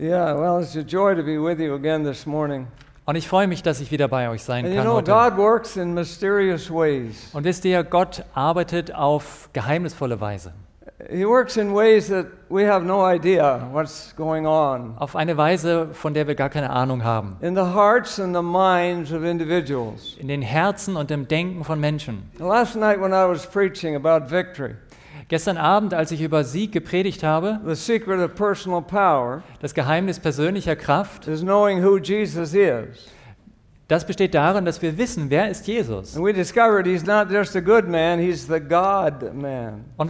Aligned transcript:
Yeah, 0.00 0.32
well, 0.38 0.60
it's 0.60 0.76
a 0.76 0.84
joy 0.84 1.16
to 1.16 1.24
be 1.24 1.38
with 1.38 1.58
you 1.58 1.74
again 1.74 2.04
this 2.04 2.24
morning. 2.24 2.68
Und 3.04 3.16
ich 3.16 3.26
freue 3.26 3.48
mich, 3.48 3.64
dass 3.64 3.80
ich 3.80 3.90
wieder 3.90 4.06
bei 4.06 4.28
euch 4.28 4.44
sein 4.44 4.64
And 4.64 4.72
you 4.72 4.80
kann 4.80 4.86
know, 4.86 4.96
heute. 4.98 5.10
God 5.10 5.36
works 5.36 5.76
in 5.76 5.92
mysterious 5.92 6.70
ways. 6.70 7.30
Und 7.32 7.42
wisst 7.44 7.64
ihr, 7.64 7.82
Gott 7.82 8.22
arbeitet 8.32 8.94
auf 8.94 9.48
geheimnisvolle 9.52 10.20
Weise. 10.20 10.52
He 11.10 11.24
works 11.26 11.56
in 11.56 11.74
ways 11.74 12.08
that 12.08 12.26
we 12.48 12.64
have 12.70 12.84
no 12.84 13.04
idea 13.08 13.68
what's 13.72 14.14
going 14.16 14.46
on 14.46 14.94
Auf 14.98 15.16
eine 15.16 15.36
Weise, 15.36 15.88
von 15.92 16.14
der 16.14 16.28
wir 16.28 16.34
gar 16.36 16.48
keine 16.48 16.70
Ahnung 16.70 17.02
haben. 17.02 17.36
in 17.40 17.56
the 17.56 17.62
hearts 17.62 18.20
and 18.20 18.36
the 18.36 18.42
minds 18.42 19.12
of 19.12 19.24
individuals. 19.24 20.16
In 20.20 20.28
den 20.28 20.42
Herzen 20.42 20.96
und 20.96 21.10
im 21.10 21.26
Denken 21.26 21.64
von 21.64 21.80
Menschen. 21.80 22.30
Last 22.38 22.76
night, 22.76 23.00
when 23.00 23.10
I 23.12 23.28
was 23.28 23.46
preaching 23.46 23.96
about 23.96 24.30
victory, 24.30 24.74
Gestern 25.28 25.58
Abend, 25.58 25.92
als 25.92 26.10
ich 26.10 26.22
über 26.22 26.42
Sieg 26.42 26.72
gepredigt 26.72 27.22
habe, 27.22 27.60
the 27.66 27.74
secret 27.74 28.18
of 28.18 28.34
personal 28.34 28.80
power 28.80 29.42
das 29.60 29.74
Geheimnis 29.74 30.18
persönlicher 30.18 30.74
Kraft, 30.74 31.28
is 31.28 31.42
knowing 31.42 31.84
who 31.84 31.98
Jesus 31.98 32.54
is. 32.54 33.10
das 33.88 34.06
besteht 34.06 34.34
darin, 34.34 34.64
dass 34.64 34.80
wir 34.80 34.96
wissen, 34.96 35.28
wer 35.28 35.50
ist 35.50 35.66
Jesus. 35.66 36.16
Und 36.16 36.24
wir 36.24 36.34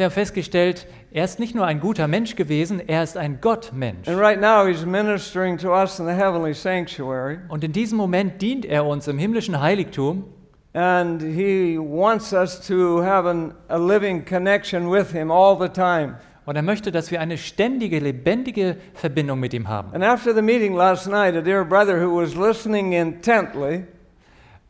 haben 0.05 0.11
festgestellt, 0.11 0.87
er 1.11 1.25
ist 1.25 1.41
nicht 1.41 1.55
nur 1.55 1.67
ein 1.67 1.81
guter 1.81 2.07
Mensch 2.07 2.37
gewesen, 2.37 2.81
er 2.87 3.03
ist 3.03 3.17
ein 3.17 3.41
Gottmensch. 3.41 4.07
And 4.07 4.21
right 4.21 4.41
now, 4.41 4.67
he's 4.67 4.87
ministering 4.87 5.59
to 5.59 5.73
us 5.73 5.99
in 5.99 6.07
the 6.07 6.13
heavenly 6.13 6.55
sanctuary. 6.55 7.39
Und 7.49 7.65
in 7.65 7.73
diesem 7.73 7.99
Moment 7.99 8.41
dient 8.41 8.65
er 8.65 8.87
uns 8.87 9.09
im 9.09 9.19
himmlischen 9.19 9.61
Heiligtum 9.61 10.25
And 10.75 11.23
he 11.23 11.79
wants 11.79 12.33
us 12.33 12.67
to 12.69 13.03
have 13.03 13.29
an, 13.29 13.55
a 13.69 13.79
living 13.79 14.25
connection 14.25 14.91
with 14.91 15.13
him 15.13 15.31
all 15.31 15.59
the 15.59 15.69
time. 15.69 16.17
und 16.49 16.57
er 16.57 16.63
möchte, 16.63 16.91
dass 16.91 17.11
wir 17.11 17.21
eine 17.21 17.37
ständige, 17.37 17.99
lebendige 17.99 18.79
Verbindung 18.95 19.39
mit 19.39 19.53
ihm 19.53 19.69
haben. 19.69 19.93
And 19.93 20.03
after 20.03 20.35
the 20.35 20.41
meeting 20.41 20.75
last 20.75 21.07
night, 21.07 21.37
a 21.37 21.43
dear 21.43 21.63
brother 21.63 22.01
who 22.01 22.23
was 22.23 22.35
listening 22.35 22.93
intently 22.93 23.85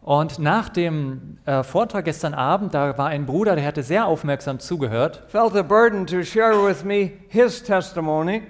Und 0.03 0.39
nach 0.39 0.71
dem 0.71 1.39
äh, 1.45 1.63
Vortrag 1.63 2.07
gestern 2.07 2.33
Abend, 2.33 2.73
da 2.73 2.97
war 2.97 3.09
ein 3.09 3.27
Bruder, 3.27 3.55
der 3.55 3.67
hatte 3.67 3.83
sehr 3.83 4.07
aufmerksam 4.07 4.59
zugehört 4.59 5.23
felt 5.29 5.55
a 5.55 5.63
burden 5.63 6.07
to 6.07 6.23
share 6.23 6.55
with 6.67 6.83
me 6.83 7.13
his 7.29 7.63
testimony 7.63 8.43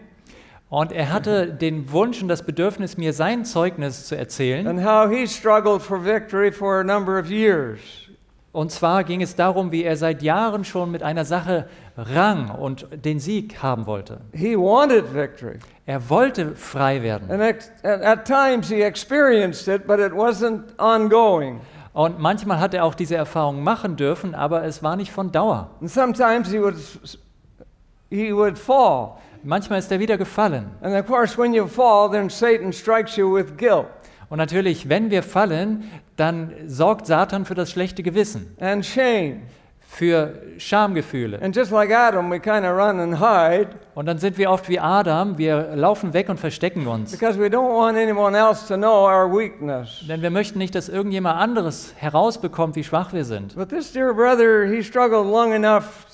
und 0.71 0.93
er 0.93 1.13
hatte 1.13 1.47
den 1.47 1.91
Wunsch 1.93 2.21
und 2.23 2.29
das 2.29 2.43
Bedürfnis, 2.43 2.97
mir 2.97 3.13
sein 3.13 3.45
Zeugnis 3.45 4.07
zu 4.07 4.17
erzählen. 4.17 4.67
and 4.67 4.85
how 4.85 5.11
he 5.11 5.27
struggled 5.27 5.81
for 5.83 6.05
victory 6.05 6.53
for 6.53 6.81
a 6.81 6.85
number 6.85 7.19
of 7.19 7.31
years. 7.31 7.81
Und 8.53 8.73
zwar 8.73 9.05
ging 9.05 9.21
es 9.23 9.37
darum, 9.37 9.73
wie 9.73 9.85
er 9.85 9.97
seit 9.97 10.23
Jahren 10.23 10.65
schon 10.65 10.91
mit 10.91 11.03
einer 11.03 11.25
Sache 11.25 11.69
rang 11.97 12.51
und 12.51 12.87
den 13.05 13.21
Sieg 13.21 13.63
haben 13.63 13.87
wollte. 13.87 14.21
He 14.33 14.57
wanted 14.57 15.15
victory. 15.15 15.59
Er 15.87 16.09
wollte 16.09 16.57
frei 16.57 17.03
werden. 17.03 17.31
And 17.31 17.43
ex- 17.43 17.71
at, 17.83 18.03
at 18.03 18.25
times 18.25 18.69
he 18.69 18.81
experienced 18.83 19.69
it, 19.69 19.87
but 19.87 19.99
it 20.01 20.13
wasn't 20.13 20.63
ongoing. 20.79 21.61
Und 21.93 22.19
manchmal 22.19 22.59
hat 22.59 22.75
er 22.75 22.85
auch 22.85 22.95
diese 22.95 23.17
Erfahrung 23.17 23.63
machen 23.63 23.97
dürfen, 23.97 24.35
aber 24.35 24.65
es 24.65 24.83
war 24.83 24.97
nicht 24.97 25.13
von 25.13 25.31
Dauer. 25.31 25.71
And 25.81 25.91
sometimes 25.91 26.51
he 26.51 26.61
would, 26.61 26.77
he 28.11 28.33
would 28.35 28.59
fall. 28.59 29.19
Manchmal 29.43 29.79
ist 29.79 29.91
er 29.93 30.01
wieder 30.01 30.19
gefallen. 30.19 30.71
And 30.81 30.95
of 30.95 31.07
course, 31.07 31.39
when 31.39 31.53
you 31.55 31.67
fall, 31.67 32.11
then 32.11 32.29
Satan 32.29 32.73
strikes 32.73 33.17
you 33.17 33.35
with 33.35 33.57
guilt 33.57 33.87
Und 34.31 34.39
natürlich, 34.39 34.89
wenn 34.89 35.11
wir 35.11 35.23
fallen, 35.23 35.91
dann 36.17 36.53
sorgt 36.67 37.07
Satan 37.07 37.45
für 37.45 37.55
das 37.55 37.71
schlechte 37.71 38.03
Gewissen, 38.03 38.55
and 38.61 38.85
shame. 38.85 39.43
für 39.91 40.35
Schamgefühle. 40.59 41.41
And 41.41 41.57
just 41.57 41.71
like 41.71 41.91
Adam, 41.91 42.31
we 42.31 42.39
kind 42.39 42.67
of 42.67 42.73
run 42.77 43.01
and 43.01 43.19
hide 43.21 43.71
Und 43.95 44.05
dann 44.07 44.19
sind 44.19 44.37
wir 44.37 44.51
oft 44.51 44.69
wie 44.69 44.79
Adam, 44.79 45.39
wir 45.39 45.75
laufen 45.75 46.13
weg 46.13 46.29
und 46.29 46.39
verstecken 46.39 46.87
uns. 46.87 47.13
because 47.13 47.39
we 47.39 47.47
don't 47.47 47.75
want 47.75 47.97
anyone 47.97 48.37
else 48.37 48.67
to 48.69 48.77
know 48.77 49.07
our 49.07 49.27
weakness. 49.33 50.05
Denn 50.07 50.21
wir 50.21 50.31
möchten 50.31 50.59
nicht, 50.59 50.75
dass 50.75 50.91
irgendjemand 50.91 51.41
anderes 51.41 51.95
herausbekommt, 51.97 52.77
wie 52.77 52.85
schwach 52.85 53.15
wir 53.15 53.25
sind. 53.25 53.55
But 53.57 53.71
this 53.71 53.93
dear 53.93 54.13
brother, 54.13 54.67
he 54.67 54.83
struggled 54.83 55.25
long 55.27 55.53
enough 55.55 56.05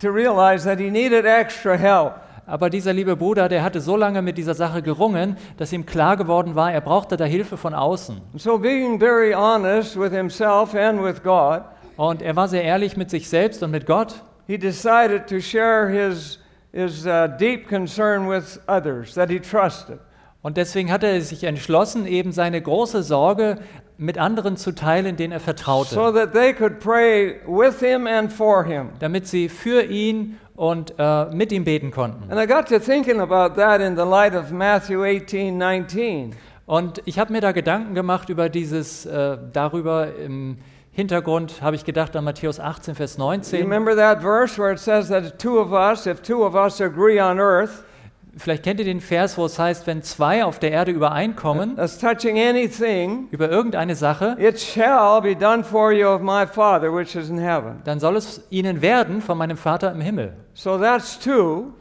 to 0.00 0.08
realize 0.08 0.64
that 0.64 0.78
he 0.78 0.90
needed 0.90 1.26
extra 1.26 1.76
help. 1.76 2.14
Aber 2.46 2.70
dieser 2.70 2.92
liebe 2.92 3.16
Bruder, 3.16 3.48
der 3.48 3.62
hatte 3.64 3.80
so 3.80 3.96
lange 3.96 4.22
mit 4.22 4.38
dieser 4.38 4.54
Sache 4.54 4.80
gerungen, 4.80 5.36
dass 5.56 5.72
ihm 5.72 5.84
klar 5.84 6.16
geworden 6.16 6.54
war, 6.54 6.72
er 6.72 6.80
brauchte 6.80 7.16
da 7.16 7.24
Hilfe 7.24 7.56
von 7.56 7.74
außen. 7.74 8.20
So, 8.36 8.56
being 8.58 9.00
very 9.00 9.32
honest 9.32 9.98
with 9.98 10.12
himself 10.12 10.74
and 10.74 11.02
with 11.02 11.22
God, 11.22 11.62
Und 11.96 12.22
er 12.22 12.36
war 12.36 12.46
sehr 12.46 12.62
ehrlich 12.62 12.96
mit 12.96 13.10
sich 13.10 13.28
selbst 13.28 13.62
und 13.62 13.70
mit 13.72 13.86
Gott. 13.86 14.22
he 14.46 14.56
decided 14.56 15.26
to 15.26 15.40
share 15.40 15.88
his, 15.88 16.38
his 16.72 17.04
uh, 17.04 17.26
deep 17.38 17.68
concern 17.68 18.28
with 18.28 18.60
others 18.68 19.14
that 19.14 19.28
he 19.28 19.40
trusted. 19.40 19.98
Und 20.46 20.56
deswegen 20.58 20.92
hat 20.92 21.02
er 21.02 21.20
sich 21.22 21.42
entschlossen, 21.42 22.06
eben 22.06 22.30
seine 22.30 22.62
große 22.62 23.02
Sorge 23.02 23.58
mit 23.98 24.16
anderen 24.16 24.56
zu 24.56 24.72
teilen, 24.76 25.16
denen 25.16 25.32
er 25.32 25.40
so 25.40 25.46
vertraute, 25.46 25.96
that 26.14 26.32
they 26.34 26.52
could 26.52 26.78
pray 26.78 27.40
with 27.48 27.80
him 27.80 28.06
and 28.06 28.32
for 28.32 28.62
him. 28.62 28.90
damit 29.00 29.26
sie 29.26 29.48
für 29.48 29.82
ihn 29.82 30.38
und 30.54 30.94
äh, 30.98 31.24
mit 31.34 31.50
ihm 31.50 31.64
beten 31.64 31.90
konnten. 31.90 32.30
And 32.30 32.40
I 32.40 32.46
got 32.46 32.68
to 32.68 32.78
thinking 32.78 33.18
about 33.18 33.60
that 33.60 33.80
in 33.80 33.96
the 33.96 34.04
light 34.04 34.36
of 34.36 34.52
Matthew 34.52 35.02
18 35.02 35.58
19. 35.58 36.36
Und 36.64 37.02
ich 37.06 37.18
habe 37.18 37.32
mir 37.32 37.40
da 37.40 37.50
Gedanken 37.50 37.96
gemacht 37.96 38.28
über 38.28 38.48
dieses, 38.48 39.04
äh, 39.04 39.38
darüber 39.52 40.14
im 40.14 40.58
Hintergrund 40.92 41.60
habe 41.60 41.74
ich 41.74 41.84
gedacht 41.84 42.14
an 42.14 42.22
Matthäus 42.22 42.60
18, 42.60 42.94
Vers 42.94 43.16
Do 43.16 43.22
you 43.24 43.28
19. 43.30 43.62
remember 43.62 43.96
that 43.96 44.22
verse 44.22 44.56
where 44.56 44.72
it 44.72 44.78
says 44.78 45.08
that 45.08 45.40
two 45.40 45.58
of 45.58 45.72
us, 45.72 46.06
if 46.06 46.22
two 46.22 46.44
of 46.44 46.54
us 46.54 46.80
agree 46.80 47.20
on 47.20 47.40
earth, 47.40 47.82
Vielleicht 48.38 48.64
kennt 48.64 48.80
ihr 48.80 48.84
den 48.84 49.00
Vers, 49.00 49.38
wo 49.38 49.46
es 49.46 49.58
heißt, 49.58 49.86
wenn 49.86 50.02
zwei 50.02 50.44
auf 50.44 50.58
der 50.58 50.70
Erde 50.70 50.92
übereinkommen 50.92 51.78
as 51.78 51.98
touching 51.98 52.38
anything, 52.38 53.28
über 53.30 53.50
irgendeine 53.50 53.94
Sache, 53.94 54.36
it 54.38 54.60
shall 54.60 55.22
be 55.22 55.34
done 55.34 55.64
for 55.64 55.90
you 55.90 56.06
of 56.06 56.20
my 56.20 56.46
Father 56.46 56.94
which 56.94 57.16
is 57.16 57.30
in 57.30 57.38
heaven. 57.38 57.80
dann 57.84 57.98
soll 57.98 58.16
es 58.16 58.42
ihnen 58.50 58.82
werden 58.82 59.22
von 59.22 59.38
meinem 59.38 59.56
Vater 59.56 59.90
im 59.90 60.00
Himmel. 60.02 60.34
So 60.52 60.76
that's 60.78 61.18
two. 61.18 61.72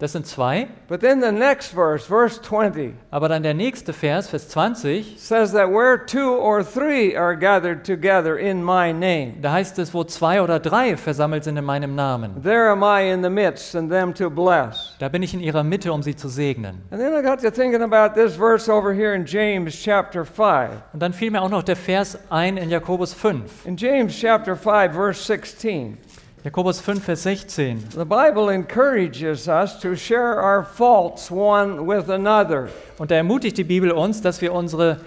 Das 0.00 0.10
sind 0.10 0.26
zwei. 0.26 0.66
But 0.88 1.00
then 1.00 1.22
the 1.22 1.30
next 1.30 1.72
verse, 1.72 2.04
verse 2.04 2.42
20, 2.42 2.94
Aber 3.12 3.28
dann 3.28 3.44
der 3.44 3.54
nächste 3.54 3.92
Vers, 3.92 4.28
Vers 4.28 4.48
20, 4.48 5.14
says 5.18 5.52
that 5.52 5.70
where 5.70 6.04
two 6.04 6.36
or 6.36 6.64
three 6.64 7.16
are 7.16 7.36
gathered 7.36 7.84
together 7.86 8.36
in 8.36 8.60
my 8.62 8.92
name, 8.92 9.34
da 9.40 9.52
heißt 9.52 9.78
es, 9.78 9.94
wo 9.94 10.02
zwei 10.02 10.42
oder 10.42 10.58
drei 10.58 10.96
versammelt 10.96 11.44
sind 11.44 11.56
in 11.56 11.64
meinem 11.64 11.94
Namen. 11.94 12.42
there 12.42 12.70
am 12.70 12.82
I 12.82 13.08
in 13.12 13.22
the 13.22 13.30
midst 13.30 13.76
and 13.76 13.88
them 13.88 14.12
to 14.14 14.28
bless. 14.28 14.94
Da 14.98 15.08
bin 15.08 15.22
ich 15.22 15.32
in 15.32 15.38
ihrer 15.40 15.62
Mitte, 15.62 15.92
um 15.92 16.02
sie 16.02 16.16
zu 16.16 16.28
segnen. 16.28 16.82
And 16.90 17.00
then 17.00 17.14
I 17.14 17.22
got 17.22 17.40
to 17.42 17.50
thinking 17.52 17.82
about 17.82 18.20
this 18.20 18.34
verse 18.34 18.68
over 18.68 18.92
here 18.92 19.14
in 19.14 19.24
James 19.24 19.80
chapter 19.80 20.24
5. 20.24 20.70
Und 20.92 21.00
dann 21.00 21.12
fiel 21.12 21.30
mir 21.30 21.40
auch 21.40 21.48
noch 21.48 21.62
der 21.62 21.76
Vers 21.76 22.18
ein 22.30 22.56
in 22.56 22.68
Jakobus 22.68 23.14
5. 23.14 23.64
In 23.64 23.76
James 23.76 24.12
chapter 24.18 24.56
5, 24.56 24.92
verse 24.92 25.22
16, 25.22 25.98
Jakobus 26.44 26.78
5, 26.78 27.02
Vers 27.02 27.22
16. 27.22 27.88
the 27.96 28.04
Bible 28.04 28.50
encourages 28.50 29.48
us 29.48 29.80
to 29.80 29.96
share 29.96 30.42
our 30.42 30.62
faults 30.62 31.30
one 31.30 31.86
with 31.86 32.10
another. 32.10 32.68
Und 32.98 33.10
da 33.10 33.14
ermutigt 33.14 33.56
die 33.56 33.64
Bibel 33.64 33.90
uns, 33.90 34.20
dass 34.20 34.42
wir 34.42 34.52
unsere 34.52 35.00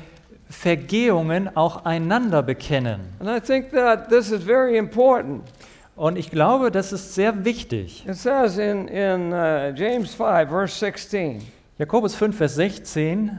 Vergehungen 0.49 1.55
auch 1.55 1.85
einander 1.85 2.41
bekennen. 2.41 3.01
And 3.19 3.29
I 3.29 3.39
think 3.39 3.69
that 3.71 4.09
this 4.09 4.31
is 4.31 4.41
very 4.41 4.77
important. 4.77 5.43
Und 5.95 6.17
ich 6.17 6.31
glaube, 6.31 6.71
das 6.71 6.91
ist 6.91 7.13
sehr 7.13 7.45
wichtig. 7.45 8.03
It 8.07 8.15
says 8.15 8.57
in, 8.57 8.87
in 8.87 9.31
uh, 9.31 9.71
James 9.75 10.15
5, 10.15 10.49
verse 10.49 10.75
16, 10.79 11.43
Jakobus 11.77 12.15
5, 12.15 12.35
Vers 12.35 12.55
16. 12.55 13.31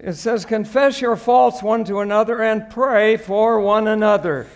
it 0.00 0.14
says, 0.14 0.44
Confess 0.44 1.00
your 1.00 1.16
faults 1.16 1.62
one 1.62 1.84
to 1.84 2.00
another 2.00 2.42
and 2.42 2.68
pray 2.68 3.16
for 3.16 3.60
one 3.60 3.86
another, 3.86 4.46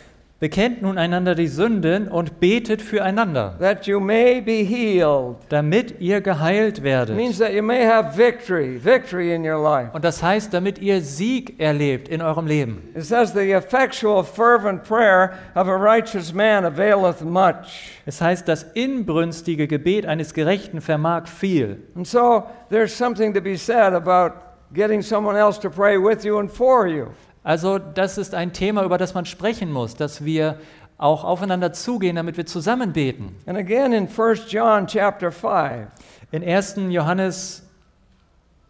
Bekennt 0.40 0.82
nun 0.82 0.98
einander 0.98 1.34
die 1.34 1.48
Sünden 1.48 2.06
und 2.06 2.38
betet 2.38 2.80
füreinander, 2.80 3.56
that 3.58 3.88
you 3.88 3.98
may 3.98 4.40
be 4.40 4.62
healed. 4.64 5.34
damit 5.48 6.00
ihr 6.00 6.20
geheilt 6.20 6.84
werdet. 6.84 7.16
means 7.16 7.38
that 7.38 7.52
you 7.52 7.60
may 7.62 7.84
have 7.84 8.16
victory, 8.16 8.78
victory 8.78 9.34
in 9.34 9.42
your 9.44 9.60
life. 9.60 9.90
Und 9.92 10.04
das 10.04 10.22
heißt, 10.22 10.54
damit 10.54 10.78
ihr 10.78 11.00
Sieg 11.00 11.58
erlebt 11.58 12.08
in 12.08 12.22
eurem 12.22 12.46
Leben. 12.46 12.88
It 12.94 13.02
says, 13.04 13.32
The 13.32 13.50
effectual, 13.50 14.22
fervent 14.22 14.84
prayer 14.84 15.32
of 15.56 15.66
a 15.66 15.74
righteous 15.74 16.32
man 16.32 16.64
availeth 16.64 17.20
much. 17.24 17.98
Es 18.06 18.20
heißt, 18.20 18.46
das 18.46 18.62
inbrünstige 18.74 19.66
Gebet 19.66 20.06
eines 20.06 20.34
Gerechten 20.34 20.80
vermag 20.80 21.26
viel. 21.26 21.78
And 21.96 22.06
so 22.06 22.44
there's 22.70 22.96
something 22.96 23.34
to 23.34 23.40
be 23.40 23.56
said 23.56 23.92
about 23.92 24.34
getting 24.72 25.02
someone 25.02 25.36
else 25.36 25.58
to 25.58 25.68
pray 25.68 25.96
with 25.98 26.24
you 26.24 26.38
and 26.38 26.48
for 26.48 26.86
you. 26.86 27.08
Also 27.48 27.78
das 27.78 28.18
ist 28.18 28.34
ein 28.34 28.52
Thema, 28.52 28.84
über 28.84 28.98
das 28.98 29.14
man 29.14 29.24
sprechen 29.24 29.72
muss, 29.72 29.96
dass 29.96 30.22
wir 30.22 30.58
auch 30.98 31.24
aufeinander 31.24 31.72
zugehen, 31.72 32.16
damit 32.16 32.36
wir 32.36 32.44
zusammen 32.44 32.92
beten. 32.92 33.34
And 33.46 33.56
again 33.56 33.94
in 33.94 34.06
1 34.06 34.52
John 34.52 34.86
chapter 34.86 35.32
5. 35.32 35.88
In 36.30 36.44
1. 36.46 36.74
Johannes 36.90 37.62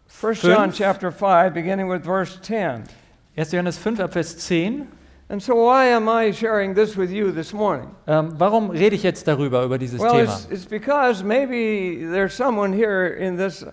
1 0.07 0.39
Fünf. 0.39 0.43
John 0.43 0.71
chapter 0.71 1.11
5, 1.11 1.53
beginning 1.53 1.89
with 1.89 2.05
verse 2.05 2.39
10. 2.41 2.83
1. 3.35 3.51
Johannes 3.51 3.77
5 3.77 3.99
ab 3.99 4.13
Vers 4.13 4.37
10. 4.37 4.87
And 5.31 5.39
so, 5.43 5.53
why 5.53 5.85
am 5.89 6.09
I 6.09 6.31
sharing 6.31 6.73
this 6.73 6.97
with 6.97 7.11
you 7.11 7.31
this 7.31 7.53
morning? 7.53 7.91
Ähm, 8.07 8.33
warum 8.39 8.71
rede 8.71 8.95
ich 8.95 9.03
jetzt 9.03 9.27
darüber, 9.27 9.63
über 9.63 9.77
dieses 9.77 10.01
Well, 10.01 10.09
Thema? 10.11 10.23
it's, 10.23 10.47
it's 10.49 10.65
because 10.65 11.23
maybe 11.23 12.03
there's 12.11 12.33
someone 12.33 12.73
here 12.73 13.05
in 13.15 13.37
this, 13.37 13.63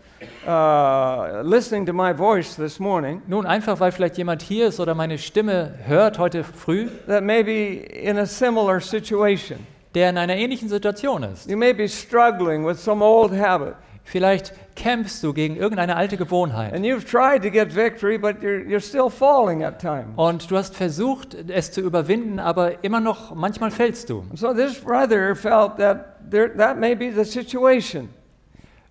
uh, 0.47 1.41
listening 1.43 1.87
to 1.87 1.95
my 1.95 2.13
voice 2.13 2.57
this 2.57 2.79
morning, 2.79 3.23
Nun, 3.27 3.47
einfach 3.47 3.81
weil 3.81 3.91
vielleicht 3.91 4.19
jemand 4.19 4.43
hier 4.43 4.67
ist 4.67 4.81
oder 4.81 4.95
meine 4.95 5.17
Stimme 5.17 5.79
hört 5.87 6.19
heute 6.19 6.45
früh, 6.45 6.89
that 7.07 7.25
may 7.25 7.43
be 7.43 7.77
in 7.87 8.19
a 8.19 8.27
similar 8.27 8.79
situation. 8.79 9.59
der 9.95 10.11
in 10.11 10.19
einer 10.19 10.37
ähnlichen 10.37 10.69
Situation 10.69 11.23
ist. 11.23 11.49
You 11.49 11.57
may 11.57 11.73
be 11.73 11.89
struggling 11.89 12.67
with 12.67 12.79
some 12.79 13.03
old 13.03 13.33
habit, 13.33 13.77
Vielleicht 14.09 14.53
kämpfst 14.77 15.21
du 15.25 15.33
gegen 15.33 15.57
irgendeine 15.57 15.97
alte 15.97 16.17
Gewohnheit. 16.17 16.73
and 16.73 16.85
you've 16.85 17.05
tried 17.05 17.43
to 17.43 17.51
get 17.51 17.75
victory, 17.75 18.17
but 18.17 18.37
you're, 18.41 18.65
you're 18.65 18.81
still 18.81 19.11
falling 19.11 19.65
at 19.65 19.81
times. 19.81 20.13
Und 20.15 20.49
du 20.49 20.57
hast 20.57 20.77
versucht, 20.77 21.35
es 21.49 21.73
zu 21.73 21.81
überwinden, 21.81 22.39
aber 22.39 22.85
immer 22.85 23.01
noch, 23.01 23.35
manchmal 23.35 23.73
fällst 23.73 24.09
du. 24.09 24.25
So 24.35 24.55
this 24.55 24.79
brother 24.81 25.35
felt 25.35 25.77
that 25.79 26.31
there, 26.31 26.57
that 26.57 26.79
may 26.79 26.95
be 26.95 27.11
the 27.13 27.25
situation, 27.25 28.09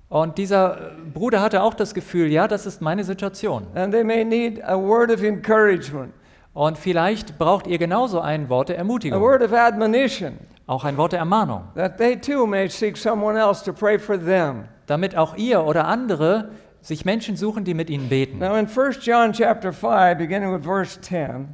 Und 0.10 0.38
dieser 0.38 0.92
Bruder 1.14 1.42
hatte 1.42 1.64
auch 1.64 1.74
das 1.76 1.94
Gefühl, 1.94 2.28
ja, 2.30 2.48
das 2.50 2.66
ist 2.66 2.82
meine 2.82 3.06
Situation. 3.06 3.68
and 3.74 3.94
they 3.94 4.04
may 4.04 4.26
need 4.26 4.62
a 4.66 4.78
word 4.78 5.10
of 5.12 5.24
encouragement, 5.24 6.12
Und 6.54 6.78
vielleicht 6.78 7.38
braucht 7.38 7.68
ihr 7.68 7.78
genauso 7.78 8.20
ein 8.20 8.50
Wort 8.50 8.68
der 8.68 8.76
a 8.76 8.80
Ermutigung, 8.80 9.22
word 9.22 9.42
of 9.42 9.54
admonition, 9.54 10.34
auch 10.68 10.84
ein 10.84 10.98
Wort 10.98 11.14
der 11.14 11.20
Ermahnung, 11.20 11.64
that 11.76 11.98
they 11.98 12.18
too 12.20 12.46
may 12.46 12.68
seek 12.68 12.98
someone 12.98 13.40
else 13.40 13.64
to 13.64 13.72
pray 13.72 13.98
for 13.98 14.18
them. 14.20 14.66
Damit 14.88 15.16
auch 15.16 15.36
ihr 15.36 15.64
oder 15.64 15.86
andere 15.88 16.50
sich 16.82 17.06
Menschen 17.06 17.36
suchen, 17.36 17.64
die 17.64 17.74
mit 17.74 17.90
ihnen 17.90 18.10
beten. 18.10 18.40
Now 18.40 18.56
in 18.56 18.68
1 18.68 19.00
John 19.02 19.34
chapter 19.34 19.74
5, 19.74 20.18
beginning 20.18 20.54
with 20.54 20.64
verse 20.64 21.00
10, 21.02 21.48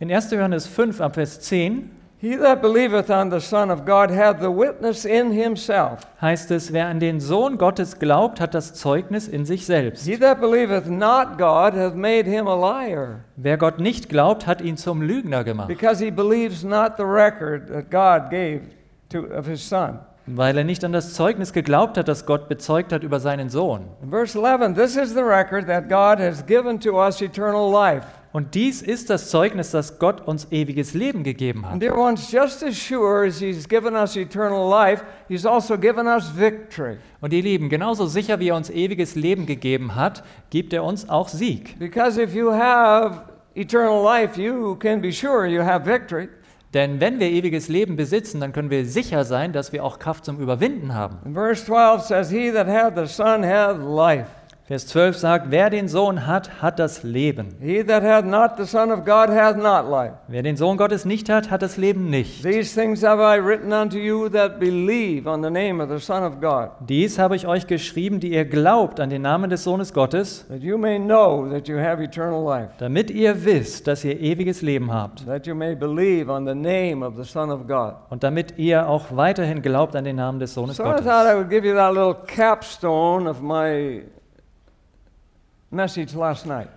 In 0.00 0.10
1. 0.10 0.30
Johannes 0.30 0.66
5 0.66 1.00
ab 1.00 1.14
Vers 1.14 1.40
10 1.40 1.90
he 2.24 2.36
that 2.36 2.62
believeth 2.62 3.10
on 3.10 3.28
the 3.28 3.38
Son 3.38 3.70
of 3.70 3.84
God 3.84 4.10
hath 4.10 4.40
the 4.40 4.50
witness 4.50 5.04
in 5.04 5.30
himself. 5.30 6.06
heißt 6.22 6.50
es, 6.52 6.72
wer 6.72 6.86
an 6.86 6.98
den 6.98 7.20
Sohn 7.20 7.58
Gottes 7.58 7.98
glaubt, 7.98 8.40
hat 8.40 8.54
das 8.54 8.72
Zeugnis 8.72 9.28
in 9.28 9.44
sich 9.44 9.66
selbst. 9.66 10.06
He 10.06 10.16
that 10.16 10.40
believeth 10.40 10.88
not 10.88 11.36
God 11.36 11.74
hath 11.74 11.94
made 11.94 12.24
him 12.24 12.46
a 12.48 12.54
liar, 12.54 13.20
Wer 13.36 13.58
Gott 13.58 13.78
nicht 13.78 14.08
glaubt, 14.08 14.46
hat 14.46 14.62
ihn 14.62 14.78
zum 14.78 15.02
Lügner 15.02 15.44
gemacht, 15.44 15.68
because 15.68 16.02
he 16.02 16.10
believes 16.10 16.64
not 16.64 16.96
the 16.96 17.04
record 17.04 17.68
that 17.68 17.90
God 17.90 18.30
gave 18.30 18.62
to, 19.10 19.26
of 19.26 19.46
his 19.46 19.62
Son. 19.62 19.98
Weil 20.26 20.56
er 20.56 20.64
nicht 20.64 20.84
an 20.84 20.92
das 20.92 21.14
Zeugnis 21.14 21.52
geglaubt 21.52 21.98
hat, 21.98 22.08
das 22.08 22.26
Gott 22.26 22.48
bezeugt 22.48 22.92
hat 22.92 23.02
über 23.02 23.20
seinen 23.20 23.50
Sohn. 23.50 23.88
Verse 24.08 24.38
11, 24.38 24.74
this 24.74 24.96
is 24.96 25.12
the 25.12 25.20
record 25.20 25.66
that 25.66 25.88
God 25.88 26.18
has 26.18 26.44
given 26.46 26.80
to 26.80 26.98
us 26.98 27.20
eternal 27.20 27.70
life. 27.70 28.06
Und 28.32 28.56
dies 28.56 28.82
ist 28.82 29.10
das 29.10 29.30
Zeugnis, 29.30 29.70
dass 29.70 30.00
Gott 30.00 30.26
uns 30.26 30.48
ewiges 30.50 30.92
Leben 30.92 31.22
gegeben 31.22 31.70
hat. 31.70 31.80
dear 31.80 31.96
ones, 31.96 32.32
just 32.32 32.64
as 32.64 32.76
sure 32.76 33.24
as 33.24 33.38
he's 33.38 33.68
given 33.68 33.94
us 33.94 34.16
eternal 34.16 34.68
life, 34.68 35.04
he's 35.28 35.46
also 35.46 35.78
given 35.78 36.08
us 36.08 36.36
victory. 36.36 36.98
Und 37.20 37.32
ihr 37.32 37.42
Lieben, 37.42 37.68
genauso 37.68 38.06
sicher 38.06 38.40
wie 38.40 38.48
er 38.48 38.56
uns 38.56 38.70
ewiges 38.70 39.14
Leben 39.14 39.46
gegeben 39.46 39.94
hat, 39.94 40.24
gibt 40.50 40.72
er 40.72 40.82
uns 40.82 41.08
auch 41.08 41.28
Sieg. 41.28 41.78
Because 41.78 42.20
if 42.20 42.34
you 42.34 42.50
have 42.50 43.22
eternal 43.54 44.02
life, 44.02 44.40
you 44.40 44.74
can 44.76 45.00
be 45.00 45.12
sure 45.12 45.46
you 45.46 45.62
have 45.62 45.84
victory. 45.84 46.28
Denn 46.74 47.00
wenn 47.00 47.20
wir 47.20 47.30
ewiges 47.30 47.68
Leben 47.68 47.94
besitzen, 47.94 48.40
dann 48.40 48.52
können 48.52 48.68
wir 48.68 48.84
sicher 48.84 49.24
sein, 49.24 49.52
dass 49.52 49.72
wir 49.72 49.84
auch 49.84 50.00
Kraft 50.00 50.24
zum 50.24 50.40
Überwinden 50.40 50.92
haben. 50.92 51.18
And 51.24 51.34
verse 51.34 51.64
12 51.64 52.02
says, 52.02 52.30
He 52.30 52.50
that 52.50 52.66
hath 52.66 52.96
the 52.96 53.06
Son 53.06 53.44
hath 53.44 53.78
life. 53.78 54.28
Vers 54.66 54.86
12 54.86 55.18
sagt, 55.18 55.50
wer 55.50 55.68
den 55.68 55.88
Sohn 55.88 56.26
hat, 56.26 56.62
hat 56.62 56.78
das 56.78 57.02
Leben. 57.02 57.48
He 57.60 57.84
that 57.84 58.02
hath 58.02 58.24
not 58.24 58.52
the 58.56 58.64
Son 58.64 58.90
of 58.90 59.04
God 59.04 59.28
hath 59.28 59.58
not 59.58 59.90
life. 59.90 60.14
Wer 60.26 60.42
den 60.42 60.56
Sohn 60.56 60.78
Gottes 60.78 61.04
nicht 61.04 61.28
hat, 61.28 61.50
hat 61.50 61.60
das 61.60 61.76
Leben 61.76 62.08
nicht. 62.08 62.42
These 62.42 62.74
things 62.80 63.04
have 63.04 63.20
I 63.20 63.38
written 63.38 63.74
unto 63.74 63.98
you 63.98 64.30
that 64.30 64.58
believe 64.58 65.28
on 65.28 65.42
the 65.42 65.50
name 65.50 65.82
of 65.82 65.90
the 65.90 65.98
Son 66.02 66.22
of 66.24 66.40
God, 66.40 66.70
Dies 66.80 67.18
habe 67.18 67.36
ich 67.36 67.46
euch 67.46 67.66
geschrieben, 67.66 68.20
die 68.20 68.32
ihr 68.32 68.46
glaubt 68.46 69.00
an 69.00 69.10
den 69.10 69.20
Namen 69.20 69.50
des 69.50 69.64
Sohnes 69.64 69.92
Gottes, 69.92 70.46
that 70.48 70.60
you 70.62 70.78
may 70.78 70.98
know 70.98 71.46
that 71.50 71.68
you 71.68 71.76
have 71.78 72.02
eternal 72.02 72.42
life, 72.42 72.70
damit 72.78 73.10
ihr 73.10 73.44
wisst, 73.44 73.86
dass 73.86 74.02
ihr 74.02 74.18
ewiges 74.18 74.62
Leben 74.62 74.90
habt. 74.90 75.26
that 75.26 75.46
you 75.46 75.54
may 75.54 75.74
believe 75.74 76.32
on 76.32 76.46
the 76.46 76.54
name 76.54 77.04
of 77.04 77.16
the 77.16 77.24
Son 77.30 77.50
of 77.50 77.66
God. 77.68 77.96
Und 78.08 78.22
damit 78.24 78.56
ihr 78.56 78.88
auch 78.88 79.14
weiterhin 79.14 79.60
glaubt 79.60 79.94
an 79.94 80.04
den 80.04 80.16
Namen 80.16 80.38
des 80.40 80.54
Sohnes 80.54 80.76
So 80.78 80.84
I 80.84 80.86
thought 80.86 81.00
I 81.02 81.04
Gottes. 81.04 81.36
would 81.36 81.50
give 81.50 81.66
you 81.68 81.74
that 81.74 81.92
little 81.92 82.14
capstone 82.14 83.28
of 83.28 83.42
my. 83.42 84.04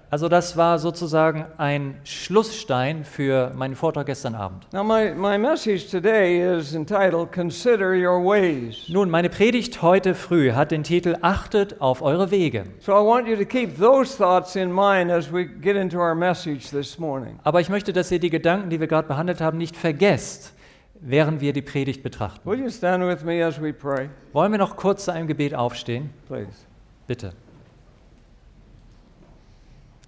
Also 0.10 0.28
das 0.28 0.58
war 0.58 0.80
sozusagen 0.80 1.46
ein 1.58 2.00
Schlussstein 2.04 3.04
für 3.06 3.52
meinen 3.56 3.76
Vortrag 3.76 4.08
gestern 4.08 4.34
Abend. 4.34 4.66
Now, 4.74 4.84
my, 4.84 5.14
my 5.16 5.38
message 5.38 5.92
today 5.92 6.58
is 6.58 6.74
entitled 6.74 7.32
Consider 7.32 7.92
Your 7.94 8.24
Ways. 8.24 8.90
Nun, 8.90 9.10
meine 9.12 9.30
Predigt 9.30 9.84
heute 9.84 10.16
früh 10.16 10.52
hat 10.54 10.72
den 10.72 10.84
Titel 10.84 11.16
Achtet 11.22 11.80
auf 11.80 12.02
eure 12.02 12.32
Wege. 12.32 12.64
So 12.80 12.94
I 12.94 13.06
want 13.06 13.28
you 13.28 13.36
to 13.36 13.46
keep 13.46 13.78
those 13.78 14.18
thoughts 14.18 14.56
in 14.56 14.72
mind 14.72 15.12
as 15.12 15.32
we 15.32 15.46
get 15.46 15.76
into 15.76 16.00
our 16.00 16.16
message 16.16 16.72
this 16.72 16.98
morning. 16.98 17.38
Aber 17.44 17.62
ich 17.62 17.70
möchte, 17.70 17.94
dass 17.94 18.12
ihr 18.12 18.20
die 18.20 18.32
Gedanken, 18.32 18.72
die 18.72 18.80
wir 18.80 18.88
gerade 18.88 19.08
behandelt 19.08 19.42
haben, 19.42 19.60
nicht 19.60 19.78
vergesst, 19.78 20.54
während 21.00 21.42
wir 21.42 21.54
die 21.54 21.62
Predigt 21.62 22.02
betrachten. 22.02 22.42
Wollen 22.46 22.66
wir 24.52 24.58
noch 24.58 24.76
kurz 24.76 25.06
zu 25.06 25.14
einem 25.14 25.28
Gebet 25.28 25.54
aufstehen? 25.54 26.10
please? 26.28 26.50
Bitte. 27.06 27.34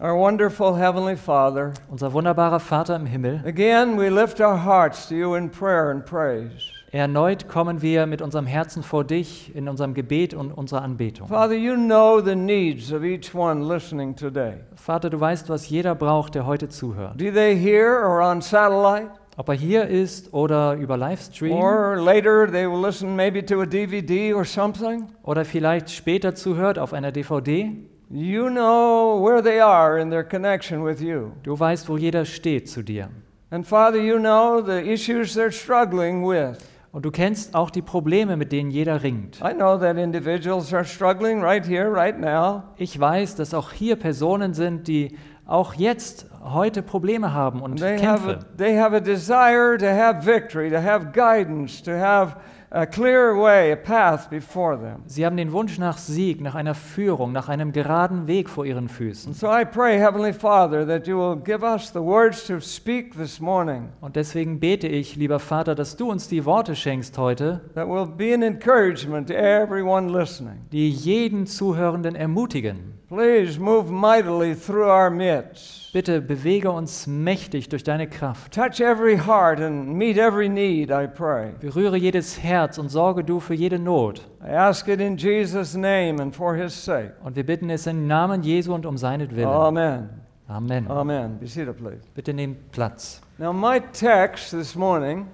Our 0.02 0.16
wonderful 0.18 0.78
Heavenly 0.78 1.18
Father, 1.18 1.74
Unser 1.90 2.14
wunderbarer 2.14 2.62
Vater 2.62 2.96
im 2.96 3.06
Himmel, 3.06 3.42
again 3.46 3.98
we 4.00 4.08
lift 4.10 4.40
our 4.40 4.56
hearts 4.64 5.10
to 5.10 5.16
you 5.16 5.36
in 5.36 5.50
prayer 5.52 5.90
and 5.90 6.06
praise. 6.06 6.52
erneut 6.94 7.50
kommen 7.50 7.82
wir 7.82 8.06
mit 8.06 8.22
unserem 8.22 8.46
Herzen 8.46 8.82
vor 8.82 9.04
dich 9.04 9.54
in 9.54 9.68
unserem 9.68 9.94
Gebet 9.94 10.34
und 10.34 10.54
unserer 10.54 10.84
Anbetung. 10.84 11.28
Father, 11.28 11.54
you 11.56 11.76
know 11.76 12.22
the 12.22 12.34
needs 12.34 12.94
of 12.94 13.04
each 13.04 13.36
one 13.36 13.68
listening 13.68 14.16
today. 14.16 14.54
Vater, 14.76 15.10
du 15.10 15.20
weißt, 15.20 15.50
was 15.50 15.70
jeder 15.70 15.96
braucht, 15.96 16.34
der 16.34 16.46
heute 16.46 16.70
zuhört. 16.70 17.20
Do 17.20 17.30
they 17.32 17.54
hear 17.58 18.00
or 18.02 18.22
on 18.22 18.42
satellite? 18.42 19.10
Ob 19.36 19.50
er 19.50 19.56
hier 19.56 19.86
ist 19.88 20.34
oder 20.34 20.76
über 20.76 20.96
Livestream 20.96 21.52
Or 21.52 21.98
later 21.98 22.48
they 22.50 22.66
will 22.70 22.82
listen 22.82 23.18
maybe 23.18 23.46
to 23.46 23.60
a 23.62 23.66
DVD 23.66 24.34
or 24.34 24.46
something? 24.46 25.08
oder 25.24 25.44
vielleicht 25.44 25.92
später 25.92 26.36
zuhört 26.36 26.80
auf 26.80 26.94
einer 26.94 27.12
DVD. 27.12 27.76
You 28.12 28.50
know 28.50 29.22
where 29.24 29.42
they 29.42 29.60
are 29.60 30.00
in 30.00 30.10
their 30.10 30.24
connection 30.24 30.84
with 30.84 31.00
you. 31.00 31.32
Du 31.44 31.60
weißt, 31.60 31.88
wo 31.90 31.96
jeder 31.98 32.26
steht 32.26 32.68
zu 32.68 32.82
dir. 32.82 33.10
And 33.52 33.66
Father, 33.66 34.00
you 34.00 34.18
know 34.18 34.62
the 34.66 34.82
issues 34.82 35.38
they're 35.38 35.52
struggling 35.52 36.24
with. 36.28 36.58
Und 36.92 37.06
du 37.06 37.12
kennst 37.12 37.54
auch 37.54 37.70
die 37.70 37.84
Probleme, 37.84 38.36
mit 38.36 38.52
denen 38.52 38.72
jeder 38.72 39.04
ringt. 39.04 39.40
I 39.42 39.54
know 39.54 39.78
that 39.78 39.98
individuals 39.98 40.74
are 40.74 40.84
struggling 40.84 41.44
right 41.44 41.64
here, 41.64 41.92
right 41.94 42.20
now. 42.20 42.64
Ich 42.78 43.00
weiß, 43.00 43.36
dass 43.36 43.54
auch 43.54 43.72
hier 43.72 43.96
Personen 43.96 44.56
sind, 44.56 44.88
die 44.88 45.16
auch 45.46 45.76
jetzt, 45.76 46.26
heute 46.44 46.82
Probleme 46.82 47.32
haben 47.32 47.62
und 47.62 47.80
They 47.80 48.00
have, 48.00 48.26
Kämpfe. 48.26 48.40
a, 48.40 48.58
they 48.58 48.76
have 48.76 48.96
a 48.96 49.00
desire 49.00 49.78
to 49.78 49.86
have 49.86 50.26
victory, 50.26 50.72
to 50.72 50.82
have 50.82 51.12
guidance, 51.14 51.84
to 51.84 51.92
have 51.92 52.38
a 52.72 52.86
clear 52.86 53.36
way, 53.36 53.72
a 53.72 53.76
path 53.76 54.30
before 54.30 54.78
them. 54.78 55.02
Sie 55.08 55.26
haben 55.26 55.38
den 55.38 55.52
Wunsch 55.52 55.80
nach 55.80 55.98
Sieg, 55.98 56.40
nach 56.42 56.54
einer 56.56 56.76
Führung, 56.76 57.32
nach 57.32 57.50
einem 57.50 57.72
geraden 57.72 58.28
Weg 58.28 58.48
vor 58.50 58.66
ihren 58.66 58.90
Füßen. 58.90 59.30
And 59.32 59.36
so 59.36 59.48
I 59.48 59.66
pray, 59.66 59.98
Heavenly 59.98 60.34
Father, 60.34 60.86
that 60.86 61.08
you 61.08 61.18
will 61.18 61.36
give 61.36 61.64
us 61.64 61.92
the 61.92 62.00
words 62.00 62.46
to 62.46 62.60
speak 62.60 63.16
this 63.18 63.40
morning, 63.40 63.90
Und 64.02 64.16
deswegen 64.16 64.60
bete 64.60 64.88
ich, 64.88 65.16
lieber 65.16 65.40
Vater, 65.40 65.74
dass 65.74 65.96
du 65.96 66.12
uns 66.12 66.28
die 66.28 66.46
Worte 66.46 66.76
schenkst 66.76 67.18
heute, 67.18 67.62
that 67.74 67.88
will 67.88 68.06
be 68.06 68.34
an 68.34 68.44
encouragement 68.44 69.28
to 69.30 69.34
everyone 69.34 70.10
listening. 70.16 70.60
die 70.72 70.90
jeden 70.90 71.48
Zuhörenden 71.48 72.14
ermutigen. 72.16 72.99
Please 73.10 73.60
move 73.60 73.90
mightily 73.90 74.54
through 74.54 74.88
our 74.88 75.10
midst. 75.10 75.92
Bitte 75.94 76.22
bewege 76.22 76.70
uns 76.70 77.08
mächtig 77.08 77.68
durch 77.68 77.84
deine 77.84 78.08
Kraft. 78.08 78.54
Touch 78.54 78.80
every 78.80 79.18
heart 79.18 79.60
and 79.60 79.98
meet 79.98 80.20
every 80.20 80.48
need, 80.48 80.92
I 80.92 81.08
pray. 81.08 81.54
Berühre 81.60 81.98
jedes 81.98 82.38
Herz 82.44 82.78
und 82.78 82.90
sorge 82.90 83.24
du 83.24 83.40
für 83.40 83.56
jede 83.56 83.80
Not. 83.80 84.22
I 84.44 84.52
ask 84.52 84.88
it 84.88 85.02
in 85.02 85.18
Jesus' 85.18 85.74
name 85.74 86.22
and 86.22 86.36
for 86.36 86.56
his 86.56 86.72
sake. 86.72 87.14
Und 87.24 87.36
wir 87.36 87.44
bitten 87.44 87.72
es 87.72 87.88
im 87.88 88.06
Namen 88.06 88.44
Jesu 88.44 88.76
und 88.76 88.86
um 88.86 88.96
seinetwillen. 88.96 89.50
Amen. 89.50 90.10
Amen. 90.48 90.88
Amen. 90.88 91.40
Be 91.40 91.48
seated, 91.48 91.78
please. 91.78 92.02
Bitte 92.14 92.32
nehmt 92.32 92.72
Platz. 92.72 93.22
Now, 93.40 93.52
my 93.52 93.80
text 93.92 94.52
this 94.52 94.76
morning 94.76 95.26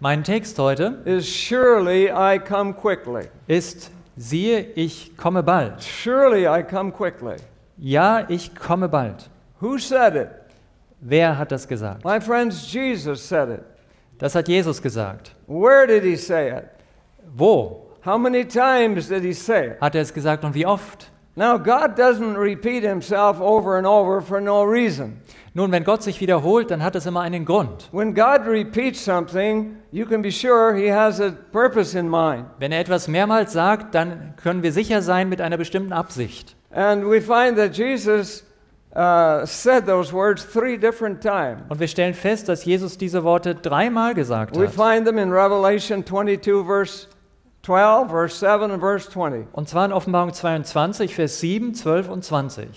Mein 0.00 0.22
Text 0.22 0.58
heute 0.58 1.02
is 1.06 1.26
Surely 1.26 2.10
I 2.10 2.38
come 2.38 2.74
quickly. 2.74 3.28
ist, 3.46 3.90
siehe, 4.18 4.60
ich 4.74 5.16
komme 5.16 5.42
bald. 5.42 5.82
Surely 5.82 6.46
I 6.46 6.62
come 6.62 6.92
quickly. 6.92 7.36
Ja, 7.76 8.24
ich 8.28 8.54
komme 8.54 8.88
bald. 8.88 9.28
Who 9.60 9.78
said 9.78 10.16
it? 10.16 10.28
Wer 11.00 11.38
hat 11.38 11.52
das 11.52 11.66
gesagt? 11.66 12.04
My 12.04 12.20
friends, 12.20 12.72
Jesus 12.72 13.22
said 13.26 13.48
it. 13.48 13.64
Das 14.18 14.34
hat 14.34 14.48
Jesus 14.48 14.82
gesagt. 14.82 15.32
Where 15.46 15.86
did 15.86 16.02
he 16.02 16.16
say 16.16 16.50
it? 16.50 16.64
Wo 17.36 17.86
How 18.04 18.18
many 18.18 18.44
times 18.44 19.08
did 19.08 19.22
he 19.22 19.32
say 19.32 19.72
it? 19.72 19.80
hat 19.80 19.94
er 19.94 20.02
es 20.02 20.12
gesagt 20.12 20.44
und 20.44 20.54
wie 20.54 20.66
oft? 20.66 21.10
Now, 21.36 21.56
God 21.56 21.96
doesn't 21.96 22.36
repeat 22.36 22.82
himself 22.82 23.40
over 23.40 23.76
and 23.78 23.86
over 23.86 24.20
for 24.20 24.40
no 24.40 24.64
reason. 24.64 25.20
Nun, 25.58 25.72
wenn 25.72 25.82
Gott 25.82 26.04
sich 26.04 26.20
wiederholt, 26.20 26.70
dann 26.70 26.84
hat 26.84 26.94
es 26.94 27.04
immer 27.04 27.22
einen 27.22 27.44
Grund. 27.44 27.88
When 27.90 28.14
God 28.14 28.46
repeats 28.46 29.04
something, 29.04 29.74
you 29.90 30.06
can 30.06 30.22
be 30.22 30.30
sure 30.30 30.72
he 30.72 30.92
has 30.92 31.20
a 31.20 31.32
purpose 31.50 31.98
in 31.98 32.08
mind. 32.08 32.44
Wenn 32.60 32.70
er 32.70 32.78
etwas 32.78 33.08
mehrmals 33.08 33.54
sagt, 33.54 33.92
dann 33.96 34.34
können 34.36 34.62
wir 34.62 34.70
sicher 34.70 35.02
sein 35.02 35.28
mit 35.28 35.40
einer 35.40 35.56
bestimmten 35.56 35.92
Absicht. 35.92 36.54
And 36.70 37.04
we 37.04 37.20
find 37.20 37.56
that 37.56 37.76
Jesus 37.76 38.44
uh, 38.94 39.44
said 39.46 39.84
those 39.84 40.12
words 40.12 40.46
three 40.46 40.78
different 40.78 41.20
times. 41.20 41.62
Und 41.68 41.80
wir 41.80 41.88
stellen 41.88 42.14
fest, 42.14 42.48
dass 42.48 42.64
Jesus 42.64 42.96
diese 42.96 43.24
Worte 43.24 43.56
dreimal 43.56 44.14
gesagt 44.14 44.56
We 44.56 44.68
hat. 44.68 44.74
find 44.74 45.06
them 45.06 45.18
in 45.18 45.32
Revelation 45.32 46.06
22, 46.06 46.64
verse 46.64 47.08
12, 47.64 48.08
verse 48.08 48.38
7, 48.38 48.70
and 48.70 48.80
verse 48.80 49.10
20. 49.10 49.48
Und 49.50 49.68
zwar 49.68 49.86
in 49.86 49.92
Offenbarung 49.92 50.32
22, 50.32 51.16
Vers 51.16 51.40
7, 51.40 51.74
12 51.74 52.08
und 52.10 52.22
20. 52.22 52.68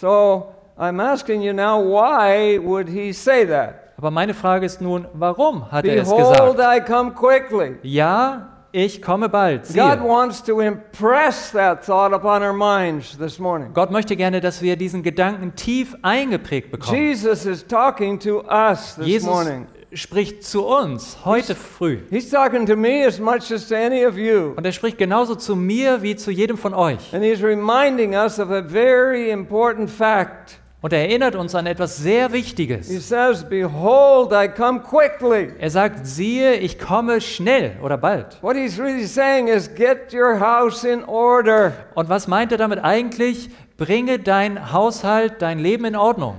So 0.00 0.54
I'm 0.80 0.98
asking 0.98 1.42
you 1.42 1.52
now, 1.52 1.78
why 1.78 2.58
would 2.58 2.88
he 2.88 3.12
say 3.12 3.44
that? 3.46 3.92
Aber 3.98 4.10
meine 4.10 4.32
Frage 4.32 4.64
ist 4.64 4.80
nun, 4.80 5.06
warum 5.12 5.70
hat 5.70 5.84
er 5.84 6.00
es 6.00 6.08
Behold, 6.08 6.56
gesagt? 6.56 6.78
I 6.78 6.80
come 6.90 7.10
quickly. 7.12 7.76
Ja, 7.82 8.48
ich 8.72 9.02
komme 9.02 9.28
bald. 9.28 9.64
God 9.64 9.74
Siehe. 9.74 10.02
wants 10.02 10.42
to 10.42 10.60
impress 10.62 11.52
that 11.52 11.84
thought 11.84 12.14
upon 12.14 12.42
our 12.42 12.54
minds 12.54 13.18
this 13.18 13.38
morning. 13.38 13.74
Gott 13.74 13.90
möchte 13.90 14.16
gerne, 14.16 14.40
dass 14.40 14.62
wir 14.62 14.76
diesen 14.76 15.02
Gedanken 15.02 15.54
tief 15.54 15.94
eingeprägt 16.00 16.70
bekommen. 16.70 16.96
Jesus 16.96 17.44
is 17.44 17.66
talking 17.66 18.18
to 18.18 18.42
us 18.48 18.94
this 18.94 19.06
Jesus 19.06 19.28
morning. 19.28 19.66
spricht 19.92 20.44
zu 20.44 20.64
uns 20.64 21.18
heute 21.26 21.54
früh. 21.54 21.98
He's 22.08 22.30
talking 22.30 22.64
to 22.64 22.76
me 22.76 23.04
as 23.04 23.18
much 23.18 23.52
as 23.52 23.68
to 23.68 23.74
any 23.74 24.06
of 24.06 24.16
you. 24.16 24.54
Und 24.56 24.64
er 24.64 24.72
spricht 24.72 24.96
genauso 24.96 25.34
zu 25.34 25.56
mir 25.56 26.00
wie 26.00 26.16
zu 26.16 26.30
jedem 26.30 26.56
von 26.56 26.72
euch. 26.72 27.12
And 27.12 27.22
he's 27.22 27.42
reminding 27.42 28.14
us 28.14 28.38
of 28.38 28.50
a 28.50 28.62
very 28.62 29.30
important 29.30 29.90
fact. 29.90 30.59
Und 30.82 30.94
er 30.94 31.00
erinnert 31.00 31.34
uns 31.36 31.54
an 31.54 31.66
etwas 31.66 31.98
sehr 31.98 32.28
He 32.28 32.32
Wichtiges. 32.32 32.88
says, 33.06 33.44
Behold, 33.44 34.32
I 34.32 34.48
come 34.48 34.80
quickly. 34.80 35.52
Er 35.58 35.68
sagt, 35.68 36.06
siehe, 36.06 36.54
ich 36.54 36.78
komme 36.78 37.20
schnell 37.20 37.72
oder 37.82 37.98
bald. 37.98 38.38
What 38.42 38.56
he's 38.56 38.78
really 38.78 39.04
saying 39.06 39.48
is, 39.48 39.74
Get 39.74 40.14
your 40.14 40.40
house 40.40 40.84
in 40.84 41.04
order. 41.04 41.72
Und 41.94 42.08
was 42.08 42.28
meint 42.28 42.50
er 42.52 42.58
damit 42.58 42.78
eigentlich? 42.82 43.50
Bringe 43.76 44.18
dein 44.18 44.72
Haushalt, 44.72 45.42
dein 45.42 45.58
Leben 45.58 45.84
in 45.84 45.96
Ordnung. 45.96 46.38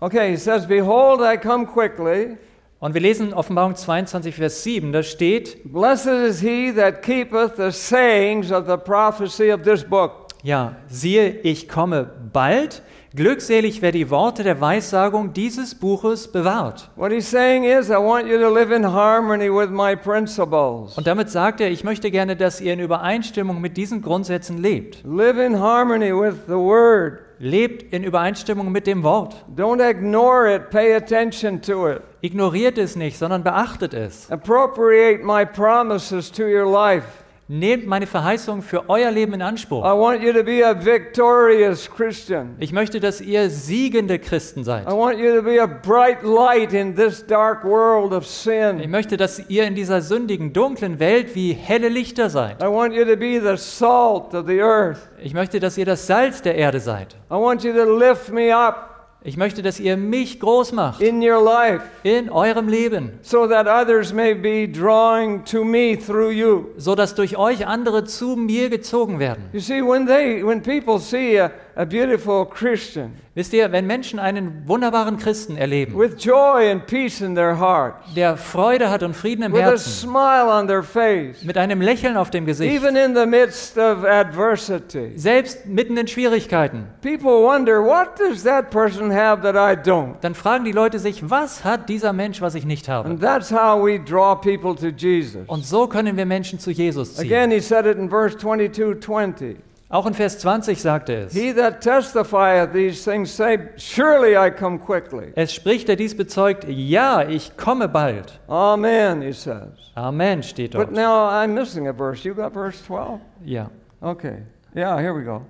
Okay, 0.00 0.30
he 0.30 0.36
says, 0.36 0.66
Behold, 0.66 1.20
I 1.20 1.36
come 1.36 1.66
quickly. 1.66 2.38
Und 2.80 2.94
wir 2.94 3.00
lesen 3.00 3.32
Offenbarung 3.34 3.74
22, 3.74 4.34
Vers 4.36 4.62
7, 4.62 4.92
da 4.92 5.02
steht, 5.02 5.58
Blessed 5.72 6.06
is 6.28 6.40
he 6.40 6.72
that 6.72 7.02
keepeth 7.02 7.56
the 7.56 7.72
sayings 7.72 8.52
of 8.52 8.66
the 8.68 8.76
prophecy 8.76 9.52
of 9.52 9.62
this 9.62 9.82
book. 9.84 10.26
ja, 10.44 10.76
siehe, 10.88 11.40
ich 11.42 11.68
komme 11.68 12.08
bald. 12.32 12.82
Glückselig, 13.16 13.80
wer 13.80 13.90
die 13.90 14.10
Worte 14.10 14.42
der 14.42 14.60
Weissagung 14.60 15.32
dieses 15.32 15.74
Buches 15.74 16.28
bewahrt. 16.28 16.90
What 16.94 17.10
he's 17.10 17.30
saying 17.30 17.64
is, 17.64 17.88
I 17.88 17.94
want 17.94 18.28
you 18.28 18.38
to 18.38 18.52
live 18.52 18.70
in 18.70 18.84
harmony 18.84 19.48
with 19.48 19.70
my 19.70 19.96
principles. 19.96 20.94
Und 20.98 21.06
damit 21.06 21.30
sagt 21.30 21.62
er, 21.62 21.70
ich 21.70 21.84
möchte 21.84 22.10
gerne, 22.10 22.36
dass 22.36 22.60
ihr 22.60 22.74
in 22.74 22.80
Übereinstimmung 22.80 23.62
mit 23.62 23.78
diesen 23.78 24.02
Grundsätzen 24.02 24.58
lebt. 24.58 25.02
Live 25.04 25.38
in 25.38 25.58
harmony 25.58 26.12
with 26.12 26.34
the 26.48 26.52
word. 26.52 27.20
Lebt 27.38 27.94
in 27.94 28.04
Übereinstimmung 28.04 28.70
mit 28.70 28.86
dem 28.86 29.02
Wort. 29.02 29.36
Don't 29.56 29.80
ignore 29.80 30.54
it, 30.54 30.68
pay 30.68 30.94
attention 30.94 31.62
to 31.62 31.88
it. 31.88 32.02
Ignoriert 32.20 32.76
es 32.76 32.94
nicht, 32.94 33.16
sondern 33.16 33.42
beachtet 33.42 33.94
es. 33.94 34.30
Appropriate 34.30 35.24
my 35.24 35.46
promises 35.46 36.30
to 36.30 36.42
your 36.42 36.70
life. 36.70 37.06
Nehmt 37.50 37.86
meine 37.86 38.06
Verheißung 38.06 38.60
für 38.60 38.90
euer 38.90 39.10
Leben 39.10 39.32
in 39.32 39.40
I 39.40 39.44
Anspruch. 39.44 39.82
want 39.82 40.22
you 40.22 40.34
to 40.34 40.42
be 40.44 40.62
a 40.62 40.74
victorious 40.74 41.88
Christian. 41.90 42.56
Ich 42.58 42.72
möchte, 42.72 43.00
dass 43.00 43.22
ihr 43.22 43.48
siegende 43.48 44.18
Christen 44.18 44.64
seid. 44.64 44.86
I 44.86 44.92
want 44.92 45.18
you 45.18 45.34
to 45.34 45.42
be 45.42 45.58
a 45.58 45.66
bright 45.66 46.22
light 46.22 46.74
in 46.74 46.94
this 46.94 47.24
dark 47.26 47.64
world 47.64 48.12
of 48.12 48.24
Ich 48.24 48.28
sin. 48.30 48.90
möchte, 48.90 49.16
dass 49.16 49.48
ihr 49.48 49.64
in 49.64 49.74
dieser 49.74 50.02
sündigen, 50.02 50.52
dunklen 50.52 50.98
Welt 51.00 51.34
wie 51.34 51.54
helle 51.54 51.88
Lichter 51.88 52.28
seid. 52.28 52.62
I 52.62 52.66
want 52.66 52.92
you 52.94 53.06
to 53.06 53.16
be 53.16 53.40
the 53.40 53.56
salt 53.56 54.34
of 54.34 54.46
the 54.46 54.60
earth. 54.60 54.98
Ich 55.22 55.32
möchte, 55.32 55.58
dass 55.58 55.78
ihr 55.78 55.86
das 55.86 56.06
Salz 56.06 56.42
der 56.42 56.54
Erde 56.54 56.80
seid. 56.80 57.14
I 57.30 57.34
want 57.34 57.64
you 57.64 57.72
to 57.72 57.84
lift 57.98 58.30
me 58.30 58.54
up 58.54 58.97
Ich 59.28 59.36
möchte, 59.36 59.60
dass 59.60 59.78
ihr 59.78 59.98
mich 59.98 60.40
groß 60.40 60.72
macht 60.72 61.02
in 61.02 61.20
your 61.20 61.44
life 61.44 61.82
in 62.02 62.30
eurem 62.30 62.66
Leben, 62.66 63.10
so 63.20 63.46
that 63.46 63.66
others 63.66 64.10
may 64.10 64.32
be 64.32 64.66
drawing 64.66 65.44
to 65.44 65.64
me 65.64 65.98
through 65.98 66.30
you. 66.30 66.68
so 66.78 66.94
dass 66.94 67.14
durch 67.14 67.36
euch 67.36 67.66
andere 67.66 68.04
zu 68.04 68.36
mir 68.36 68.70
gezogen 68.70 69.18
werden. 69.18 69.44
You 69.52 69.60
see, 69.60 69.82
when 69.82 70.06
they 70.06 70.42
when 70.42 70.62
people 70.62 70.98
see 70.98 71.38
a, 71.38 71.50
a 71.78 71.84
beautiful 71.84 72.44
Christian 72.44 73.12
Wisst 73.36 73.52
ihr, 73.52 73.70
wenn 73.70 73.86
Menschen 73.86 74.18
einen 74.18 74.66
wunderbaren 74.66 75.16
Christen 75.16 75.56
erleben, 75.56 75.96
with 75.96 76.16
joy 76.18 76.68
and 76.72 76.84
peace 76.88 77.20
in 77.20 77.36
their 77.36 77.56
heart, 77.56 77.94
der 78.16 78.36
Freude 78.36 78.90
hat 78.90 79.04
und 79.04 79.14
Frieden 79.14 79.44
im 79.44 79.52
with 79.52 79.60
a 79.60 79.66
Herzen, 79.66 79.92
smile 79.92 80.48
on 80.48 80.66
their 80.66 80.82
face, 80.82 81.44
mit 81.44 81.56
einem 81.56 81.80
Lächeln 81.80 82.16
auf 82.16 82.30
dem 82.30 82.46
Gesicht, 82.46 82.74
even 82.74 82.96
in 82.96 83.14
the 83.14 83.26
midst 83.26 83.78
of 83.78 84.04
adversity, 84.04 85.12
selbst 85.14 85.66
mitten 85.66 85.96
in 85.96 86.08
Schwierigkeiten, 86.08 86.88
people 87.00 87.44
wonder, 87.44 87.80
what 87.80 88.18
does 88.18 88.42
that 88.42 88.72
person 88.72 89.12
have 89.12 89.42
that 89.42 89.54
I 89.54 89.80
don't? 89.80 90.14
dann 90.20 90.34
fragen 90.34 90.64
die 90.64 90.72
Leute 90.72 90.98
sich, 90.98 91.30
was 91.30 91.62
hat 91.62 91.88
dieser 91.88 92.12
Mensch, 92.12 92.40
was 92.40 92.56
ich 92.56 92.66
nicht 92.66 92.88
habe? 92.88 93.08
And 93.08 93.20
that's 93.20 93.52
how 93.52 93.80
we 93.80 94.00
draw 94.00 94.34
people 94.34 94.74
to 94.74 94.88
Jesus. 94.88 95.42
Und 95.46 95.64
so 95.64 95.86
können 95.86 96.16
wir 96.16 96.26
Menschen 96.26 96.58
zu 96.58 96.72
Jesus 96.72 97.14
ziehen. 97.14 97.32
Again, 97.32 97.52
he 97.52 97.60
said 97.60 97.86
it 97.86 97.98
in 97.98 98.10
verse 98.10 98.36
22 98.36 98.98
20. 98.98 99.67
Auch 99.90 100.04
in 100.06 100.12
Vers 100.12 100.38
20 100.40 100.82
sagt 100.82 101.08
er 101.08 101.26
es. 101.26 101.32
He 101.32 101.54
that 101.54 101.80
testifieth 101.80 102.72
these 102.74 103.02
things 103.02 103.34
say, 103.34 103.70
Surely 103.78 104.36
I 104.36 104.50
come 104.50 104.78
quickly. 104.78 105.32
Es 105.34 105.54
spricht, 105.54 105.88
der 105.88 105.96
dies 105.96 106.14
bezeugt, 106.14 106.66
ja, 106.68 107.26
ich 107.26 107.56
komme 107.56 107.88
bald. 107.88 108.38
Amen, 108.48 109.22
he 109.22 109.32
says. 109.32 109.68
Amen 109.94 110.42
steht 110.42 110.72
But 110.72 110.88
dort. 110.88 110.92
now 110.92 111.30
I'm 111.30 111.54
missing 111.54 111.88
a 111.88 111.92
verse. 111.94 112.22
You 112.28 112.34
got 112.34 112.52
verse 112.52 112.84
12? 112.84 113.18
Ja. 113.46 113.70
Okay. 114.02 114.42
Yeah, 114.76 115.00
here 115.00 115.14
we 115.14 115.24
go. 115.24 115.40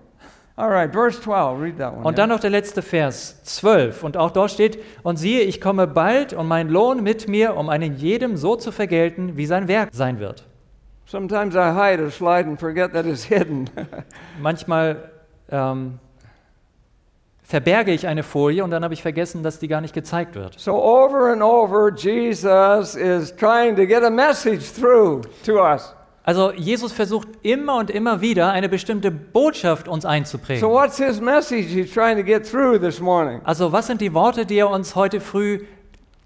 All 0.55 0.71
right, 0.71 0.91
verse 0.93 1.21
12. 1.21 1.61
Read 1.61 1.79
that 1.79 1.95
one. 1.95 2.05
Und 2.05 2.19
dann 2.19 2.29
noch 2.31 2.41
der 2.41 2.51
letzte 2.51 2.83
Vers, 2.83 3.43
12. 3.45 4.03
Und 4.03 4.17
auch 4.17 4.31
dort 4.33 4.51
steht, 4.51 4.83
und 5.05 5.17
siehe, 5.17 5.43
ich 5.43 5.61
komme 5.61 5.87
bald 5.87 6.33
und 6.33 6.49
mein 6.49 6.69
Lohn 6.69 7.03
mit 7.03 7.29
mir, 7.29 7.57
um 7.57 7.69
einen 7.69 7.95
jedem 7.97 8.37
so 8.37 8.57
zu 8.57 8.73
vergelten, 8.73 9.37
wie 9.37 9.47
sein 9.47 9.69
Werk 9.69 9.91
sein 9.93 10.19
wird. 10.19 10.48
Sometimes 11.11 11.55
I 11.55 11.73
hide 11.73 12.01
a 12.01 12.11
slide 12.11 12.47
and 12.47 12.59
forget 12.61 12.93
that 12.93 13.07
it's 13.07 13.25
hidden. 13.25 13.71
Manchmal 14.43 15.11
ähm, 15.51 15.99
verberge 17.43 17.93
ich 17.93 18.07
eine 18.07 18.23
Folie 18.23 18.63
und 18.63 18.71
dann 18.71 18.85
habe 18.85 18.93
ich 18.93 19.01
vergessen, 19.01 19.43
dass 19.43 19.59
die 19.59 19.69
gar 19.69 19.81
nicht 19.81 19.95
gezeigt 19.95 20.35
wird. 20.35 20.61
so 20.61 20.75
over 20.75 21.33
and 21.33 21.41
over, 21.43 21.91
Jesus 21.91 22.95
is 22.95 23.35
trying 23.35 23.75
to 23.77 23.87
get 23.87 24.03
a 24.05 24.11
message 24.11 24.71
through 24.79 25.23
to 25.47 25.55
us. 25.55 25.95
Also 26.25 26.53
Jesus 26.53 26.93
versucht 26.93 27.29
immer 27.41 27.79
und 27.79 27.89
immer 27.91 28.21
wieder 28.21 28.51
eine 28.53 28.69
bestimmte 28.69 29.11
Botschaft 29.11 29.89
uns 29.89 30.03
So 30.03 30.09
einzuprägen. 30.11 30.69
what's 30.69 30.99
his 30.99 31.23
message 31.23 31.69
he's 31.73 31.91
trying 31.91 32.19
to 32.19 32.23
get 32.23 32.47
through 32.47 32.79
this 32.79 33.01
morning? 33.01 33.41
Also 33.45 33.73
was 33.73 33.87
sind 33.87 34.03
die 34.03 34.13
Worte, 34.13 34.45
die 34.45 34.59
er 34.59 34.69
uns 34.69 34.95
heute 34.95 35.23
früh 35.23 35.61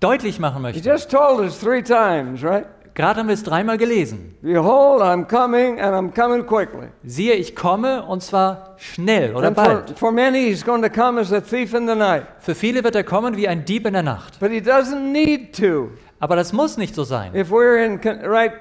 deutlich 0.00 0.40
machen 0.40 0.56
He 0.56 0.62
möchte? 0.62 0.80
just 0.90 1.08
told 1.08 1.38
us 1.38 1.56
three 1.60 1.82
times, 1.84 2.42
right? 2.42 2.66
Gerade 2.94 3.20
haben 3.20 3.26
wir 3.28 3.34
es 3.34 3.42
dreimal 3.42 3.78
gelesen. 3.78 4.34
Behold, 4.42 5.00
I'm 5.02 5.24
coming 5.26 5.80
and 5.80 5.94
I'm 5.94 6.12
coming 6.14 6.44
quickly. 6.46 6.88
Siehe, 7.04 7.34
ich 7.34 7.56
komme 7.56 8.02
und 8.04 8.22
zwar 8.22 8.74
schnell 8.76 9.34
oder 9.34 9.48
And 9.48 9.56
for, 9.56 9.64
bald. 9.64 9.98
for 9.98 10.12
many, 10.12 10.50
he's 10.50 10.64
going 10.64 10.82
to 10.82 10.90
come 10.90 11.18
as 11.18 11.32
a 11.32 11.40
thief 11.40 11.72
in 11.74 11.86
the 11.88 11.94
night. 11.94 12.24
Für 12.40 12.54
viele 12.54 12.84
wird 12.84 12.94
er 12.94 13.04
kommen 13.04 13.36
wie 13.36 13.48
ein 13.48 13.64
Dieb 13.64 13.86
in 13.86 13.94
der 13.94 14.02
Nacht. 14.02 14.38
But 14.40 14.50
he 14.50 14.58
doesn't 14.58 15.10
need 15.12 15.56
to 15.58 15.90
Aber 16.20 16.36
das 16.36 16.52
muss 16.52 16.76
nicht 16.76 16.94
so 16.94 17.04
sein, 17.04 17.34
if 17.34 17.50
we're 17.50 17.82
in 17.84 17.98
right 18.28 18.52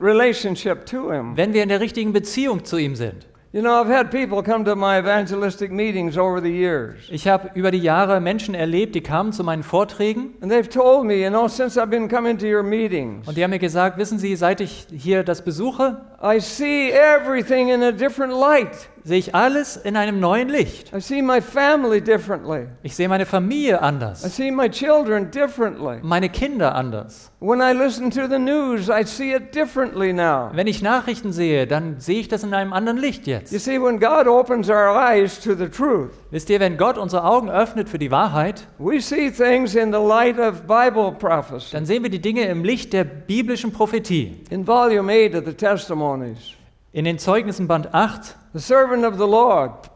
relationship 0.00 0.86
to 0.86 1.12
him. 1.12 1.36
wenn 1.36 1.52
wir 1.52 1.62
in 1.62 1.68
der 1.68 1.80
richtigen 1.80 2.12
Beziehung 2.12 2.64
zu 2.64 2.76
ihm 2.78 2.94
sind. 2.96 3.26
You 3.52 3.62
know, 3.62 3.80
I've 3.80 3.88
had 3.88 4.12
people 4.12 4.44
come 4.44 4.64
to 4.66 4.76
my 4.76 5.00
evangelistic 5.00 5.72
meetings 5.72 6.16
over 6.16 6.40
the 6.40 6.52
years. 6.52 6.98
Ich 7.10 7.26
habe 7.26 7.50
über 7.54 7.72
die 7.72 7.80
Jahre 7.80 8.20
Menschen 8.20 8.54
erlebt, 8.54 8.94
die 8.94 9.00
kamen 9.00 9.32
zu 9.32 9.42
meinen 9.42 9.64
Vorträgen 9.64 10.34
And 10.40 10.52
they've 10.52 10.68
told 10.68 11.04
me, 11.04 11.24
you 11.24 11.30
know, 11.30 11.48
since 11.48 11.76
I've 11.76 11.90
been 11.90 12.08
coming 12.08 12.38
to 12.38 12.46
your 12.46 12.62
meetings, 12.62 13.26
und 13.26 13.36
die 13.36 13.42
haben 13.42 13.50
mir 13.50 13.58
gesagt, 13.58 13.98
wissen 13.98 14.20
Sie, 14.20 14.36
seit 14.36 14.60
ich 14.60 14.86
hier 14.96 15.24
das 15.24 15.42
besuche, 15.42 16.00
I 16.22 16.38
see 16.38 16.92
everything 16.92 17.70
in 17.70 17.82
a 17.82 17.90
different 17.90 18.32
light. 18.32 18.88
Sehe 19.04 19.18
ich 19.18 19.34
alles 19.34 19.76
in 19.76 19.96
einem 19.96 20.20
neuen 20.20 20.48
Licht. 20.48 20.92
I 20.94 21.00
see 21.00 21.22
my 21.22 21.40
family 21.40 22.00
differently. 22.00 22.66
Ich 22.82 22.94
sehe 22.96 23.08
meine 23.08 23.26
Familie 23.26 23.74
I 23.76 23.78
anders, 23.78 24.22
see 24.36 24.50
my 24.50 24.68
children 24.68 25.30
differently. 25.30 25.98
meine 26.02 26.28
Kinder 26.28 26.74
anders. 26.74 27.30
When 27.40 27.60
I 27.60 27.72
listen 27.72 28.10
to 28.10 28.26
the 28.28 28.38
news, 28.38 28.88
I 28.90 29.04
see 29.04 29.32
it 29.34 29.54
differently 29.54 30.12
now. 30.12 30.50
Wenn 30.52 30.66
ich 30.66 30.82
Nachrichten 30.82 31.32
sehe, 31.32 31.66
dann 31.66 31.98
sehe 31.98 32.20
ich 32.20 32.28
das 32.28 32.42
in 32.42 32.52
einem 32.52 32.72
anderen 32.74 32.98
Licht 32.98 33.26
You 33.26 33.32
jetzt. 33.34 33.50
see, 33.58 33.80
when 33.80 33.98
God 33.98 34.26
opens 34.26 34.68
our 34.68 34.94
eyes 34.94 35.40
to 35.40 35.54
the 35.54 35.68
truth, 35.68 36.10
Wisst 36.30 36.50
ihr, 36.50 36.60
wenn 36.60 36.76
Gott 36.76 36.98
unsere 36.98 37.24
Augen 37.24 37.50
öffnet 37.50 37.88
für 37.88 37.98
die 37.98 38.10
Wahrheit, 38.10 38.66
we 38.78 39.00
see 39.00 39.30
things 39.30 39.74
in 39.74 39.92
the 39.92 39.98
light 39.98 40.38
of 40.38 40.62
Bible 40.66 41.12
prophecy. 41.18 41.72
dann 41.72 41.86
sehen 41.86 42.02
wir 42.02 42.10
die 42.10 42.20
Dinge 42.20 42.42
im 42.44 42.62
Licht 42.62 42.92
der 42.92 43.04
biblischen 43.04 43.72
Prophetie. 43.72 44.42
In 44.50 44.66
volume 44.66 45.10
8 45.12 45.34
of 45.36 45.44
the 45.46 45.54
Testimonies, 45.54 46.52
In 46.92 47.04
den 47.04 47.18
Zeugnissen 47.18 47.68
Band 47.68 47.94
8, 47.94 48.36
the 48.52 48.60
servant 48.60 49.04
of 49.04 49.14
the 49.14 49.26
Lord 49.26 49.90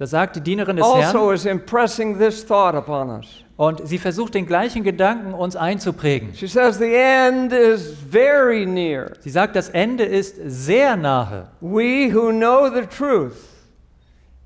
da 0.00 0.06
sagt 0.06 0.36
die 0.36 0.40
Dienerin 0.40 0.76
des 0.76 0.86
Herrn, 0.86 1.14
also 1.14 1.30
is 1.30 1.44
impressing 1.44 2.18
this 2.18 2.46
thought 2.46 2.74
upon 2.74 3.10
us. 3.10 3.44
und 3.58 3.86
sie 3.86 3.98
versucht 3.98 4.34
den 4.34 4.46
gleichen 4.46 4.82
Gedanken 4.82 5.34
uns 5.34 5.56
einzuprägen. 5.56 6.34
She 6.34 6.48
says, 6.48 6.78
The 6.78 6.94
end 6.94 7.52
is 7.52 7.94
very 8.10 8.64
near. 8.64 9.12
Sie 9.20 9.28
sagt, 9.28 9.56
das 9.56 9.68
Ende 9.68 10.04
ist 10.04 10.36
sehr 10.46 10.96
nahe. 10.96 11.48
We 11.60 12.10
who 12.14 12.30
know 12.30 12.70
the 12.70 12.86
truth 12.86 13.49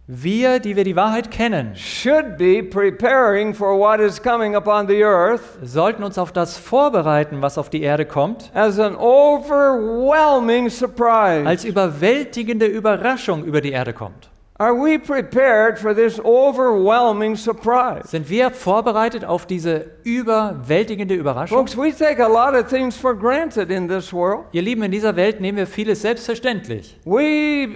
Wir, 0.07 0.61
die 0.61 0.77
wir 0.77 0.85
die 0.85 0.97
Wahrheit 0.97 1.31
kennen, 1.31 1.75
should 1.75 2.37
be 2.37 2.63
preparing 2.63 3.55
for 3.55 3.79
what 3.79 4.01
is 4.01 4.21
coming 4.23 4.55
upon 4.55 4.87
the 4.87 5.03
earth 5.03 5.41
sollten 5.63 6.05
uns 6.05 6.19
auf 6.19 6.31
das 6.31 6.59
vorbereiten, 6.59 7.41
was 7.41 7.57
auf 7.57 7.71
die 7.71 7.81
Erde 7.81 8.05
kommt, 8.05 8.51
as 8.53 8.79
an 8.79 8.97
overwhelming 8.97 10.69
surprise. 10.69 11.47
als 11.49 11.65
überwältigende 11.65 12.67
Überraschung 12.67 13.45
über 13.45 13.63
die 13.63 13.73
Erde 13.73 13.95
kommt. 13.95 14.29
Are 14.65 14.75
we 14.75 14.97
prepared 14.97 15.79
for 15.79 15.95
this 15.95 16.19
overwhelming 16.21 17.37
surprise? 17.37 18.09
Sind 18.09 18.31
wir 18.31 18.51
vorbereitet 18.51 19.23
auf 19.23 19.45
diese 19.45 19.91
überwältigende 20.05 21.15
Überraschung? 21.15 21.59
Folks, 21.59 21.77
we 21.77 21.93
take 21.93 22.19
a 22.19 22.27
lot 22.27 22.55
of 22.55 22.67
things 22.71 22.97
for 22.97 23.15
granted 23.15 23.71
in 23.71 23.87
this 23.89 24.11
world. 24.11 24.47
Ihr 24.53 24.63
Lieben, 24.63 24.83
in 24.83 24.91
dieser 24.91 25.17
Welt 25.17 25.39
nehmen 25.39 25.59
wir 25.59 25.67
vieles 25.67 26.01
selbstverständlich. 26.01 26.99
We, 27.05 27.69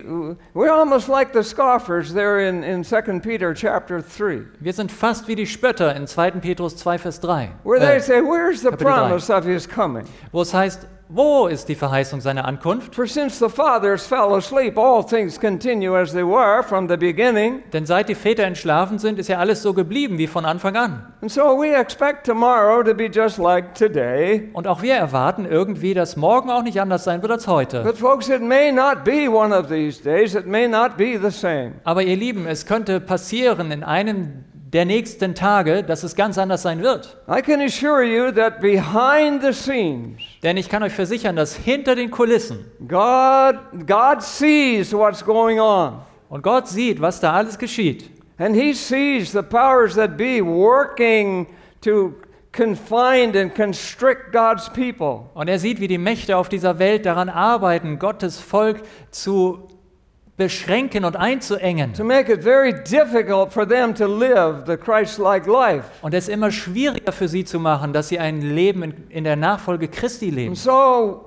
we're 0.54 0.73
almost 0.73 1.09
like 1.09 1.35
the 1.35 1.42
scoffers 1.42 2.14
there 2.14 2.49
in, 2.49 2.62
in 2.62 2.83
2 2.83 3.21
Peter 3.21 3.52
chapter 3.52 4.00
3, 4.00 4.47
Wir 4.59 4.73
sind 4.73 4.90
fast 4.90 5.28
wie 5.28 5.35
die 5.35 5.47
Spötter 5.47 5.95
in 5.95 6.07
2. 6.07 6.40
Petrus 6.40 6.75
2, 6.78 6.97
Vers 6.97 7.21
3, 7.21 7.50
where 7.64 7.78
they 7.78 7.99
äh, 7.99 8.00
say, 8.00 8.23
Where's 8.23 8.62
the 8.62 8.71
promise 8.71 9.30
of 9.30 9.45
his 9.45 9.68
coming? 9.68 10.07
wo 10.33 10.40
es 10.40 10.54
heißt, 10.54 10.88
wo 11.11 11.47
ist 11.47 11.69
die 11.69 11.75
Verheißung 11.75 12.21
seiner 12.21 12.45
Ankunft? 12.45 12.95
For 12.95 13.07
since 13.07 13.38
the 13.38 13.49
fathers 13.49 14.07
fell 14.07 14.35
asleep, 14.35 14.77
all 14.77 15.03
things 15.03 15.41
continue 15.41 15.97
as 15.97 16.12
they 16.12 16.23
were 16.23 16.62
from 16.62 16.87
the 16.87 16.97
beginning. 16.97 17.62
Denn 17.73 17.87
seit 17.87 18.11
die 18.11 18.15
Väter 18.15 18.45
entschlafen 18.45 18.99
sind, 18.99 19.19
ist 19.19 19.29
ja 19.29 19.38
alles 19.38 19.62
so 19.62 19.73
geblieben 19.73 20.19
wie 20.19 20.27
von 20.27 20.45
Anfang 20.45 20.77
an. 20.77 21.12
And 21.23 21.31
so 21.31 21.59
we 21.59 21.75
expect 21.75 22.27
tomorrow 22.27 22.83
to 22.83 22.95
be 22.95 23.07
just 23.07 23.38
like 23.38 23.75
today. 23.75 24.50
Und 24.53 24.67
auch 24.67 24.83
wir 24.83 24.95
erwarten 24.95 25.47
irgendwie, 25.47 25.95
dass 25.95 26.17
morgen 26.17 26.50
auch 26.50 26.62
nicht 26.62 26.81
anders 26.81 27.05
sein 27.05 27.23
wird 27.23 27.33
als 27.33 27.47
heute. 27.47 27.83
But 27.83 27.97
folks, 27.97 28.29
it 28.29 28.43
may 28.43 28.71
not 28.71 29.05
be 29.05 29.31
one 29.31 29.57
of 29.57 29.69
these 29.69 30.03
days. 30.03 30.35
It 30.35 30.47
may 30.47 30.69
not 30.69 30.99
be 30.99 31.19
the 31.19 31.31
same. 31.31 31.73
Aber 31.85 32.03
ihr 32.03 32.17
Lieben, 32.17 32.47
es 32.47 32.67
könnte 32.67 33.00
passieren 33.00 33.71
in 33.71 33.83
einem 33.83 34.45
der 34.73 34.85
nächsten 34.85 35.35
Tage, 35.35 35.83
dass 35.83 36.03
es 36.03 36.15
ganz 36.15 36.37
anders 36.37 36.63
sein 36.63 36.83
wird. 36.83 37.17
I 37.29 37.41
can 37.41 37.61
assure 37.61 38.03
you 38.03 38.31
that 38.33 38.61
behind 38.61 39.43
the 39.43 39.53
scenes, 39.53 40.21
Denn 40.43 40.57
ich 40.57 40.69
kann 40.69 40.83
euch 40.83 40.93
versichern, 40.93 41.37
dass 41.37 41.57
hinter 41.57 41.95
den 41.95 42.11
Kulissen 42.11 42.67
God, 42.87 43.57
God 43.87 44.23
sees 44.23 44.93
what's 44.93 45.25
going 45.25 45.59
on. 45.59 46.01
und 46.29 46.43
Gott 46.43 46.69
sieht, 46.69 47.01
was 47.01 47.21
da 47.21 47.33
alles 47.33 47.59
geschieht. 47.59 48.11
And 48.39 48.55
He 48.55 48.73
sees 48.75 49.33
the 49.33 49.43
powers 49.43 49.95
that 49.95 50.17
be 50.17 50.41
working 50.45 51.47
to 51.81 52.13
confine 52.53 53.39
and 53.39 53.55
constrict 53.55 54.33
God's 54.33 54.69
people. 54.71 55.31
Und 55.35 55.49
er 55.49 55.59
sieht, 55.59 55.81
wie 55.81 55.89
die 55.89 55.99
Mächte 55.99 56.37
auf 56.37 56.49
dieser 56.49 56.79
Welt 56.79 57.07
daran 57.07 57.29
arbeiten, 57.29 57.99
Gottes 57.99 58.39
Volk 58.39 58.83
zu 59.11 59.68
beschränken 60.38 61.04
und 61.04 61.16
einzuengen. 61.16 61.92
to 61.92 62.04
make 62.04 62.33
it 62.33 62.42
very 62.42 62.73
difficult 62.73 63.52
for 63.52 63.68
them 63.68 63.95
to 63.95 64.07
live 64.07 64.64
the 64.66 64.76
Christ 64.76 65.18
like 65.18 65.47
life. 65.47 65.85
Und 66.00 66.14
es 66.14 66.28
immer 66.28 66.50
schwieriger 66.50 67.12
für 67.12 67.28
sie 67.28 67.45
zu 67.45 67.61
machen, 67.61 67.92
dass 67.92 68.09
sie 68.09 68.18
ein 68.18 68.40
Leben 68.40 68.83
in, 68.83 68.95
in 69.11 69.25
der 69.25 69.37
Nachfolge 69.37 69.88
Christi 69.88 70.30
leben. 70.30 70.50
And 70.50 70.59
so. 70.59 71.25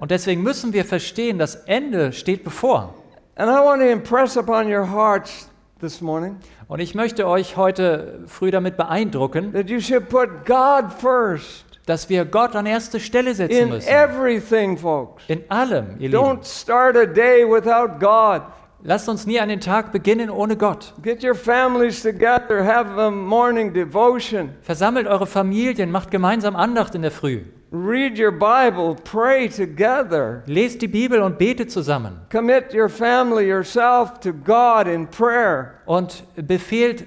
Und 0.00 0.10
deswegen 0.10 0.42
müssen 0.42 0.72
wir 0.72 0.84
verstehen, 0.84 1.38
das 1.38 1.54
Ende 1.66 2.12
steht 2.12 2.44
bevor. 2.44 2.94
And 3.36 3.50
I 3.50 3.64
want 3.64 3.80
to 3.80 3.88
impress 3.88 4.36
upon 4.36 4.72
your 4.72 4.86
hearts 4.86 5.48
this 5.80 6.00
morning 6.00 6.36
Und 6.68 6.80
ich 6.80 6.94
möchte 6.94 7.26
euch 7.26 7.56
heute 7.56 8.20
früh 8.26 8.50
damit 8.50 8.76
beeindrucken, 8.76 9.52
that 9.52 9.68
you 9.68 9.80
should 9.80 10.08
put 10.08 10.44
God 10.46 10.92
first 10.92 11.64
dass 11.90 12.08
wir 12.08 12.24
Gott 12.24 12.54
an 12.54 12.66
erste 12.66 13.00
Stelle 13.00 13.34
setzen 13.34 13.56
in 13.64 13.68
müssen. 13.70 13.88
everything, 13.88 14.78
folks. 14.78 15.24
In 15.28 15.42
allem, 15.48 15.96
ihr 15.98 16.08
Don't 16.10 16.30
Lieben. 16.30 16.44
start 16.44 16.96
a 16.96 17.04
day 17.04 17.44
without 17.44 17.98
God. 17.98 18.42
Lasst 18.82 19.08
uns 19.10 19.26
nie 19.26 19.38
einen 19.40 19.60
Tag 19.60 19.92
beginnen 19.92 20.30
ohne 20.30 20.56
Gott. 20.56 20.94
Get 21.02 21.22
your 21.22 21.34
families 21.34 22.00
together, 22.02 22.64
have 22.64 22.98
a 22.98 23.10
morning 23.10 23.74
devotion, 23.74 24.50
Versammelt 24.62 25.06
eure 25.06 25.26
Familien, 25.26 25.90
macht 25.90 26.10
gemeinsam 26.10 26.56
Andacht 26.56 26.94
in 26.94 27.02
der 27.02 27.10
Früh. 27.10 27.42
read 27.72 28.18
your 28.18 28.32
Bible, 28.32 28.96
pray 29.04 29.48
together. 29.48 30.42
Lest 30.46 30.80
die 30.80 30.88
Bibel 30.88 31.20
und 31.20 31.38
betet 31.38 31.70
zusammen. 31.70 32.20
Commit 32.32 32.72
your 32.74 32.88
family, 32.88 33.46
yourself 33.48 34.18
to 34.20 34.32
God 34.32 34.86
in 34.86 35.06
prayer. 35.08 35.74
Und 35.86 36.24
befehlt 36.36 37.04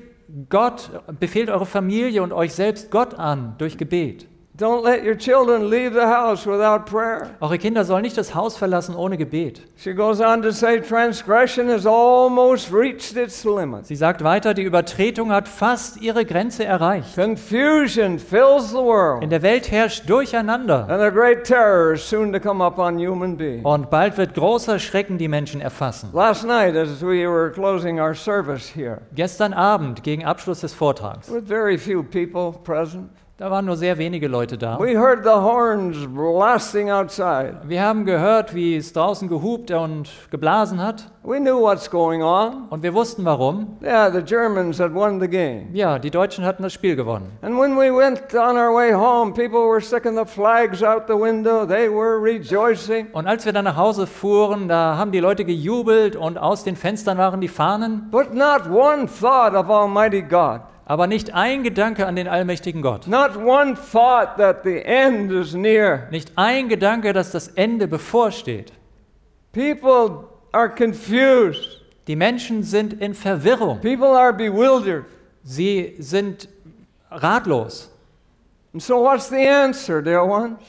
Gott, 0.50 0.90
befehlt 1.20 1.50
eure 1.50 1.66
Familie 1.66 2.22
und 2.22 2.34
euch 2.34 2.54
selbst 2.54 2.92
Gott 2.92 3.14
an 3.16 3.56
durch 3.58 3.78
Gebet. 3.78 4.28
Don't 4.56 4.84
let 4.84 5.04
your 5.04 5.16
children 5.18 5.68
leave 5.72 5.94
the 5.96 6.06
house 6.06 6.46
without 6.46 6.86
prayer. 6.86 7.32
Eure 7.42 7.58
Kinder 7.58 7.84
sollen 7.84 8.04
nicht 8.04 8.16
das 8.16 8.36
Haus 8.36 8.56
verlassen 8.56 8.96
ohne 8.96 9.18
Gebet. 9.18 9.62
She 9.78 9.96
goes 9.96 10.22
on 10.22 10.44
to 10.44 10.52
say, 10.52 10.80
transgression 10.80 11.68
has 11.70 11.88
almost 11.88 12.72
reached 12.72 13.18
its 13.18 13.44
limit. 13.46 13.88
Sie 13.88 13.96
sagt 13.96 14.24
weiter, 14.24 14.54
die 14.54 14.62
Übertretung 14.62 15.32
hat 15.32 15.48
fast 15.48 16.00
ihre 16.04 16.24
Grenze 16.24 16.66
erreicht. 16.66 17.16
Confusion 17.16 18.20
fills 18.20 18.70
the 18.70 18.76
world, 18.78 19.24
In 19.24 19.32
der 19.32 19.42
Welt 19.42 19.72
herrscht 19.72 20.08
Durcheinander. 20.08 20.88
and 20.88 21.02
a 21.02 21.10
great 21.10 21.44
terror 21.46 21.94
is 21.94 22.08
soon 22.08 22.32
to 22.32 22.40
come 22.40 22.64
upon 22.64 23.00
human 23.00 23.36
beings. 23.36 23.66
Und 23.66 23.90
bald 23.90 24.18
wird 24.18 24.36
großer 24.36 24.78
Schrecken 24.78 25.18
die 25.18 25.30
Menschen 25.30 25.62
erfassen. 25.62 26.12
Last 26.14 26.46
night, 26.46 26.76
as 26.76 27.02
we 27.02 27.28
were 27.28 27.50
closing 27.52 28.00
our 28.00 28.14
service 28.14 28.68
here, 28.76 29.02
Gestern 29.16 29.54
Abend, 29.54 30.04
gegen 30.04 30.24
Abschluss 30.26 30.60
des 30.62 30.76
Vortrags, 30.76 31.28
with 31.28 31.48
very 31.48 31.76
few 31.76 32.04
people 32.04 32.52
present, 32.64 33.10
da 33.44 33.52
waren 33.52 33.66
nur 33.66 33.76
sehr 33.76 33.98
wenige 33.98 34.30
Leute 34.30 34.58
da. 34.58 34.80
we 34.80 34.98
heard 34.98 35.26
the 35.26 35.30
horns 35.30 35.98
blasting 36.08 36.90
outside. 36.90 37.58
Wir 37.66 37.84
haben 37.84 38.06
gehört, 38.06 38.56
wie 38.56 38.78
es 38.78 38.94
draußen 38.94 39.28
gehupt 39.28 39.70
und 39.70 40.10
geblasen 40.32 40.82
hat. 40.82 41.12
We 41.24 41.40
knew 41.40 41.60
what's 41.60 41.92
going 41.92 42.24
on. 42.24 42.70
Und 42.70 42.84
wir 42.84 42.94
wussten 42.94 43.26
warum. 43.26 43.78
Yeah, 43.84 44.10
the 44.10 44.22
Germans 44.22 44.80
had 44.80 44.94
won 44.94 45.20
the 45.20 45.28
game. 45.28 45.68
Ja, 45.74 46.00
die 46.00 46.10
Deutschen 46.10 46.46
hatten 46.46 46.64
das 46.64 46.72
Spiel 46.72 46.96
gewonnen. 46.96 47.32
And 47.42 47.60
when 47.60 47.76
we 47.76 47.94
went 47.94 48.34
on 48.34 48.56
our 48.56 48.74
way 48.74 48.94
home, 48.94 49.34
people 49.34 49.68
were 49.70 49.82
sticking 49.82 50.16
the 50.16 50.26
flags 50.26 50.82
out 50.82 51.08
the 51.08 51.14
window. 51.14 51.66
They 51.66 51.90
were 51.90 52.24
rejoicing. 52.24 53.08
Und 53.12 53.28
als 53.28 53.44
wir 53.46 53.52
dann 53.52 53.66
nach 53.66 53.76
Hause 53.76 54.08
fuhren, 54.08 54.70
da 54.70 54.96
haben 54.98 55.12
die 55.12 55.20
Leute 55.20 55.44
gejubelt 55.44 56.16
und 56.16 56.38
aus 56.38 56.64
den 56.64 56.78
Fenstern 56.78 57.18
waren 57.18 57.42
die 57.42 57.50
Fahnen. 57.50 58.08
But 58.10 58.34
not 58.34 58.70
one 58.70 59.08
thought 59.08 59.54
of 59.54 59.70
Almighty 59.70 60.22
God. 60.22 60.62
Aber 60.94 61.08
nicht 61.08 61.34
ein 61.34 61.64
Gedanke 61.64 62.06
an 62.06 62.16
den 62.16 62.28
allmächtigen 62.28 62.84
Gott. 62.84 63.08
Not 63.08 63.36
one 63.36 63.74
thought 63.74 64.38
that 64.38 64.64
the 64.64 64.80
end 64.86 65.32
is 65.32 65.56
near. 65.56 66.08
Nicht 66.12 66.34
ein 66.36 66.70
Gedanke, 66.70 67.14
dass 67.14 67.32
das 67.32 67.48
Ende 67.48 67.88
bevorsteht. 67.88 68.72
People 69.54 70.28
are 70.52 70.70
confused. 70.70 71.82
Die 72.06 72.16
Menschen 72.16 72.62
sind 72.62 72.94
in 73.02 73.16
Verwirrung. 73.16 73.82
People 73.82 74.16
are 74.16 74.32
bewildered. 74.32 75.06
Sie 75.44 75.96
sind 75.98 76.48
ratlos. 77.10 77.90
And 78.72 78.80
so, 78.80 79.02
what's 79.02 79.30
the 79.30 79.48
answer, 79.48 80.00
dear 80.00 80.24
ones? 80.24 80.60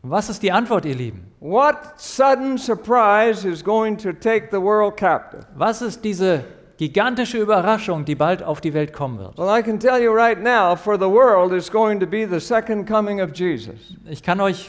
Was 0.00 0.30
ist 0.30 0.42
die 0.42 0.52
Antwort, 0.52 0.86
ihr 0.86 0.94
Lieben? 0.94 1.30
What 1.40 2.00
sudden 2.00 2.56
surprise 2.56 3.46
is 3.46 3.62
going 3.62 3.98
to 3.98 4.14
take 4.14 4.48
the 4.50 4.62
world 4.62 4.96
captive? 4.96 5.44
Was 5.54 5.82
ist 5.82 6.02
diese 6.02 6.44
gigantische 6.76 7.38
Überraschung, 7.38 8.04
die 8.04 8.14
bald 8.14 8.42
auf 8.42 8.60
die 8.60 8.74
Welt 8.74 8.92
kommen 8.92 9.18
wird? 9.18 9.38
Well, 9.38 9.58
I 9.58 9.62
can 9.62 9.78
tell 9.78 10.02
you 10.02 10.12
right 10.12 10.40
now, 10.42 10.76
for 10.76 10.96
the 10.96 11.06
world, 11.06 11.52
it's 11.52 11.70
going 11.70 12.00
to 12.00 12.06
be 12.06 12.26
the 12.28 12.40
second 12.40 12.88
coming 12.88 13.20
of 13.20 13.30
Jesus. 13.34 13.96
Ich 14.08 14.22
kann 14.22 14.40
euch 14.40 14.68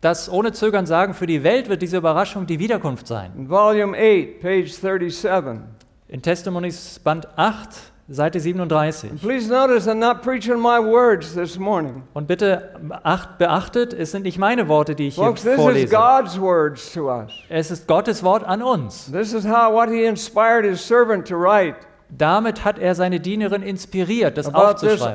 das 0.00 0.30
ohne 0.30 0.52
Zögern 0.52 0.84
sagen, 0.84 1.14
für 1.14 1.26
die 1.26 1.44
Welt 1.44 1.68
wird 1.68 1.80
diese 1.80 1.98
Überraschung 1.98 2.46
die 2.46 2.58
Wiederkunft 2.58 3.06
sein. 3.06 3.32
In 3.36 3.48
volume 3.48 3.96
8, 3.96 4.40
page 4.40 4.72
37. 4.72 5.60
In 6.08 6.20
Testimonies 6.20 6.98
Band 6.98 7.26
8, 7.36 7.91
Seite 8.08 8.40
37. 8.40 9.20
Please 9.20 9.48
notice 9.48 9.86
I'm 9.86 10.00
not 10.00 10.22
preaching 10.22 10.58
my 10.58 10.80
words 10.80 11.34
this 11.34 11.58
morning. 11.58 12.02
Und 12.14 12.26
bitte 12.26 12.74
beacht, 12.82 13.38
beachtet, 13.38 13.94
es 13.94 14.10
sind 14.10 14.24
nicht 14.24 14.38
meine 14.38 14.68
Worte, 14.68 14.94
die 14.94 15.08
ich 15.08 15.14
hier 15.14 15.24
Folks, 15.24 15.42
this 15.42 15.52
is 15.52 15.58
vorlese. 15.58 15.94
God's 15.94 16.40
words 16.40 16.92
to 16.92 17.08
us. 17.08 17.32
Es 17.48 17.70
ist 17.70 17.86
Gottes 17.86 18.24
Wort 18.24 18.44
an 18.44 18.60
uns. 18.60 19.10
This 19.12 19.32
is 19.32 19.44
how 19.44 19.72
what 19.72 19.88
he 19.88 20.04
inspired 20.04 20.64
his 20.64 20.80
servant 20.84 21.28
to 21.28 21.36
write 21.36 21.76
Damit 22.10 22.64
hat 22.64 22.78
er 22.78 22.94
seine 22.94 23.20
Dienerin 23.20 23.62
inspiriert, 23.62 24.36
das 24.36 24.52
aufzuschreiben. 24.52 25.14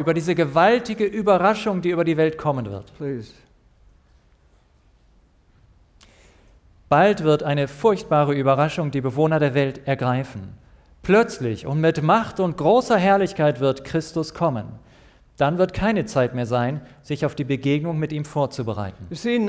Über 0.00 0.14
diese 0.14 0.34
gewaltige 0.34 1.04
Überraschung, 1.04 1.80
die 1.80 1.90
über 1.90 2.04
die 2.04 2.16
Welt 2.18 2.36
kommen 2.36 2.70
wird. 2.70 2.92
Please. 2.98 3.32
Bald 6.90 7.22
wird 7.22 7.44
eine 7.44 7.68
furchtbare 7.68 8.34
Überraschung 8.34 8.90
die 8.90 9.00
Bewohner 9.00 9.38
der 9.38 9.54
Welt 9.54 9.86
ergreifen. 9.86 10.58
Plötzlich 11.04 11.64
und 11.64 11.80
mit 11.80 12.02
Macht 12.02 12.40
und 12.40 12.56
großer 12.56 12.96
Herrlichkeit 12.96 13.60
wird 13.60 13.84
Christus 13.84 14.34
kommen. 14.34 14.66
dann 15.36 15.56
wird 15.56 15.72
keine 15.72 16.04
Zeit 16.04 16.34
mehr 16.34 16.44
sein, 16.44 16.82
sich 17.02 17.24
auf 17.24 17.34
die 17.34 17.44
Begegnung 17.44 17.98
mit 17.98 18.12
ihm 18.12 18.26
vorzubereiten. 18.26 19.06
Wisst 19.08 19.24
ihr, 19.24 19.40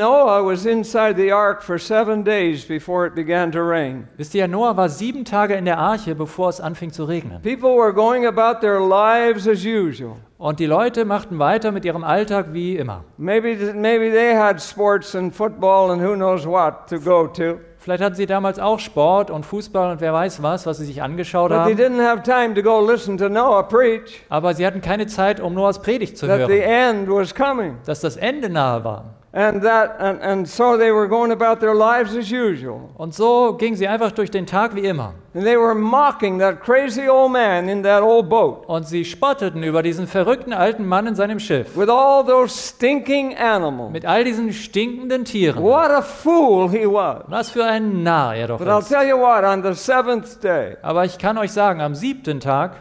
Noah 4.47 4.77
war 4.77 4.88
sieben 4.88 5.25
Tage 5.25 5.56
in 5.56 5.65
der 5.65 5.80
Arche, 5.80 6.15
bevor 6.15 6.49
es 6.49 6.62
anfing 6.62 6.93
zu 6.93 7.04
regnen. 7.04 7.41
People 7.41 7.75
were 7.75 7.93
going 7.93 8.25
about 8.25 8.62
their 8.62 8.80
lives 8.80 9.47
as 9.47 9.65
usual. 9.65 10.15
Und 10.41 10.60
die 10.60 10.65
Leute 10.65 11.06
machten 11.06 11.38
weiter 11.38 11.71
mit 11.71 11.86
ihrem 11.86 12.04
Alltag 12.04 12.47
wie 12.51 12.75
immer. 12.75 13.04
Maybe, 13.17 13.56
maybe 13.75 14.10
they 14.12 14.36
had 14.36 14.60
sports 14.60 15.15
and 15.15 15.32
football 15.32 15.91
and 15.91 16.01
who 16.01 16.15
knows 16.15 16.47
what 16.47 16.88
to 16.89 16.99
go 16.99 17.27
to. 17.27 17.60
Vielleicht 17.77 18.01
hatten 18.04 18.15
sie 18.15 18.25
damals 18.25 18.58
auch 18.58 18.80
Sport 18.80 19.30
und 19.30 19.45
Fußball 19.45 19.91
und 19.91 20.01
wer 20.01 20.12
weiß 20.13 20.41
was, 20.41 20.65
was 20.65 20.80
sie 20.80 20.86
sich 20.86 21.04
angeschaut 21.04 21.49
But 21.49 21.65
they 21.65 21.75
haben. 21.75 21.95
didn't 21.95 22.04
have 22.04 22.23
time 22.23 22.56
to 22.56 22.63
go 22.63 22.80
listen 22.84 23.19
to 23.19 23.30
Noah 23.30 23.67
preach 23.67 24.23
Aber 24.30 24.56
sie 24.56 24.65
hatten 24.65 24.82
keine 24.82 25.06
Zeit, 25.06 25.39
um 25.39 25.54
Noahs 25.54 25.80
Predigt 25.80 26.17
zu 26.17 26.25
that 26.25 26.47
the 26.47 26.54
hören, 26.60 27.06
end 27.06 27.10
was 27.10 27.36
coming. 27.36 27.77
dass 27.86 27.99
das 27.99 28.17
Ende 28.17 28.49
nahe 28.49 28.84
war. 28.84 29.06
And 29.34 29.62
that 29.63 29.96
and, 29.98 30.20
and 30.22 30.46
so 30.46 30.78
they 30.78 30.91
were 30.91 31.08
going 31.08 31.32
about 31.32 31.62
their 31.62 31.74
lives 31.74 32.17
as 32.17 32.30
usual. 32.30 32.89
Und 32.98 33.13
so 33.15 33.54
gingen 33.54 33.78
sie 33.78 33.88
einfach 33.88 34.12
durch 34.12 34.30
den 34.30 34.46
Tag 34.46 34.76
wie 34.76 34.82
immer. 34.86 35.13
And 35.34 35.46
they 35.46 35.56
were 35.58 35.74
mocking 35.74 36.39
that 36.39 36.60
crazy 36.60 37.08
old 37.08 37.32
man 37.32 37.70
in 37.70 37.82
that 37.84 38.04
old 38.04 38.28
boat 38.28 38.65
Und 38.67 38.86
sie 38.89 39.06
spotteten 39.06 39.63
über 39.63 39.84
diesen 39.84 40.06
verrückten 40.08 40.52
alten 40.52 40.86
Mann 40.86 41.08
in 41.08 41.15
seinem 41.15 41.39
Schiff. 41.39 41.78
with 41.78 41.88
all 41.88 42.26
those 42.26 42.54
stinking 42.54 43.34
animals. 43.38 43.94
Mit 43.94 44.06
all 44.06 44.26
diesen 44.26 44.52
stinkenden 44.52 45.24
Tieren. 45.24 45.63
What 45.63 45.91
a 45.91 46.02
fool 46.02 46.70
he 46.70 46.86
was. 46.86 47.24
Was 47.28 47.52
für 47.52 47.63
ein 47.63 48.04
Narr 48.04 48.36
er 48.36 48.48
doch 48.50 48.58
But 48.60 48.67
I'll 48.67 48.80
ist. 48.82 48.89
tell 48.89 49.08
you 49.08 49.15
what, 49.17 49.46
on 49.46 49.63
the 49.63 49.74
seventh 49.74 50.41
day, 50.44 50.76
Aber 50.82 51.06
ich 51.06 51.17
kann 51.17 51.38
euch 51.38 51.54
sagen, 51.54 51.80
am 51.80 51.96
siebten 51.96 52.41
Tag, 52.41 52.72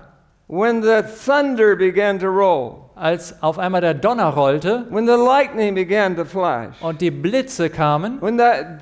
when 0.48 0.82
the 0.82 1.02
thunder 1.24 1.76
began 1.76 2.18
to 2.18 2.26
roll, 2.26 2.89
als 3.00 3.42
auf 3.42 3.58
einmal 3.58 3.80
der 3.80 3.94
Donner 3.94 4.28
rollte 4.28 4.86
when 4.90 5.06
the 5.06 5.14
lightning 5.14 5.74
began 5.74 6.14
to 6.16 6.24
flash, 6.24 6.74
und 6.80 7.00
die 7.00 7.10
Blitze 7.10 7.70
kamen, 7.70 8.20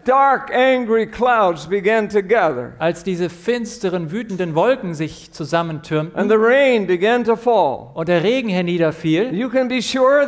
dark, 0.04 0.52
angry 0.54 1.07
clouds 1.07 1.66
began 1.66 2.09
to 2.09 2.22
gather, 2.22 2.72
als 2.78 3.04
diese 3.04 3.31
finsteren, 3.31 4.11
wütenden 4.11 4.54
Wolken 4.54 4.94
sich 4.94 5.26
and 5.26 5.35
zusammentürmten 5.35 6.28
the 6.28 6.37
rain 6.37 6.87
began 6.87 7.24
to 7.24 7.37
fall, 7.37 7.90
und 7.94 8.09
der 8.09 8.22
Regen 8.22 8.48
herniederfiel, 8.48 9.33
sure 9.81 10.26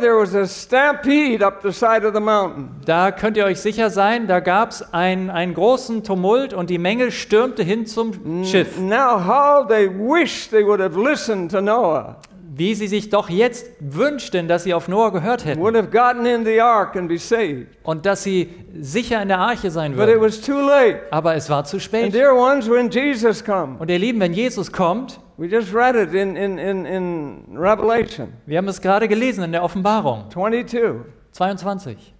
da 2.85 3.11
könnt 3.11 3.37
ihr 3.37 3.45
euch 3.45 3.59
sicher 3.59 3.89
sein, 3.89 4.27
da 4.27 4.39
gab 4.39 4.71
es 4.71 4.93
ein, 4.93 5.29
einen 5.29 5.53
großen 5.53 6.03
Tumult 6.03 6.53
und 6.53 6.69
die 6.69 6.77
Menge 6.77 7.11
stürmte 7.11 7.63
hin 7.63 7.85
zum 7.85 8.43
Schiff. 8.43 8.79
Now, 8.79 9.19
how 9.25 9.67
they 9.67 9.89
wish 9.89 10.49
they 10.49 10.65
would 10.65 10.79
have 10.79 10.97
listened 10.97 11.51
to 11.51 11.61
Noah, 11.61 12.15
Wie 12.61 12.75
sie 12.75 12.87
sich 12.87 13.09
doch 13.09 13.27
jetzt 13.27 13.65
wünschten, 13.79 14.47
dass 14.47 14.65
sie 14.65 14.73
auf 14.75 14.87
Noah 14.87 15.11
gehört 15.11 15.45
hätten 15.45 15.59
would 15.61 15.75
have 15.75 15.87
gotten 15.89 16.27
in 16.27 16.45
the 16.45 16.61
ark 16.61 16.95
and 16.95 17.07
be 17.07 17.17
saved. 17.17 17.65
und 17.81 18.05
dass 18.05 18.21
sie 18.21 18.49
sicher 18.79 19.19
in 19.19 19.29
der 19.29 19.39
Arche 19.39 19.71
sein 19.71 19.93
But 19.95 20.01
it 20.09 20.19
würden. 20.19 20.21
was 20.21 20.41
too 20.41 20.59
late. 20.59 20.99
Aber 21.09 21.33
es 21.33 21.49
war 21.49 21.63
zu 21.65 21.77
And 21.77 21.83
spät. 21.83 22.13
dear 22.13 22.35
ones, 22.35 22.69
when 22.69 22.89
Jesus 22.91 23.43
comes, 23.43 23.79
Und 23.81 23.89
ihr 23.89 23.97
Lieben, 23.97 24.19
wenn 24.19 24.33
Jesus 24.33 24.71
kommt, 24.71 25.19
we 25.37 25.47
just 25.47 25.73
read 25.73 25.95
it 25.95 26.13
in, 26.13 26.35
in, 26.35 26.59
in, 26.59 26.85
in 26.85 27.57
Revelation 27.57 28.27
wir 28.45 28.59
haben 28.59 28.67
es 28.67 28.79
gerade 28.79 29.07
gelesen 29.07 29.43
in 29.43 29.51
der 29.53 29.63
Offenbarung 29.63 30.25
22. 30.29 31.01
22. 31.31 32.13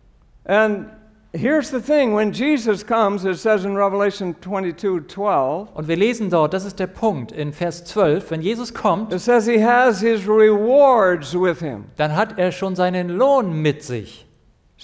And 0.45 0.87
here's 1.33 1.69
the 1.69 1.79
thing 1.79 2.13
when 2.13 2.31
Jesus 2.33 2.83
comes, 2.85 3.23
it 3.25 3.37
says 3.39 3.65
in 3.65 3.75
Revelation 3.75 4.35
22 4.41 5.07
12, 5.07 5.69
Und 5.73 5.87
wir 5.87 5.95
lesen 5.95 6.29
dort, 6.29 6.53
das 6.53 6.65
ist 6.65 6.79
der 6.79 6.87
Punkt 6.87 7.31
in 7.31 7.53
Vers 7.53 7.85
12, 7.85 8.31
wenn 8.31 8.41
Jesus 8.41 8.73
kommt, 8.73 9.13
it 9.13 9.21
says 9.21 9.45
he 9.45 9.63
has 9.63 10.01
his 10.01 10.27
rewards 10.27 11.33
with 11.33 11.59
him. 11.59 11.85
dann 11.97 12.15
hat 12.15 12.37
er 12.37 12.51
schon 12.51 12.75
seinen 12.75 13.09
Lohn 13.09 13.61
mit 13.61 13.83
sich. 13.83 14.27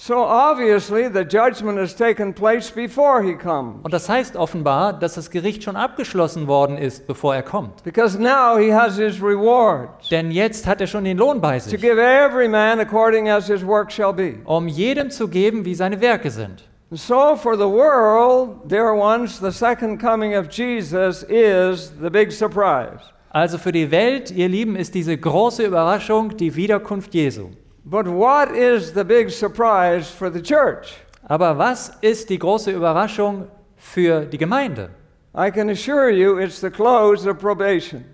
So 0.00 0.14
obviously, 0.24 1.08
the 1.12 1.24
judgment 1.24 1.76
has 1.76 1.92
taken 1.92 2.32
place 2.32 2.70
before 2.70 3.20
he 3.20 3.34
comes. 3.34 3.80
Und 3.82 3.92
das 3.92 4.08
heißt 4.08 4.36
offenbar, 4.36 4.92
dass 4.92 5.14
das 5.14 5.28
Gericht 5.28 5.64
schon 5.64 5.74
abgeschlossen 5.74 6.46
worden 6.46 6.78
ist, 6.78 7.08
bevor 7.08 7.34
er 7.34 7.42
kommt. 7.42 7.82
Because 7.82 8.16
now 8.16 8.56
he 8.56 8.72
has 8.72 8.96
his 8.96 9.20
rewards 9.20 10.08
Denn 10.08 10.30
jetzt 10.30 10.68
hat 10.68 10.80
er 10.80 10.86
schon 10.86 11.02
den 11.02 11.18
Lohn 11.18 11.40
bei 11.40 11.58
to 11.58 11.70
sich, 11.70 11.80
give 11.80 12.00
every 12.00 12.46
man 12.48 12.78
according 12.78 13.28
as 13.28 13.48
his 13.48 13.66
work 13.66 13.90
shall 13.90 14.12
be. 14.12 14.34
um 14.44 14.68
jedem 14.68 15.10
zu 15.10 15.26
geben, 15.26 15.64
wie 15.64 15.74
seine 15.74 16.00
Werke 16.00 16.30
sind. 16.30 16.62
So, 16.92 17.34
for 17.34 17.56
the 17.56 17.68
world, 17.68 18.70
dear 18.70 18.94
ones, 18.94 19.40
the 19.40 19.50
second 19.50 20.00
coming 20.00 20.36
of 20.36 20.46
Jesus 20.48 21.24
is 21.24 21.92
the 22.00 22.08
big 22.08 22.30
surprise. 22.30 23.00
Also 23.30 23.58
für 23.58 23.72
die 23.72 23.90
Welt, 23.90 24.30
ihr 24.30 24.48
Lieben, 24.48 24.76
ist 24.76 24.94
diese 24.94 25.18
große 25.18 25.64
Überraschung 25.64 26.36
die 26.36 26.54
Wiederkunft 26.54 27.12
Jesu. 27.14 27.48
But 27.90 28.06
what 28.06 28.54
is 28.54 28.92
the 28.92 29.02
big 29.02 29.30
surprise 29.30 30.10
for 30.10 30.30
the 30.30 30.42
church? 30.42 30.94
Aber 31.26 31.56
was 31.56 31.90
ist 32.02 32.28
die 32.28 32.38
große 32.38 32.70
Überraschung 32.70 33.48
für 33.76 34.26
die 34.26 34.36
Gemeinde? 34.36 34.90
I 35.34 35.50
can 35.50 35.70
assure 35.70 36.10
you 36.10 36.38
it's 36.38 36.60
the 36.60 36.68
close 36.68 37.26
of 37.26 37.38
probation. 37.38 38.04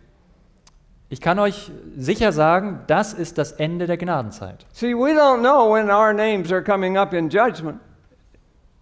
Ich 1.08 1.20
kann 1.20 1.40
euch 1.40 1.72
sicher 1.96 2.30
sagen, 2.30 2.80
das 2.86 3.14
ist 3.14 3.36
das 3.36 3.50
Ende 3.50 3.86
der 3.86 3.96
Gnadenzeit. 3.96 4.64
See, 4.72 4.94
we 4.94 5.12
don't 5.12 5.40
know 5.40 5.72
when 5.74 5.90
our 5.90 6.12
names 6.12 6.52
are 6.52 6.62
coming 6.62 6.96
up 6.96 7.12
in 7.12 7.28
judgment, 7.28 7.80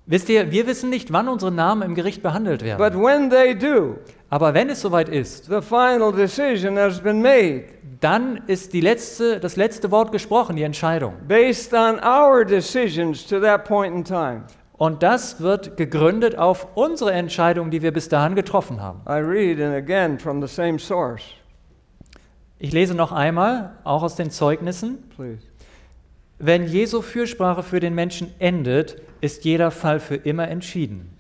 Wisst 0.05 0.29
ihr, 0.29 0.51
wir 0.51 0.67
wissen 0.67 0.91
nicht, 0.91 1.13
wann 1.13 1.29
unsere 1.29 1.53
Namen 1.53 1.83
im 1.83 1.95
Gericht 1.95 2.23
behandelt 2.23 2.61
but 2.61 2.67
werden. 2.67 3.03
when 3.03 3.31
they 3.31 3.55
do, 3.55 3.97
Aber 4.33 4.55
wenn 4.55 4.71
es 4.71 4.81
soweit 4.81 5.11
ist, 5.11 5.45
the 5.45 5.61
final 5.61 6.11
decision 6.11 6.79
has 6.79 6.99
been 7.03 7.21
made 7.21 7.65
dann 8.01 8.39
ist 8.47 8.73
die 8.73 8.81
letzte, 8.81 9.39
das 9.39 9.57
letzte 9.57 9.91
Wort 9.91 10.11
gesprochen, 10.11 10.57
die 10.57 10.63
Entscheidung. 10.63 11.13
based 11.29 11.75
on 11.75 12.01
our 12.03 12.43
decisions 12.43 13.27
to 13.27 13.39
that 13.41 13.65
point 13.67 13.95
in 13.95 14.03
time. 14.05 14.45
Und 14.79 15.03
das 15.03 15.41
wird 15.43 15.77
gegründet 15.77 16.37
auf 16.39 16.67
unsere 16.75 17.13
Entscheidung, 17.13 17.71
die 17.71 17.83
wir 17.83 17.93
bis 17.93 18.09
dahin 18.09 18.35
getroffen 18.35 18.81
haben. 18.81 19.03
I 19.07 19.21
read 19.21 19.61
and 19.61 19.75
again 19.75 20.19
from 20.19 20.41
the 20.41 20.49
same 20.49 20.79
source, 20.79 21.23
Ich 22.59 22.73
lese 22.73 22.95
noch 22.95 23.13
einmal, 23.13 23.77
auch 23.85 24.03
aus 24.03 24.17
den 24.17 24.31
Zeugnissen. 24.31 25.11
please. 25.15 25.43
Wenn 26.39 26.67
Jesu 26.67 27.03
Fürsprache 27.03 27.63
für 27.63 27.81
den 27.81 27.95
Menschen 27.95 28.33
endet, 28.39 28.97
ist 29.21 29.45
jeder 29.45 29.71
Fall 29.71 30.01
für 30.01 30.17
immer 30.17 30.49
entschieden. 30.49 31.17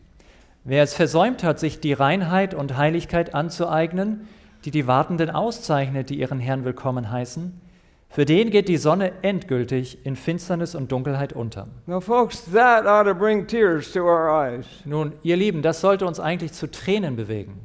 Wer 0.64 0.84
es 0.84 0.94
versäumt 0.94 1.42
hat, 1.42 1.58
sich 1.58 1.80
die 1.80 1.92
Reinheit 1.92 2.54
und 2.54 2.76
Heiligkeit 2.76 3.34
anzueignen, 3.34 4.28
die 4.64 4.70
die 4.70 4.86
Wartenden 4.86 5.28
auszeichnet, 5.30 6.08
die 6.08 6.20
ihren 6.20 6.38
Herrn 6.38 6.64
willkommen 6.64 7.10
heißen, 7.10 7.60
für 8.08 8.24
den 8.26 8.50
geht 8.50 8.68
die 8.68 8.76
Sonne 8.76 9.12
endgültig 9.22 10.04
in 10.04 10.16
Finsternis 10.16 10.74
und 10.74 10.92
Dunkelheit 10.92 11.32
unter. 11.32 11.66
Now, 11.86 11.98
folks, 11.98 12.44
that 12.52 12.86
ought 12.86 13.06
to 13.06 13.14
bring 13.14 13.46
tears 13.46 13.90
to 13.92 14.00
our 14.00 14.28
eyes. 14.28 14.66
Nun, 14.84 15.14
ihr 15.22 15.36
Lieben, 15.36 15.62
das 15.62 15.80
sollte 15.80 16.06
uns 16.06 16.20
eigentlich 16.20 16.52
zu 16.52 16.70
Tränen 16.70 17.16
bewegen. 17.16 17.58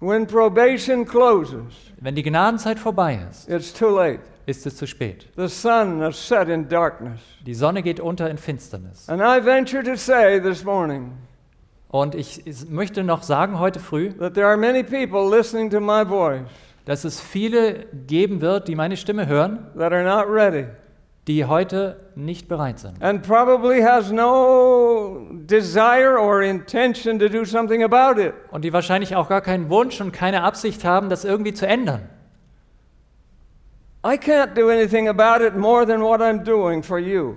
When 0.00 0.26
probation 0.26 1.06
closes, 1.06 1.72
Wenn 2.00 2.14
die 2.16 2.22
Gnadenzeit 2.24 2.78
vorbei 2.78 3.20
ist, 3.30 3.48
it's 3.48 3.72
too 3.72 3.88
late. 3.88 4.20
ist 4.46 4.66
es 4.66 4.76
zu 4.76 4.86
spät. 4.86 5.28
The 5.36 5.46
sun 5.46 6.00
has 6.02 6.16
set 6.16 6.48
in 6.48 6.68
darkness. 6.68 7.20
Die 7.46 7.54
Sonne 7.54 7.82
geht 7.82 8.00
unter 8.00 8.28
in 8.28 8.36
Finsternis. 8.36 9.08
And 9.08 9.22
I 9.22 9.42
venture 9.44 9.84
to 9.84 9.94
say 9.96 10.40
this 10.40 10.64
morning 10.64 11.12
Und 11.90 12.14
ich 12.14 12.46
ich 12.46 12.68
möchte 12.68 13.02
noch 13.02 13.22
sagen 13.22 13.58
heute 13.58 13.80
früh, 13.80 14.12
that 14.14 14.34
there 14.34 14.46
are 14.46 14.56
many 14.56 14.82
people 14.82 15.28
listening 15.28 15.70
to 15.70 15.80
my 15.80 16.04
voice 16.04 16.42
dass 16.84 17.04
es 17.04 17.20
viele 17.20 17.86
geben 18.06 18.40
wird, 18.40 18.66
die 18.66 18.74
meine 18.74 18.96
Stimme 18.96 19.26
hören, 19.26 19.66
ready 19.76 20.66
die 21.26 21.44
heute 21.44 21.98
nicht 22.16 22.48
bereit 22.48 22.78
sind 22.78 23.00
and 23.02 23.22
probably 23.22 23.82
has 23.82 24.10
no 24.10 25.28
desire 25.46 26.18
or 26.18 26.42
intention 26.42 27.18
to 27.18 27.28
do 27.28 27.44
something 27.44 27.84
about 27.84 28.20
it. 28.20 28.34
und 28.50 28.64
die 28.64 28.72
wahrscheinlich 28.72 29.14
auch 29.14 29.28
gar 29.28 29.40
keinen 29.40 29.68
Wunsch 29.68 30.00
und 30.00 30.12
keine 30.12 30.42
Absicht 30.42 30.84
haben, 30.84 31.08
das 31.08 31.24
irgendwie 31.24 31.52
zu 31.52 31.66
ändern. 31.66 32.08
I 34.02 34.16
can't 34.16 34.54
do 34.54 34.70
anything 34.70 35.08
about 35.08 35.44
it 35.44 35.54
more 35.56 35.86
than 35.86 36.00
what 36.00 36.20
I'm 36.20 36.42
doing 36.42 36.82
for 36.82 36.98
you. 36.98 37.36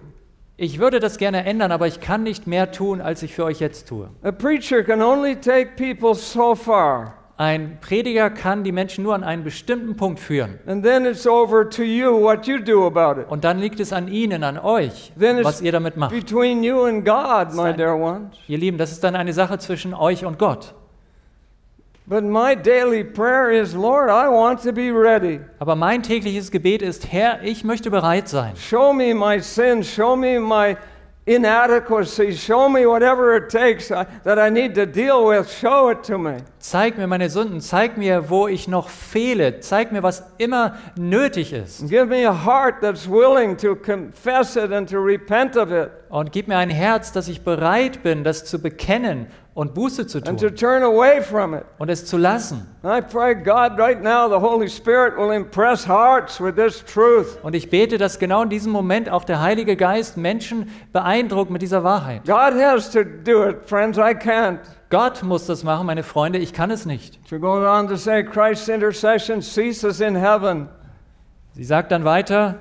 Ich 0.55 0.79
würde 0.79 0.99
das 0.99 1.17
gerne 1.17 1.45
ändern, 1.45 1.71
aber 1.71 1.87
ich 1.87 1.99
kann 1.99 2.21
nicht 2.23 2.45
mehr 2.45 2.71
tun, 2.71 3.01
als 3.01 3.23
ich 3.23 3.33
für 3.33 3.43
euch 3.43 3.59
jetzt 3.59 3.87
tue. 3.87 4.09
A 4.21 4.31
preacher 4.31 4.83
can 4.83 5.01
only 5.01 5.35
take 5.35 5.71
people 5.75 6.13
so 6.13 6.53
far, 6.53 7.15
Ein 7.37 7.79
Prediger 7.81 8.29
kann 8.29 8.63
die 8.63 8.71
Menschen 8.71 9.03
nur 9.03 9.15
an 9.15 9.23
einen 9.23 9.43
bestimmten 9.43 9.95
Punkt 9.95 10.19
führen. 10.19 10.59
and 10.67 10.83
then 10.85 11.05
it's 11.07 11.25
over 11.25 11.67
to 11.67 11.81
you 11.81 12.11
what 12.21 12.45
you 12.45 12.59
do 12.59 12.85
about 12.85 13.19
it. 13.19 13.27
Und 13.29 13.43
dann 13.43 13.57
liegt 13.57 13.79
es 13.79 13.91
an 13.91 14.07
ihnen, 14.07 14.43
an 14.43 14.59
euch, 14.59 15.11
Then 15.19 15.43
was 15.43 15.59
ihr 15.59 15.71
damit 15.71 15.97
macht. 15.97 16.13
between 16.13 16.61
you 16.63 16.83
and 16.83 17.03
God, 17.03 17.55
my 17.55 17.73
dear 17.73 17.97
ones. 17.97 18.35
Ihr 18.47 18.59
Lieben, 18.59 18.77
das 18.77 18.91
ist 18.91 19.03
dann 19.03 19.15
eine 19.15 19.33
Sache 19.33 19.57
zwischen 19.57 19.95
euch 19.95 20.23
und 20.23 20.37
Gott. 20.37 20.75
But 22.05 22.25
my 22.25 22.53
daily 22.53 23.03
prayer 23.03 23.49
is, 23.49 23.73
Lord, 23.73 24.09
I 24.09 24.27
want 24.27 24.61
to 24.63 24.73
be 24.73 24.91
ready. 24.91 25.39
Aber 25.59 25.75
mein 25.75 26.03
tägliches 26.03 26.51
Gebet 26.51 26.81
ist, 26.81 27.11
Herr, 27.11 27.41
ich 27.43 27.63
möchte 27.63 27.89
bereit 27.89 28.27
sein. 28.27 28.57
Show 28.57 28.91
me 28.91 29.13
my 29.13 29.39
sins, 29.39 29.87
show 29.87 30.17
me 30.17 30.37
my 30.37 30.75
inadequacy. 31.25 32.35
Show 32.35 32.67
me 32.67 32.85
whatever 32.85 33.37
it 33.37 33.49
takes 33.49 33.89
uh, 33.89 34.03
that 34.25 34.37
I 34.37 34.49
need 34.49 34.75
to 34.75 34.85
deal 34.85 35.25
with. 35.25 35.49
Show 35.49 35.89
it 35.91 36.03
to 36.03 36.17
me. 36.17 36.39
Zeig 36.59 36.97
mir 36.97 37.07
meine 37.07 37.29
Sünden, 37.29 37.61
zeig 37.61 37.97
mir, 37.97 38.29
wo 38.29 38.47
ich 38.47 38.67
noch 38.67 38.89
fehle, 38.89 39.61
zeig 39.61 39.93
mir, 39.93 40.03
was 40.03 40.23
immer 40.37 40.75
nötig 40.97 41.53
ist. 41.53 41.87
Give 41.89 42.05
me 42.05 42.27
a 42.27 42.33
heart 42.33 42.81
that's 42.81 43.07
willing 43.07 43.55
to 43.57 43.75
confess 43.75 44.57
it 44.57 44.71
and 44.73 44.89
to 44.89 44.97
repent 44.99 45.55
of 45.55 45.71
it 45.71 45.89
Und 46.09 46.31
gib 46.31 46.47
mir 46.47 46.57
ein 46.57 46.69
Herz, 46.69 47.11
dass 47.11 47.27
ich 47.27 47.41
bereit 47.43 48.03
bin, 48.03 48.23
das 48.23 48.45
zu 48.45 48.61
bekennen 48.61 49.27
und 49.55 49.75
Buße 49.75 50.07
zu 50.07 50.17
and 50.17 50.39
to 50.39 50.47
tun 50.47 50.55
turn 50.55 50.83
away 50.83 51.21
from 51.21 51.53
it. 51.53 51.63
und 51.77 51.89
es 51.89 52.05
zu 52.05 52.17
lassen. 52.17 52.67
I 52.83 53.01
pray, 53.01 53.35
God, 53.35 53.77
right 53.77 54.01
now, 54.01 54.27
the 54.27 54.39
Holy 54.39 54.67
Spirit 54.67 55.15
will 55.15 55.31
impress 55.31 55.87
hearts 55.87 56.41
with 56.41 56.55
this 56.55 56.83
truth. 56.83 57.37
Und 57.43 57.55
ich 57.55 57.69
bete, 57.69 57.97
dass 57.97 58.17
genau 58.17 58.43
in 58.43 58.49
diesem 58.49 58.71
Moment 58.71 59.09
auch 59.09 59.23
der 59.23 59.41
Heilige 59.41 59.75
Geist 59.75 60.17
Menschen 60.17 60.69
beeindruckt 60.91 61.51
mit 61.51 61.61
dieser 61.61 61.83
Wahrheit. 61.83 62.25
God 62.25 62.53
has 62.59 62.89
to 62.91 63.03
do 63.03 63.47
it, 63.47 63.65
friends. 63.65 63.97
I 63.97 64.15
can't. 64.15 64.59
Gott 64.89 65.23
muss 65.23 65.45
das 65.45 65.63
machen, 65.63 65.85
meine 65.87 66.03
Freunde, 66.03 66.39
ich 66.39 66.53
kann 66.53 66.71
es 66.71 66.85
nicht. 66.85 67.19
She 67.27 67.39
goes 67.39 67.65
on 67.65 67.87
to 67.87 67.95
say, 67.95 68.23
Christ's 68.23 68.67
intercession 68.67 69.41
ceases 69.41 70.01
in 70.01 70.15
heaven. 70.15 70.67
Sie 71.53 71.63
sagt 71.63 71.91
dann 71.91 72.03
weiter, 72.05 72.55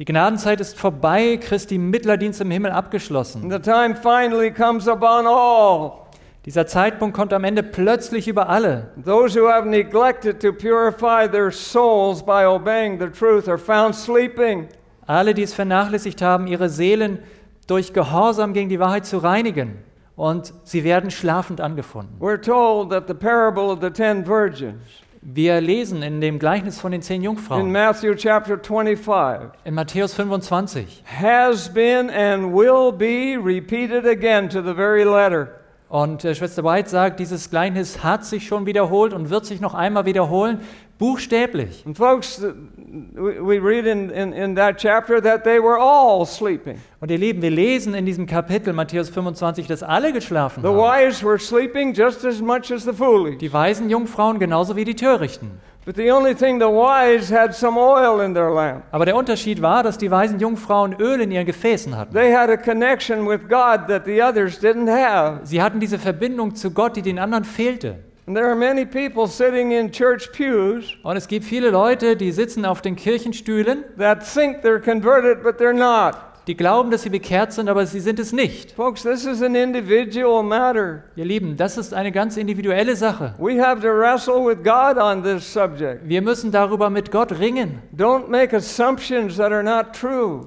die 0.00 0.06
Gnadenzeit 0.06 0.62
ist 0.62 0.78
vorbei, 0.78 1.36
Christi 1.36 1.76
Mittlerdienst 1.76 2.40
im 2.40 2.50
Himmel 2.50 2.70
abgeschlossen. 2.70 3.50
the 3.50 3.58
time 3.58 3.94
finally 3.94 4.50
comes 4.50 4.88
upon 4.88 5.26
all. 5.26 6.06
Dieser 6.46 6.66
Zeitpunkt 6.66 7.14
kommt 7.14 7.34
am 7.34 7.44
Ende 7.44 7.62
plötzlich 7.62 8.26
über 8.26 8.48
alle. 8.48 8.92
Those 9.04 9.38
who 9.38 9.46
have 9.46 9.68
neglected 9.68 10.40
to 10.40 10.54
purify 10.54 11.30
their 11.30 11.50
souls 11.52 12.22
by 12.24 12.46
obeying 12.46 12.98
the 12.98 13.08
truth 13.08 13.46
are 13.46 13.58
found 13.58 13.94
sleeping. 13.94 14.68
Alle, 15.06 15.34
die 15.34 15.42
es 15.42 15.52
vernachlässigt 15.52 16.22
haben, 16.22 16.46
ihre 16.46 16.70
Seelen 16.70 17.18
durch 17.66 17.92
Gehorsam 17.92 18.54
gegen 18.54 18.70
die 18.70 18.80
Wahrheit 18.80 19.04
zu 19.04 19.18
reinigen. 19.18 19.80
Und 20.16 20.54
sie 20.64 20.82
werden 20.82 21.10
schlafend 21.10 21.60
angefunden. 21.60 22.16
We're 22.20 22.40
told 22.40 22.90
that 22.90 23.06
the 23.06 23.12
parable 23.12 23.64
of 23.64 23.80
the 23.82 23.90
ten 23.90 24.26
virgins 24.26 24.80
Wir 25.22 25.60
lesen 25.60 26.02
in 26.02 26.22
dem 26.22 26.38
Gleichnis 26.38 26.80
von 26.80 26.92
den 26.92 27.02
zehn 27.02 27.16
in 27.16 27.24
Jungfrauen 27.24 27.70
Matthew 27.70 28.14
chapter 28.14 28.56
25 28.58 29.50
in 29.64 29.74
Matthäus 29.74 30.14
25. 30.14 31.04
has 31.04 31.68
been 31.68 32.08
and 32.08 32.54
will 32.54 32.90
be 32.90 33.36
repeated 33.36 34.06
again 34.06 34.48
to 34.48 34.62
the 34.62 34.72
very 34.72 35.04
letter. 35.04 35.60
Und 35.90 36.24
äh, 36.24 36.34
Schwester 36.34 36.64
White 36.64 36.88
sagt, 36.88 37.20
dieses 37.20 37.50
Gleichnis 37.50 38.02
hat 38.02 38.24
sich 38.24 38.46
schon 38.46 38.64
wiederholt 38.64 39.12
und 39.12 39.28
wird 39.28 39.44
sich 39.44 39.60
noch 39.60 39.74
einmal 39.74 40.06
wiederholen, 40.06 40.60
buchstäblich. 41.00 41.82
And 41.86 41.96
folks, 41.96 42.40
we 42.40 43.58
read 43.58 43.86
in, 43.86 44.10
in, 44.10 44.32
in 44.32 44.54
that 44.54 44.78
chapter 44.78 45.20
that 45.20 45.42
they 45.42 45.58
were 45.58 45.78
all 45.80 46.24
sleeping. 46.26 46.78
Und 47.00 47.10
ihr 47.10 47.18
Lieben, 47.18 47.42
wir 47.42 47.50
lesen 47.50 47.94
in 47.94 48.06
diesem 48.06 48.26
Kapitel 48.26 48.72
Matthäus 48.72 49.08
25, 49.08 49.66
dass 49.66 49.82
alle 49.82 50.12
geschlafen 50.12 50.62
The 50.62 50.68
haben. 50.68 50.76
wise 50.76 51.24
were 51.24 51.38
sleeping 51.38 51.94
just 51.94 52.24
as 52.24 52.40
much 52.40 52.70
as 52.70 52.84
the 52.84 52.92
foolish. 52.92 53.38
Die 53.38 53.52
weisen 53.52 53.88
Jungfrauen 53.90 54.38
genauso 54.38 54.76
wie 54.76 54.84
die 54.84 54.94
Törichten. 54.94 55.50
But 55.86 55.96
the 55.96 56.12
only 56.12 56.34
thing 56.34 56.60
the 56.60 56.66
wise 56.66 57.34
had 57.34 57.54
some 57.54 57.80
oil 57.80 58.20
in 58.20 58.34
their 58.34 58.50
lamp. 58.50 58.84
Aber 58.92 59.06
der 59.06 59.16
Unterschied 59.16 59.62
war, 59.62 59.82
dass 59.82 59.96
die 59.96 60.10
weisen 60.10 60.38
Jungfrauen 60.38 60.94
Öl 61.00 61.22
in 61.22 61.30
ihren 61.30 61.46
Gefäßen 61.46 61.96
hatten. 61.96 62.12
They 62.12 62.34
had 62.34 62.50
a 62.50 62.58
connection 62.58 63.26
with 63.26 63.48
God 63.48 63.88
that 63.88 64.04
the 64.04 64.22
others 64.22 64.62
didn't 64.62 64.90
have. 64.90 65.40
Sie 65.44 65.62
hatten 65.62 65.80
diese 65.80 65.98
Verbindung 65.98 66.54
zu 66.54 66.70
Gott, 66.72 66.96
die 66.96 67.02
den 67.02 67.18
anderen 67.18 67.44
fehlte. 67.44 68.00
And 68.30 68.36
there 68.36 68.48
are 68.48 68.54
many 68.54 68.84
people 68.84 69.26
sitting 69.26 69.72
in 69.72 69.90
church 69.90 70.30
pews 70.30 70.94
Und 71.02 71.16
es 71.16 71.26
gibt 71.26 71.44
viele 71.44 71.70
Leute, 71.70 72.14
die 72.14 72.30
sitzen 72.30 72.64
auf 72.64 72.80
den 72.80 72.94
Kirchenstühlen, 72.94 73.82
that 73.98 74.22
think 74.24 74.62
they're 74.62 74.78
converted, 74.78 75.42
but 75.42 75.58
they're 75.58 75.72
not. 75.72 76.14
die 76.46 76.56
glauben, 76.56 76.92
dass 76.92 77.02
sie 77.02 77.10
bekehrt 77.10 77.52
sind, 77.52 77.68
aber 77.68 77.84
sie 77.86 77.98
sind 77.98 78.20
es 78.20 78.32
nicht. 78.32 78.70
Folks, 78.70 79.02
this 79.02 79.26
is 79.26 79.42
an 79.42 79.56
individual 79.56 80.44
matter. 80.44 81.02
Ihr 81.16 81.24
Lieben, 81.24 81.56
das 81.56 81.76
ist 81.76 81.92
eine 81.92 82.12
ganz 82.12 82.36
individuelle 82.36 82.94
Sache. 82.94 83.34
We 83.38 83.60
have 83.60 83.80
to 83.80 83.88
wrestle 83.88 84.46
with 84.46 84.62
God 84.62 84.96
on 84.96 85.24
this 85.24 85.52
subject. 85.52 86.08
Wir 86.08 86.22
müssen 86.22 86.52
darüber 86.52 86.88
mit 86.88 87.10
Gott 87.10 87.36
ringen. 87.36 87.82
Don't 87.96 88.28
make 88.28 88.54
assumptions 88.54 89.38
that 89.38 89.50
are 89.50 89.64
not 89.64 89.92
true. 89.92 90.46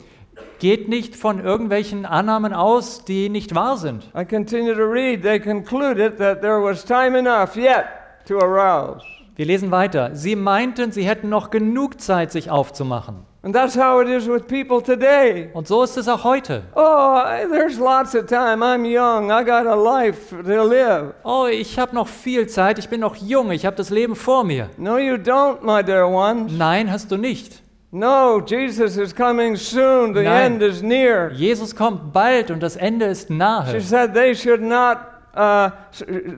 Geht 0.64 0.88
nicht 0.88 1.18
von 1.18 1.44
irgendwelchen 1.44 2.06
Annahmen 2.06 2.54
aus, 2.54 3.04
die 3.04 3.28
nicht 3.28 3.54
wahr 3.54 3.76
sind. 3.76 4.10
I 4.18 4.24
continue 4.24 4.74
to 4.74 4.86
read. 4.86 5.22
They 5.22 5.38
concluded 5.38 6.18
that 6.20 6.40
there 6.40 6.64
was 6.64 6.86
time 6.86 7.20
enough 7.20 7.58
yet 7.58 7.84
to 8.30 8.40
arouse. 8.40 9.04
Wir 9.36 9.46
lesen 9.46 9.72
weiter. 9.72 10.12
Sie 10.14 10.38
meinten, 10.38 10.94
sie 10.94 11.04
hätten 11.04 11.28
noch 11.28 11.50
genug 11.50 12.00
Zeit, 12.00 12.32
sich 12.32 12.50
aufzumachen. 12.50 13.26
And 13.42 13.54
that's 13.54 13.76
how 13.76 14.02
it 14.02 14.08
is 14.08 14.26
with 14.26 14.48
people 14.48 14.82
today. 14.82 15.50
Und 15.52 15.68
so 15.68 15.84
ist 15.84 15.98
es 15.98 16.08
auch 16.08 16.24
heute. 16.24 16.64
Oh, 16.76 17.20
there's 17.52 17.78
lots 17.78 18.16
of 18.16 18.28
time. 18.28 18.64
I'm 18.64 18.86
young. 18.86 19.32
I 19.32 19.44
got 19.44 19.68
a 19.68 19.76
life 19.76 20.34
to 20.34 20.64
live. 20.64 21.14
Oh, 21.26 21.46
ich 21.52 21.78
habe 21.78 21.94
noch 21.94 22.08
viel 22.08 22.48
Zeit, 22.48 22.80
ich 22.80 22.88
bin 22.88 23.02
noch 23.02 23.18
jung, 23.18 23.52
ich 23.52 23.66
habe 23.66 23.76
das 23.76 23.90
Leben 23.90 24.16
vor 24.16 24.46
mir. 24.46 24.70
No, 24.78 24.98
you 24.98 25.16
don't, 25.16 25.58
my 25.62 25.84
dear 25.84 26.08
ones. 26.08 26.54
Nein, 26.58 26.90
hast 26.90 27.12
du 27.12 27.18
nicht. 27.18 27.63
No, 27.96 28.42
Jesus 28.42 28.98
is 28.98 29.14
coming 29.14 29.56
soon. 29.56 30.14
The 30.14 30.24
Nein. 30.24 30.54
end 30.54 30.64
is 30.64 30.82
near. 30.82 31.32
Jesus 31.32 31.76
kommt 31.76 32.12
bald 32.12 32.50
und 32.50 32.60
das 32.64 32.76
Ende 32.76 33.06
ist 33.06 33.28
She 33.28 33.34
nahe. 33.36 33.80
said 33.82 34.16
they 34.16 34.34
should 34.34 34.62
not, 34.62 34.98
uh, 35.36 35.70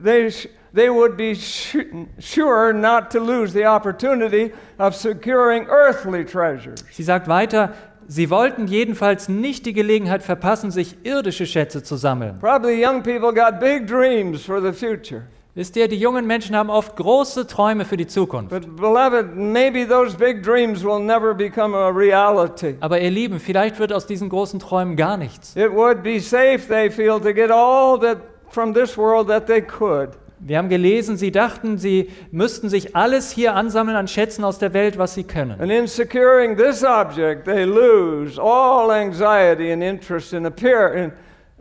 they, 0.04 0.30
they 0.74 0.90
would 0.90 1.16
be 1.16 1.34
su- 1.34 2.06
sure 2.18 2.74
not 2.74 3.10
to 3.12 3.20
lose 3.20 3.54
the 3.54 3.64
opportunity 3.64 4.52
of 4.78 4.94
securing 4.94 5.66
earthly 5.70 6.26
treasures. 6.26 6.84
Sie 6.92 7.02
sagt 7.02 7.26
weiter, 7.26 7.72
sie 8.06 8.28
wollten 8.28 8.66
jedenfalls 8.66 9.30
nicht 9.30 9.64
die 9.64 9.72
Gelegenheit 9.72 10.22
verpassen, 10.22 10.70
sich 10.70 10.98
irdische 11.04 11.46
Schätze 11.46 11.82
zu 11.82 11.96
sammeln. 11.96 12.38
Probably 12.38 12.84
young 12.84 13.02
people 13.02 13.32
got 13.32 13.60
big 13.60 13.86
dreams 13.86 14.44
for 14.44 14.60
the 14.60 14.74
future. 14.74 15.22
Wisst 15.56 15.74
ihr, 15.76 15.88
die 15.88 15.96
jungen 15.96 16.26
Menschen 16.26 16.54
haben 16.54 16.68
oft 16.68 16.96
große 16.96 17.46
Träume 17.46 17.86
für 17.86 17.96
die 17.96 18.06
Zukunft. 18.06 18.50
But, 18.50 18.76
beloved, 18.76 19.34
maybe 19.36 19.88
those 19.88 20.14
big 20.14 20.42
dreams 20.42 20.84
will 20.84 21.00
never 21.00 21.32
become 21.32 21.74
a 21.74 21.88
reality. 21.88 22.74
Aber 22.80 23.00
ihr 23.00 23.10
Lieben, 23.10 23.40
vielleicht 23.40 23.78
wird 23.78 23.90
aus 23.90 24.06
diesen 24.06 24.28
großen 24.28 24.60
Träumen 24.60 24.96
gar 24.96 25.16
nichts. 25.16 25.56
It 25.56 25.72
would 25.72 26.02
be 26.02 26.20
safe, 26.20 26.68
they 26.68 26.90
feel, 26.90 27.18
to 27.18 27.32
get 27.32 27.50
all 27.50 27.98
that 28.00 28.18
from 28.50 28.74
this 28.74 28.98
world 28.98 29.28
that 29.28 29.46
they 29.46 29.62
could. 29.62 30.10
Wir 30.40 30.58
haben 30.58 30.68
gelesen, 30.68 31.16
sie 31.16 31.32
dachten, 31.32 31.78
sie 31.78 32.10
müssten 32.30 32.68
sich 32.68 32.94
alles 32.94 33.30
hier 33.30 33.54
ansammeln 33.54 33.96
an 33.96 34.08
Schätzen 34.08 34.44
aus 34.44 34.58
der 34.58 34.74
Welt, 34.74 34.98
was 34.98 35.14
sie 35.14 35.24
können. 35.24 35.58
And 35.58 35.72
in 35.72 35.86
securing 35.86 36.58
this 36.58 36.84
object, 36.84 37.46
they 37.46 37.64
lose 37.64 38.38
all 38.38 38.90
anxiety 38.90 39.72
and 39.72 39.82
interest 39.82 40.34
in, 40.34 40.44
appear, 40.44 40.92
in 40.92 41.12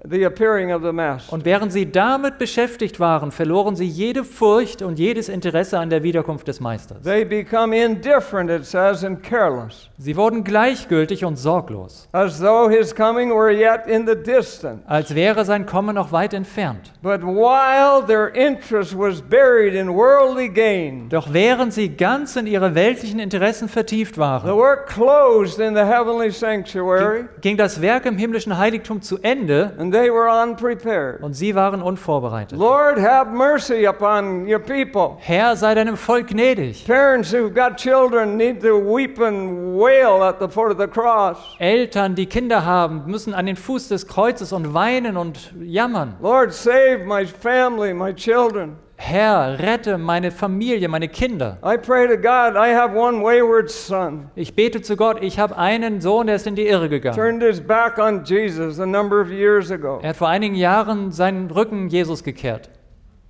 the 0.10 0.24
appearing 0.26 0.72
of 0.72 0.82
the 0.84 0.92
Master. 0.92 1.34
Und 1.34 1.46
während 1.46 1.72
sie 1.72 1.92
damit 1.92 2.38
beschäftigt 2.38 3.00
waren, 3.00 3.32
verloren 3.32 3.76
sie 3.76 3.86
jede 3.88 4.24
Furcht 4.24 4.82
und 4.82 5.00
jedes 5.00 5.30
Interesse 5.30 5.80
an 5.80 5.90
der 5.90 6.04
Wiederkunft 6.04 6.48
des 6.48 6.60
Meisters. 6.60 7.02
They 7.04 7.26
become 7.26 7.76
indifferent, 7.76 8.50
it 8.50 8.66
says, 8.66 9.04
and 9.04 9.22
careless, 9.24 9.90
Sie 9.98 10.16
wurden 10.18 10.44
gleichgültig 10.44 11.24
und 11.26 11.38
sorglos, 11.38 12.08
as 12.12 12.40
though 12.40 12.70
his 12.70 12.94
coming 12.94 13.30
were 13.32 13.52
yet 13.52 13.88
in 13.88 14.06
the 14.06 14.16
distance. 14.16 14.82
als 14.86 15.16
wäre 15.16 15.46
sein 15.46 15.66
Kommen 15.66 15.96
noch 15.96 16.12
weit 16.12 16.34
entfernt. 16.34 16.92
But 17.02 17.22
while 17.24 18.06
their 18.06 18.34
interest 18.36 18.98
was 18.98 19.22
buried 19.22 19.74
in 19.74 19.90
worldly 19.94 20.50
gain, 20.50 21.10
Doch 21.10 21.32
während 21.32 21.74
sie 21.74 21.90
ganz 21.90 22.36
in 22.36 22.48
ihre 22.48 22.76
weltlichen 22.76 23.20
Interessen 23.20 23.70
vertieft 23.70 24.16
the 24.16 24.22
waren, 24.22 24.56
work 24.56 24.88
closed 24.88 25.60
in 25.60 25.74
the 25.76 25.82
heavenly 25.84 26.30
sanctuary, 26.32 27.26
ging 27.42 27.58
das 27.58 27.82
Werk 27.82 28.06
im 28.06 28.18
himmlischen 28.18 28.58
Heiligtum 28.58 29.02
zu 29.02 29.18
Ende 29.22 29.74
and 29.78 29.95
they 29.96 30.10
were 30.10 30.28
unprepared. 30.30 31.22
und 31.22 31.34
sie 31.34 31.56
waren 31.56 31.82
unvorbereitet. 31.82 32.58
Lord, 32.58 32.98
have 33.00 33.32
mercy 33.32 33.86
upon 33.88 34.46
your 34.48 34.60
people. 34.60 35.18
Herr, 35.20 35.56
sei 35.56 35.74
deinem 35.76 35.96
Volk 35.96 36.28
gnädig. 36.28 36.86
Parents 36.86 37.32
who've 37.32 37.54
got 37.54 37.78
children 37.78 38.38
need 38.38 38.62
to 38.62 38.78
weep 38.78 39.20
and 39.20 39.78
wail 39.80 40.22
at 40.24 40.40
the 40.40 40.48
foot 40.48 40.72
of 40.72 40.78
the 40.78 40.88
cross. 40.88 41.38
Eltern, 41.60 42.16
die 42.16 42.26
Kinder 42.26 42.66
haben, 42.66 43.04
müssen 43.06 43.34
an 43.34 43.46
den 43.46 43.56
Fuß 43.56 43.88
des 43.90 44.08
Kreuzes 44.08 44.52
und 44.52 44.74
weinen 44.74 45.18
und 45.18 45.54
jammern. 45.62 46.16
Lord, 46.22 46.54
save 46.54 47.06
my 47.06 47.26
family, 47.26 47.94
my 47.94 48.14
children. 48.14 48.78
Herr, 48.98 49.60
rette 49.60 49.98
meine 49.98 50.32
Familie, 50.32 50.88
meine 50.88 51.08
Kinder. 51.10 51.58
I 51.64 51.78
pray 51.78 52.08
to 52.08 52.16
God, 52.16 52.56
I 52.56 52.74
have 52.74 52.96
one 52.96 53.22
wayward 53.22 53.70
son. 53.70 54.30
Ich 54.36 54.56
bete 54.56 54.82
zu 54.82 54.96
Gott, 54.96 55.22
ich 55.22 55.38
habe 55.38 55.58
einen 55.58 56.00
Sohn, 56.02 56.28
der 56.28 56.38
ist 56.38 56.48
in 56.48 56.56
die 56.56 56.66
Irre 56.68 56.88
gegangen. 56.90 57.16
Turned 57.16 57.44
his 57.44 57.60
back 57.60 57.98
on 57.98 58.24
Jesus 58.24 58.80
a 58.80 58.86
number 58.86 59.20
of 59.22 59.30
years 59.30 59.70
ago. 59.70 60.00
Er 60.02 60.10
hat 60.10 60.16
vor 60.16 60.30
einigen 60.30 60.56
Jahren 60.56 61.12
seinen 61.12 61.52
Rücken 61.52 61.90
Jesus 61.90 62.24
gekehrt. 62.24 62.70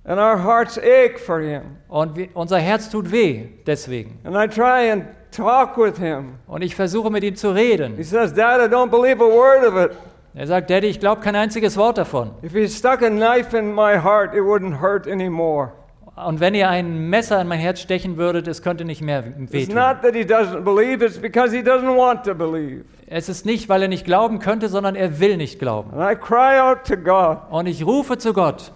And 0.04 0.20
our 0.20 0.38
hearts 0.40 0.78
ache 0.78 1.18
for 1.18 1.40
him. 1.40 1.62
Und 1.88 2.16
wir, 2.16 2.28
unser 2.34 2.58
Herz 2.58 2.88
tut 2.88 3.10
weh 3.10 3.48
deswegen. 3.66 4.20
And 4.22 4.36
I 4.36 4.46
try 4.46 4.88
and 4.92 5.06
talk 5.32 5.76
with 5.76 5.98
him. 5.98 6.36
Und 6.46 6.62
ich 6.62 6.76
versuche 6.76 7.10
mit 7.10 7.24
ihm 7.24 7.34
zu 7.34 7.54
He 7.54 7.72
reden. 7.72 8.02
says, 8.04 8.32
Dad, 8.32 8.60
I 8.60 8.72
don't 8.72 8.90
believe 8.90 9.20
a 9.20 9.26
word 9.28 9.66
of 9.66 9.76
it. 9.76 9.96
Er 10.38 10.46
sagt, 10.46 10.68
Daddy, 10.68 10.86
ich 10.88 11.00
glaube 11.00 11.22
kein 11.22 11.34
einziges 11.34 11.78
Wort 11.78 11.96
davon. 11.96 12.32
If 12.42 12.52
he 12.52 12.68
stuck 12.68 13.00
a 13.02 13.08
knife 13.08 13.56
in 13.56 13.74
my 13.74 13.96
heart, 13.98 14.34
it 14.34 14.42
wouldn't 14.42 14.82
hurt 14.82 15.08
anymore. 15.08 15.72
Und 16.14 16.40
wenn 16.40 16.54
ihr 16.54 16.68
ein 16.68 17.08
Messer 17.08 17.40
in 17.40 17.48
mein 17.48 17.58
Herz 17.58 17.80
stechen 17.80 18.18
würdet, 18.18 18.46
es 18.46 18.60
könnte 18.62 18.84
nicht 18.84 19.00
mehr 19.00 19.24
It's 19.40 19.52
wehtun. 19.52 19.74
not 19.74 20.02
that 20.02 20.14
he 20.14 20.22
doesn't 20.24 20.60
believe, 20.62 21.02
it's 21.04 21.18
because 21.18 21.54
he 21.56 21.62
doesn't 21.62 21.96
want 21.96 22.22
to 22.24 22.34
believe. 22.34 22.84
Es 23.06 23.30
ist 23.30 23.46
nicht, 23.46 23.68
weil 23.70 23.80
er 23.82 23.88
nicht 23.88 24.04
glauben 24.04 24.38
könnte, 24.38 24.68
sondern 24.68 24.94
er 24.94 25.20
will 25.20 25.38
nicht 25.38 25.58
glauben. 25.58 25.90
And 25.98 26.02
I 26.10 26.14
cry 26.14 26.58
out 26.60 26.84
to 26.86 26.96
God 26.98 27.38
Und 27.50 27.66
ich 27.66 27.86
rufe 27.86 28.18
zu 28.18 28.34
Gott 28.34 28.72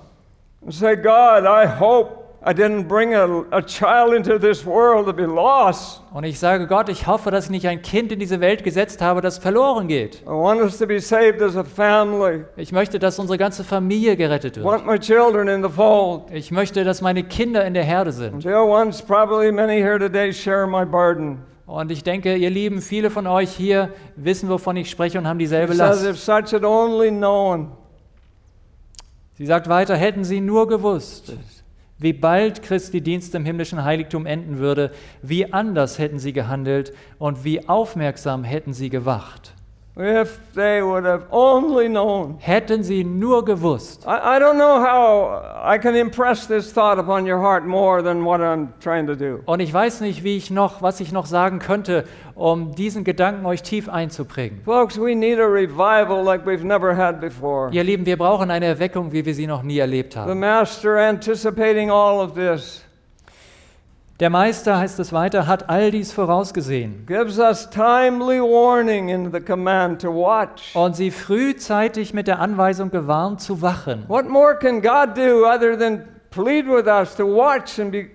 and 0.62 0.72
say, 0.72 0.96
God, 0.96 1.44
I 1.44 1.66
hope 1.78 2.19
I 2.42 2.54
didn't 2.54 2.88
bring 2.88 3.14
a, 3.14 3.44
a 3.50 3.60
child 3.60 4.14
into 4.14 4.38
this 4.38 4.64
world 4.64 5.04
to 5.06 5.12
be 5.12 5.26
lost. 5.26 6.00
und 6.14 6.24
ich 6.24 6.38
sage 6.38 6.66
Gott, 6.66 6.88
ich 6.88 7.06
hoffe, 7.06 7.30
dass 7.30 7.44
ich 7.44 7.50
nicht 7.50 7.68
ein 7.68 7.82
Kind 7.82 8.12
in 8.12 8.18
diese 8.18 8.40
Welt 8.40 8.64
gesetzt 8.64 9.02
habe, 9.02 9.20
das 9.20 9.36
verloren 9.36 9.88
geht. 9.88 10.22
I 10.22 10.30
want 10.30 10.58
us 10.62 10.78
to 10.78 10.86
be 10.86 10.98
saved 11.00 11.42
as 11.42 11.54
a 11.54 11.62
family. 11.64 12.44
Ich 12.56 12.72
möchte, 12.72 12.98
dass 12.98 13.18
unsere 13.18 13.36
ganze 13.36 13.62
Familie 13.62 14.16
gerettet 14.16 14.56
I 14.56 14.60
wird. 14.60 14.66
want 14.66 14.86
my 14.86 14.98
children 14.98 15.48
in 15.48 15.62
the 15.62 15.68
fold. 15.68 16.30
Ich 16.32 16.50
möchte, 16.50 16.82
dass 16.82 17.02
meine 17.02 17.24
Kinder 17.24 17.62
in 17.66 17.74
der 17.74 17.84
Herde 17.84 18.10
sind. 18.10 18.42
Dear 18.42 18.64
ones, 18.66 19.02
probably 19.02 19.52
many 19.52 19.78
here 19.82 19.98
today 19.98 20.32
share 20.32 20.66
my 20.66 20.86
burden. 20.86 21.42
Und 21.66 21.92
ich 21.92 22.02
denke, 22.02 22.34
ihr 22.36 22.50
Lieben, 22.50 22.80
viele 22.80 23.10
von 23.10 23.26
euch 23.26 23.50
hier 23.50 23.90
wissen, 24.16 24.48
wovon 24.48 24.76
ich 24.76 24.90
spreche 24.90 25.18
und 25.18 25.28
haben 25.28 25.38
dieselbe 25.38 25.74
says, 25.74 26.02
Last. 26.02 26.06
if 26.06 26.18
such 26.18 26.52
had 26.54 26.64
only 26.64 27.10
known. 27.10 27.72
Sie 29.34 29.46
sagt 29.46 29.68
weiter, 29.68 29.94
hätten 29.94 30.24
sie 30.24 30.40
nur 30.40 30.66
gewusst, 30.68 31.32
wie 32.00 32.12
bald 32.12 32.62
Christi 32.62 33.00
Dienst 33.00 33.34
im 33.34 33.44
himmlischen 33.44 33.84
Heiligtum 33.84 34.26
enden 34.26 34.58
würde, 34.58 34.90
wie 35.22 35.52
anders 35.52 35.98
hätten 35.98 36.18
sie 36.18 36.32
gehandelt 36.32 36.92
und 37.18 37.44
wie 37.44 37.68
aufmerksam 37.68 38.42
hätten 38.42 38.72
sie 38.72 38.90
gewacht. 38.90 39.54
If 39.96 40.38
they 40.54 40.82
would 40.82 41.04
have 41.04 41.26
only 41.30 41.88
known. 41.88 42.38
Hätten 42.38 42.84
sie 42.84 43.02
nur 43.04 43.44
gewusst. 43.44 44.06
I, 44.06 44.36
I 44.36 44.38
don't 44.38 44.56
know 44.56 44.80
how 44.80 45.42
I 45.62 45.78
can 45.78 45.94
impress 45.96 46.46
this 46.46 46.72
thought 46.72 46.98
upon 46.98 47.26
your 47.26 47.38
heart 47.38 47.66
more 47.66 48.02
than 48.02 48.24
what 48.24 48.40
I'm 48.40 48.68
trying 48.80 49.06
to 49.08 49.16
do. 49.16 49.40
Und 49.46 49.60
ich 49.60 49.74
weiß 49.74 50.00
nicht, 50.00 50.22
wie 50.22 50.36
ich 50.36 50.50
noch, 50.50 50.80
was 50.80 51.00
ich 51.00 51.12
noch 51.12 51.26
sagen 51.26 51.58
könnte, 51.58 52.04
um 52.34 52.74
diesen 52.74 53.04
Gedanken 53.04 53.44
euch 53.44 53.62
tief 53.62 53.88
einzuprägen. 53.88 54.60
Folks, 54.64 54.96
we 54.98 55.14
need 55.14 55.38
a 55.38 55.46
revival 55.46 56.22
like 56.24 56.46
we've 56.46 56.64
never 56.64 56.96
had 56.96 57.20
before. 57.20 57.70
Ihr 57.72 57.84
Lieben, 57.84 58.06
wir 58.06 58.16
brauchen 58.16 58.50
eine 58.50 58.66
Erweckung, 58.66 59.12
wie 59.12 59.26
wir 59.26 59.34
sie 59.34 59.46
noch 59.48 59.62
nie 59.62 59.78
erlebt 59.78 60.14
The 60.14 60.20
haben. 60.20 60.40
Master 60.40 60.96
anticipating 60.98 61.90
all 61.90 62.20
of 62.20 62.34
this 62.34 62.84
Der 64.20 64.28
Meister, 64.28 64.76
heißt 64.76 64.98
es 65.00 65.14
weiter, 65.14 65.46
hat 65.46 65.70
all 65.70 65.90
dies 65.90 66.12
vorausgesehen 66.12 67.06
gives 67.06 67.38
us 67.38 67.70
timely 67.70 68.38
warning 68.38 69.08
in 69.08 69.32
the 69.32 69.40
command 69.40 70.02
to 70.02 70.10
watch. 70.10 70.76
und 70.76 70.94
sie 70.94 71.10
frühzeitig 71.10 72.12
mit 72.12 72.26
der 72.26 72.38
Anweisung 72.38 72.90
gewarnt 72.90 73.40
zu 73.40 73.62
wachen. 73.62 74.04
What 74.08 74.28
more 74.28 74.58
can 74.58 74.82
God 74.82 75.16
do 75.16 75.46
other 75.46 75.74
than 75.78 76.04
plead 76.30 76.66
with 76.66 76.86
us 76.86 77.16
to 77.16 77.24
watch 77.24 77.78
and 77.78 77.90
be 77.90 78.10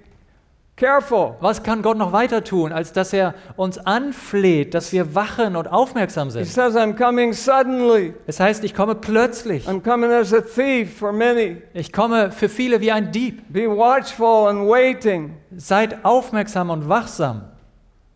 careful? 0.75 1.35
Was 1.39 1.63
kann 1.63 1.81
Gott 1.81 1.97
noch 1.97 2.11
weiter 2.11 2.43
tun, 2.43 2.71
als 2.71 2.93
dass 2.93 3.13
er 3.13 3.33
uns 3.55 3.77
anfleht, 3.77 4.73
dass 4.73 4.91
wir 4.91 5.15
wachen 5.15 5.55
und 5.55 5.67
aufmerksam 5.67 6.27
He 6.27 6.31
sind? 6.33 6.47
says, 6.47 6.75
I'm 6.75 6.95
coming 6.95 7.33
suddenly. 7.33 8.13
Es 8.27 8.39
heißt, 8.39 8.63
ich 8.63 8.73
komme 8.75 8.95
plötzlich. 8.95 9.67
I'm 9.67 9.81
coming 9.81 10.11
as 10.11 10.33
a 10.33 10.41
thief 10.41 10.97
for 10.97 11.11
many. 11.11 11.61
Ich 11.73 11.91
komme 11.93 12.31
für 12.31 12.49
viele 12.49 12.81
wie 12.81 12.91
ein 12.91 13.11
Dieb. 13.11 13.41
Be 13.49 13.67
watchful 13.69 14.47
and 14.47 14.69
waiting. 14.69 15.37
Seid 15.55 16.03
aufmerksam 16.03 16.69
und 16.69 16.89
wachsam. 16.89 17.43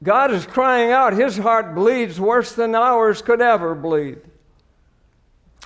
God 0.03 0.31
is 0.31 0.47
crying 0.47 0.93
out. 0.93 1.13
His 1.13 1.37
heart 1.43 1.75
bleeds 1.75 2.19
worse 2.19 2.55
than 2.55 2.73
ours 2.75 3.23
could 3.23 3.41
ever 3.41 3.75
bleed. 3.75 4.17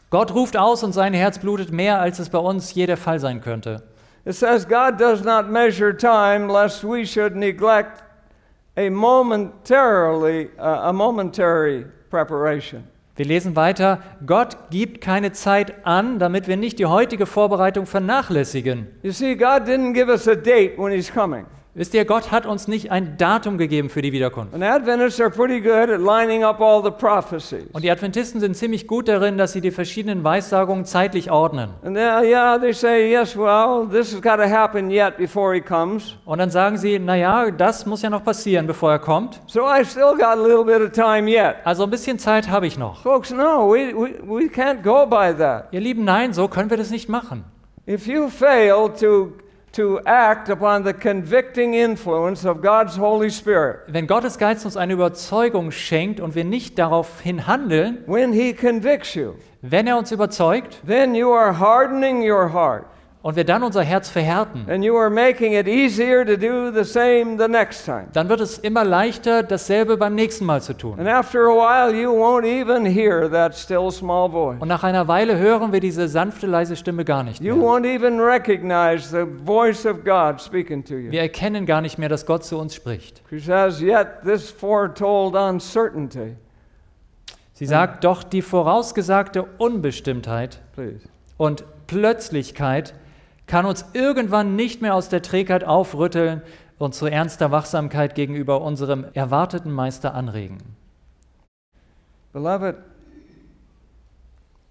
Gott 0.09 0.33
ruft 0.33 0.57
aus 0.57 0.83
und 0.83 0.93
sein 0.93 1.13
Herz 1.13 1.39
blutet 1.39 1.71
mehr, 1.71 1.99
als 1.99 2.19
es 2.19 2.29
bei 2.29 2.37
uns 2.37 2.73
je 2.75 2.85
der 2.85 2.97
Fall 2.97 3.19
sein 3.19 3.41
könnte. 3.41 3.81
It 4.25 4.33
says, 4.33 4.65
God 4.65 4.97
does 4.97 5.23
not 5.23 5.49
measure 5.49 5.91
time 5.91 6.47
lest 6.47 6.83
we 6.83 7.05
should 7.05 7.35
neglect 7.35 8.03
a 8.77 8.89
momentarily, 8.89 10.49
uh, 10.57 10.89
a 10.89 10.93
momentary 10.93 11.85
preparation. 12.09 12.87
Wir 13.15 13.25
lesen 13.25 13.55
weiter, 13.55 13.99
Gott 14.25 14.71
gibt 14.71 14.99
keine 15.01 15.33
Zeit 15.33 15.85
an, 15.85 16.17
damit 16.17 16.47
wir 16.47 16.57
nicht 16.57 16.79
die 16.79 16.87
heutige 16.87 17.27
Vorbereitung 17.27 17.85
vernachlässigen. 17.85 18.87
You 19.03 19.11
see, 19.11 19.35
God 19.35 19.67
didn't 19.67 19.93
give 19.93 20.09
us 20.09 20.27
a 20.27 20.35
date 20.35 20.79
when 20.79 20.91
He's 20.91 21.11
coming. 21.11 21.45
Wisst 21.75 21.95
ihr, 21.95 22.05
Gott 22.05 22.31
hat 22.31 22.45
uns 22.45 22.67
nicht 22.67 22.91
ein 22.91 23.17
Datum 23.17 23.57
gegeben 23.57 23.89
für 23.89 24.03
die 24.03 24.11
Wiederkunft. 24.11 24.53
And 24.53 24.63
Adventists 24.63 25.19
are 25.19 25.31
pretty 25.31 25.59
good 25.59 25.89
at 25.89 25.99
lining 25.99 26.43
up 26.43 26.61
all 26.61 26.83
the 26.83 26.91
prophecies. 26.91 27.65
Und 27.73 27.83
die 27.83 27.89
Adventisten 27.89 28.39
sind 28.39 28.55
ziemlich 28.55 28.85
gut 28.85 29.07
darin, 29.07 29.39
dass 29.39 29.53
sie 29.53 29.61
die 29.61 29.71
verschiedenen 29.71 30.23
Weissagungen 30.23 30.85
zeitlich 30.85 31.31
ordnen. 31.31 31.71
Comes. 35.61 36.15
Und 36.25 36.37
dann 36.37 36.51
sagen 36.51 36.77
sie, 36.77 36.99
naja, 36.99 37.49
das 37.49 37.87
muss 37.87 38.03
ja 38.03 38.11
noch 38.11 38.23
passieren, 38.23 38.67
bevor 38.67 38.91
er 38.91 38.99
kommt. 38.99 39.41
So 39.47 39.61
I've 39.61 39.85
still 39.85 40.13
got 40.15 40.25
a 40.25 40.35
little 40.35 40.63
bit 40.63 40.79
of 40.79 40.91
time 40.91 41.27
yet. 41.27 41.55
Also 41.63 41.85
ein 41.85 41.89
bisschen 41.89 42.19
Zeit 42.19 42.51
habe 42.51 42.67
ich 42.67 42.77
noch. 42.77 43.01
Folks, 43.01 43.31
no, 43.31 43.67
we, 43.67 43.95
we, 43.95 44.13
we 44.23 44.43
can't 44.43 44.83
go 44.83 45.07
by 45.07 45.35
that. 45.35 45.69
Ihr 45.71 45.81
Lieben, 45.81 46.03
nein, 46.03 46.33
so 46.33 46.47
können 46.47 46.69
wir 46.69 46.77
das 46.77 46.91
nicht 46.91 47.09
machen. 47.09 47.45
If 47.87 48.05
you 48.05 48.29
fail 48.29 48.89
to, 48.99 49.33
to 49.73 49.99
act 50.05 50.49
upon 50.49 50.83
the 50.83 50.93
convicting 50.93 51.73
influence 51.73 52.45
of 52.45 52.61
God's 52.61 52.95
Holy 52.97 53.29
Spirit, 53.29 53.81
Wenn 53.87 54.07
Gottes 54.07 54.37
Geist 54.37 54.65
uns 54.65 54.77
eine 54.77 54.93
Überzeugung 54.93 55.71
schenkt 55.71 56.19
und 56.19 56.35
wir 56.35 56.43
nicht 56.43 56.77
daraufhin 56.77 57.47
handeln, 57.47 58.03
when 58.05 58.33
He 58.33 58.53
convicts 58.53 59.15
you, 59.15 59.33
wenn 59.61 59.87
er 59.87 59.97
uns 59.97 60.11
überzeugt 60.11 60.79
then 60.85 61.15
you 61.15 61.31
are 61.31 61.57
hardening 61.57 62.21
your 62.21 62.53
heart 62.53 62.85
und 63.23 63.35
wir 63.37 63.45
dann 63.45 63.63
unser 63.63 63.81
Herz 63.83 64.09
verhärten, 64.09 64.69
and 64.69 64.83
you 64.83 64.95
are 64.97 65.09
making 65.09 65.53
it 65.53 65.65
easier 65.65 66.25
to 66.25 66.35
do 66.35 66.71
the 66.71 66.83
same 66.83 67.37
the 67.39 67.47
next 67.47 67.85
time. 67.85 68.07
dann 68.13 68.27
wird 68.29 68.41
es 68.41 68.57
immer 68.59 68.83
leichter, 68.83 69.41
dasselbe 69.43 69.95
beim 69.97 70.13
nächsten 70.13 70.45
Mal 70.45 70.61
zu 70.61 70.73
tun. 70.73 70.99
And 70.99 71.07
after 71.07 71.39
a 71.47 71.53
while, 71.55 71.95
you 71.95 72.11
won't 72.11 72.43
even 72.45 72.85
hear 72.85 73.31
that 73.31 73.55
still 73.55 73.89
small 73.91 74.29
voice. 74.29 74.57
Und 74.59 74.67
nach 74.67 74.83
einer 74.83 75.07
Weile 75.07 75.37
hören 75.37 75.71
wir 75.71 75.79
diese 75.79 76.07
sanfte, 76.09 76.47
leise 76.47 76.75
Stimme 76.75 77.05
gar 77.05 77.23
nicht 77.23 77.41
You 77.41 77.55
mehr. 77.55 77.65
won't 77.65 77.85
even 77.85 78.19
recognize 78.19 79.09
the 79.09 79.25
voice 79.45 79.85
of 79.85 80.03
God 80.03 80.41
speaking 80.41 80.83
to 80.83 80.95
you. 80.95 81.09
Wir 81.09 81.21
erkennen 81.21 81.65
gar 81.65 81.79
nicht 81.81 81.97
mehr, 81.97 82.09
dass 82.09 82.25
Gott 82.25 82.43
zu 82.43 82.59
uns 82.59 82.75
spricht. 82.75 83.23
He 83.29 83.39
says, 83.39 83.81
Yet 83.81 84.23
this 84.25 84.51
foretold 84.51 85.33
uncertainty, 85.35 86.35
Sie 87.53 87.67
sagt, 87.67 88.03
doch 88.03 88.23
die 88.23 88.41
vorausgesagte 88.41 89.45
Unbestimmtheit 89.59 90.59
please. 90.75 90.99
und 91.37 91.63
Plötzlichkeit 91.87 92.93
kann 93.47 93.65
uns 93.65 93.85
irgendwann 93.93 94.55
nicht 94.55 94.81
mehr 94.81 94.95
aus 94.95 95.09
der 95.09 95.21
Trägheit 95.21 95.63
aufrütteln 95.63 96.41
und 96.77 96.95
zu 96.95 97.05
ernster 97.05 97.51
Wachsamkeit 97.51 98.15
gegenüber 98.15 98.61
unserem 98.61 99.05
erwarteten 99.13 99.71
Meister 99.71 100.13
anregen. 100.13 100.57
Beloved, 102.31 102.77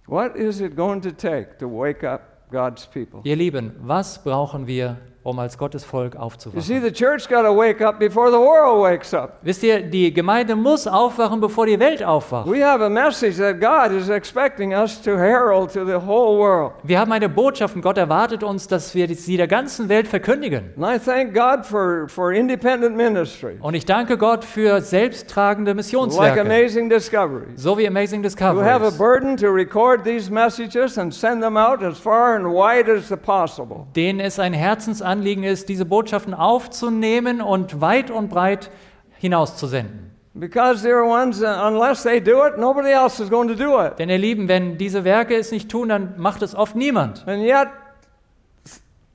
what 0.06 0.34
is 0.34 0.60
it 0.60 0.76
going 0.76 1.00
to 1.00 1.10
take 1.10 1.58
to 1.58 1.68
wake 1.68 2.04
up 2.04 2.50
God's 2.50 2.86
people? 2.86 3.20
Ihr 3.24 3.36
Lieben, 3.36 3.74
was 3.80 4.22
brauchen 4.22 4.66
wir, 4.66 4.98
um 5.24 5.38
als 5.38 5.56
Gottes 5.56 5.84
Volk 5.84 6.14
You 6.14 6.20
aufzuwachen? 6.20 6.60
see, 6.62 6.80
the 6.80 6.90
church 6.92 7.28
got 7.28 7.42
to 7.42 7.56
wake 7.56 7.80
up 7.80 7.98
before 7.98 8.30
the 8.30 8.38
world 8.38 8.82
wakes 8.82 9.14
up. 9.14 9.38
Wisst 9.42 9.62
ihr, 9.62 9.80
die 9.80 10.12
Gemeinde 10.12 10.56
muss 10.56 10.86
aufwachen, 10.86 11.40
bevor 11.40 11.66
die 11.66 11.78
Welt 11.78 12.02
aufwacht. 12.02 12.50
We 12.50 12.64
have 12.64 12.84
a 12.84 12.88
message 12.88 13.36
that 13.36 13.60
God 13.60 13.96
is 13.96 14.08
expecting 14.08 14.72
us 14.74 15.00
to 15.02 15.12
herald 15.16 15.72
to 15.72 15.84
the 15.84 16.04
whole 16.04 16.38
world. 16.38 16.72
Wir 16.82 16.98
haben 16.98 17.12
eine 17.12 17.28
Botschaft 17.28 17.76
und 17.76 17.82
Gott 17.82 17.98
erwartet 17.98 18.42
uns, 18.42 18.66
dass 18.66 18.94
wir 18.94 19.08
sie 19.14 19.36
der 19.36 19.46
ganzen 19.46 19.88
Welt 19.88 20.08
verkündigen. 20.08 20.72
And 20.76 20.84
I 20.84 20.98
thank 20.98 21.34
God 21.34 21.64
for, 21.64 22.08
for 22.08 22.32
independent 22.32 22.96
ministry, 22.96 23.58
Und 23.60 23.74
ich 23.74 23.84
danke 23.84 24.18
Gott 24.18 24.44
für 24.44 24.80
selbsttragende 24.80 25.70
like 25.70 25.76
Missionswerke, 25.76 26.40
Amazing 26.40 26.88
Discoveries, 26.88 27.62
so 27.62 27.78
wie 27.78 27.86
Amazing 27.86 28.22
who 28.24 28.60
have 28.60 28.84
a 28.84 28.90
burden 28.90 29.36
to 29.36 29.48
record 29.48 30.04
these 30.04 30.30
messages 30.30 30.98
and 30.98 31.14
send 31.14 31.42
them 31.42 31.56
out 31.56 31.82
as 31.82 31.98
far 31.98 32.34
and 32.34 32.46
wide 32.46 32.90
as 32.90 33.12
possible. 33.24 33.86
denen 33.94 34.18
es 34.20 34.38
ein 34.38 34.52
Herzensanliegen 34.52 35.11
ist, 35.44 35.68
diese 35.68 35.84
Botschaften 35.84 36.34
aufzunehmen 36.34 37.40
und 37.40 37.80
weit 37.80 38.10
und 38.10 38.28
breit 38.28 38.70
hinauszusenden. 39.18 40.10
Because, 40.34 40.82
dear 40.82 41.04
ones, 41.04 41.42
unless 41.42 42.04
they 42.04 42.18
do 42.18 42.46
it, 42.46 42.56
nobody 42.56 42.90
else 42.90 43.22
is 43.22 43.28
going 43.28 43.48
to 43.48 43.54
do 43.54 43.78
it. 43.84 43.98
Denn 43.98 44.08
ihr 44.08 44.16
Lieben, 44.16 44.48
wenn 44.48 44.78
diese 44.78 45.04
Werke 45.04 45.36
es 45.36 45.50
nicht 45.50 45.70
tun, 45.70 45.90
dann 45.90 46.14
macht 46.16 46.40
es 46.40 46.54
oft 46.54 46.74
niemand. 46.74 47.26
And 47.28 47.44
yet, 47.44 47.68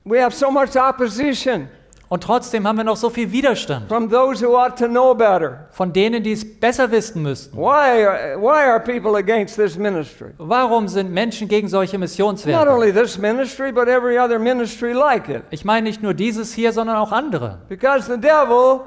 we 0.04 0.22
have 0.22 0.34
so 0.34 0.50
much 0.50 0.76
opposition 0.76 1.68
Und 2.10 2.22
trotzdem 2.22 2.66
haben 2.66 2.76
wir 2.78 2.84
noch 2.84 2.96
so 2.96 3.10
viel 3.10 3.30
Widerstand 3.32 3.86
from 3.88 4.08
those 4.08 4.42
who 4.42 4.56
ought 4.56 4.76
to 4.78 4.86
know 4.86 5.14
better. 5.14 5.66
von 5.72 5.92
denen, 5.92 6.22
die 6.22 6.32
es 6.32 6.58
besser 6.58 6.90
wissen 6.90 7.22
müssten. 7.22 7.54
Why 7.56 8.06
are, 8.06 8.40
why 8.40 8.64
are 8.64 8.80
people 8.80 9.16
against 9.16 9.56
this 9.56 9.76
ministry? 9.76 10.28
Warum 10.38 10.88
sind 10.88 11.12
Menschen 11.12 11.48
gegen 11.48 11.68
solche 11.68 11.96
Not 11.96 12.00
Missionswerke? 12.00 12.70
only 12.70 12.92
this 12.92 13.18
ministry, 13.18 13.70
but 13.70 13.88
every 13.88 14.18
other 14.18 14.38
ministry 14.38 14.94
like 14.94 15.28
it. 15.28 15.42
Ich 15.50 15.66
meine 15.66 15.86
nicht 15.86 16.02
nur 16.02 16.14
dieses 16.14 16.54
hier, 16.54 16.72
sondern 16.72 16.96
auch 16.96 17.12
andere. 17.12 17.58
Because 17.68 18.10
the 18.10 18.18
devil 18.18 18.80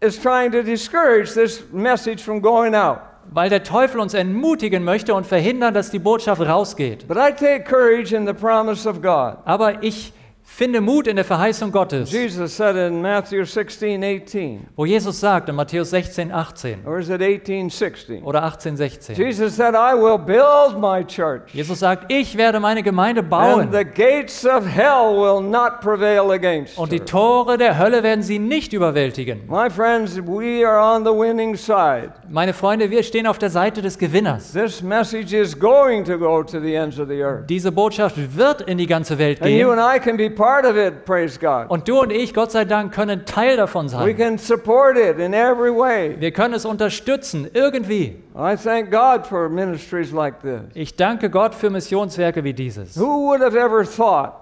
is 0.00 0.18
trying 0.18 0.52
to 0.52 0.62
discourage 0.62 1.32
this 1.32 1.64
message 1.72 2.22
from 2.22 2.42
going 2.42 2.74
out. 2.74 2.98
Weil 3.32 3.48
der 3.48 3.62
Teufel 3.62 4.00
uns 4.00 4.12
entmutigen 4.12 4.84
möchte 4.84 5.14
und 5.14 5.26
verhindern, 5.26 5.72
dass 5.72 5.90
die 5.90 5.98
Botschaft 5.98 6.42
rausgeht. 6.42 7.06
But 7.08 7.16
I 7.16 7.32
take 7.32 7.64
courage 7.64 8.14
in 8.14 8.26
the 8.26 8.32
promise 8.34 8.86
of 8.86 9.00
God. 9.00 9.38
Aber 9.44 9.82
ich 9.82 10.12
Finde 10.52 10.80
Mut 10.82 11.06
in 11.06 11.16
der 11.16 11.24
Verheißung 11.24 11.70
Gottes, 11.72 12.10
Jesus 12.10 12.54
said 12.54 12.76
in 12.76 13.00
Matthew 13.00 13.44
16, 13.44 14.02
18, 14.02 14.66
wo 14.76 14.84
Jesus 14.84 15.18
sagt 15.18 15.48
in 15.48 15.54
Matthäus 15.54 15.88
16, 15.90 16.30
18 16.30 16.84
or 16.84 16.98
is 16.98 17.08
it 17.08 17.22
18, 17.22 17.70
16? 17.70 18.22
oder 18.24 18.42
18, 18.42 18.76
16. 18.76 19.16
Jesus 19.16 19.56
said, 19.56 19.74
I 19.74 19.94
will 19.94 20.18
build 20.18 20.78
my 20.78 21.02
church, 21.02 21.54
Jesus 21.54 21.78
sagt, 21.78 22.12
ich 22.12 22.36
werde 22.36 22.60
meine 22.60 22.82
Gemeinde 22.82 23.20
and 23.20 23.30
bauen 23.30 23.72
the 23.72 23.84
gates 23.84 24.44
of 24.44 24.66
hell 24.66 25.14
will 25.16 25.40
not 25.40 25.80
prevail 25.80 26.30
against 26.32 26.76
und 26.76 26.92
die. 26.92 27.00
Tore 27.00 27.56
der 27.56 27.78
Hölle 27.78 28.02
werden 28.02 28.22
sie 28.22 28.38
nicht 28.38 28.74
überwältigen. 28.74 29.42
My 29.48 29.70
friends, 29.70 30.18
we 30.18 30.66
are 30.66 30.78
on 30.78 31.04
the 31.04 31.12
winning 31.12 31.56
side. 31.56 32.10
Meine 32.28 32.52
Freunde, 32.52 32.90
wir 32.90 33.02
stehen 33.04 33.26
auf 33.26 33.38
der 33.38 33.50
Seite 33.50 33.80
des 33.82 33.96
Gewinners. 33.96 34.52
This 34.52 34.82
message 34.82 35.32
is 35.32 35.58
going 35.58 36.04
to 36.04 36.18
go 36.18 36.42
to 36.42 36.60
the 36.60 36.74
ends 36.74 36.98
of 36.98 37.08
the 37.08 37.22
earth. 37.22 37.48
Diese 37.48 37.72
Botschaft 37.72 38.16
wird 38.36 38.60
in 38.62 38.76
die 38.76 38.86
ganze 38.86 39.16
Welt 39.16 39.40
And 39.40 39.52
you 39.52 39.68
gehen. 39.68 39.78
and 39.78 39.96
I 39.96 39.98
can 39.98 40.18
be 40.18 40.39
part 40.40 40.64
of 40.64 40.76
it, 40.76 41.04
praise 41.04 41.38
God. 41.38 41.66
Und 41.68 41.86
du 41.86 42.00
und 42.00 42.10
ich, 42.10 42.32
Gott 42.32 42.50
sei 42.50 42.64
Dank, 42.64 42.94
können 42.94 43.26
Teil 43.26 43.58
davon 43.58 43.86
We 43.86 43.90
sein. 43.90 44.16
can 44.16 44.38
support 44.38 44.96
it 44.96 45.18
in 45.18 45.34
every 45.34 45.70
way. 45.70 46.16
Wir 46.18 46.32
können 46.32 46.54
es 46.54 46.64
unterstützen, 46.64 47.48
irgendwie. 47.52 48.16
I 48.34 48.56
thank 48.56 48.90
God 48.90 49.26
for 49.26 49.50
ministries 49.50 50.12
like 50.12 50.40
this. 50.40 50.62
Ich 50.72 50.96
danke 50.96 51.28
Gott 51.28 51.54
für 51.54 51.68
Missionswerke 51.68 52.42
wie 52.42 52.54
dieses. 52.54 52.98
Who 52.98 53.28
would 53.28 53.42
have 53.42 53.56
ever 53.56 53.84
thought 53.84 54.32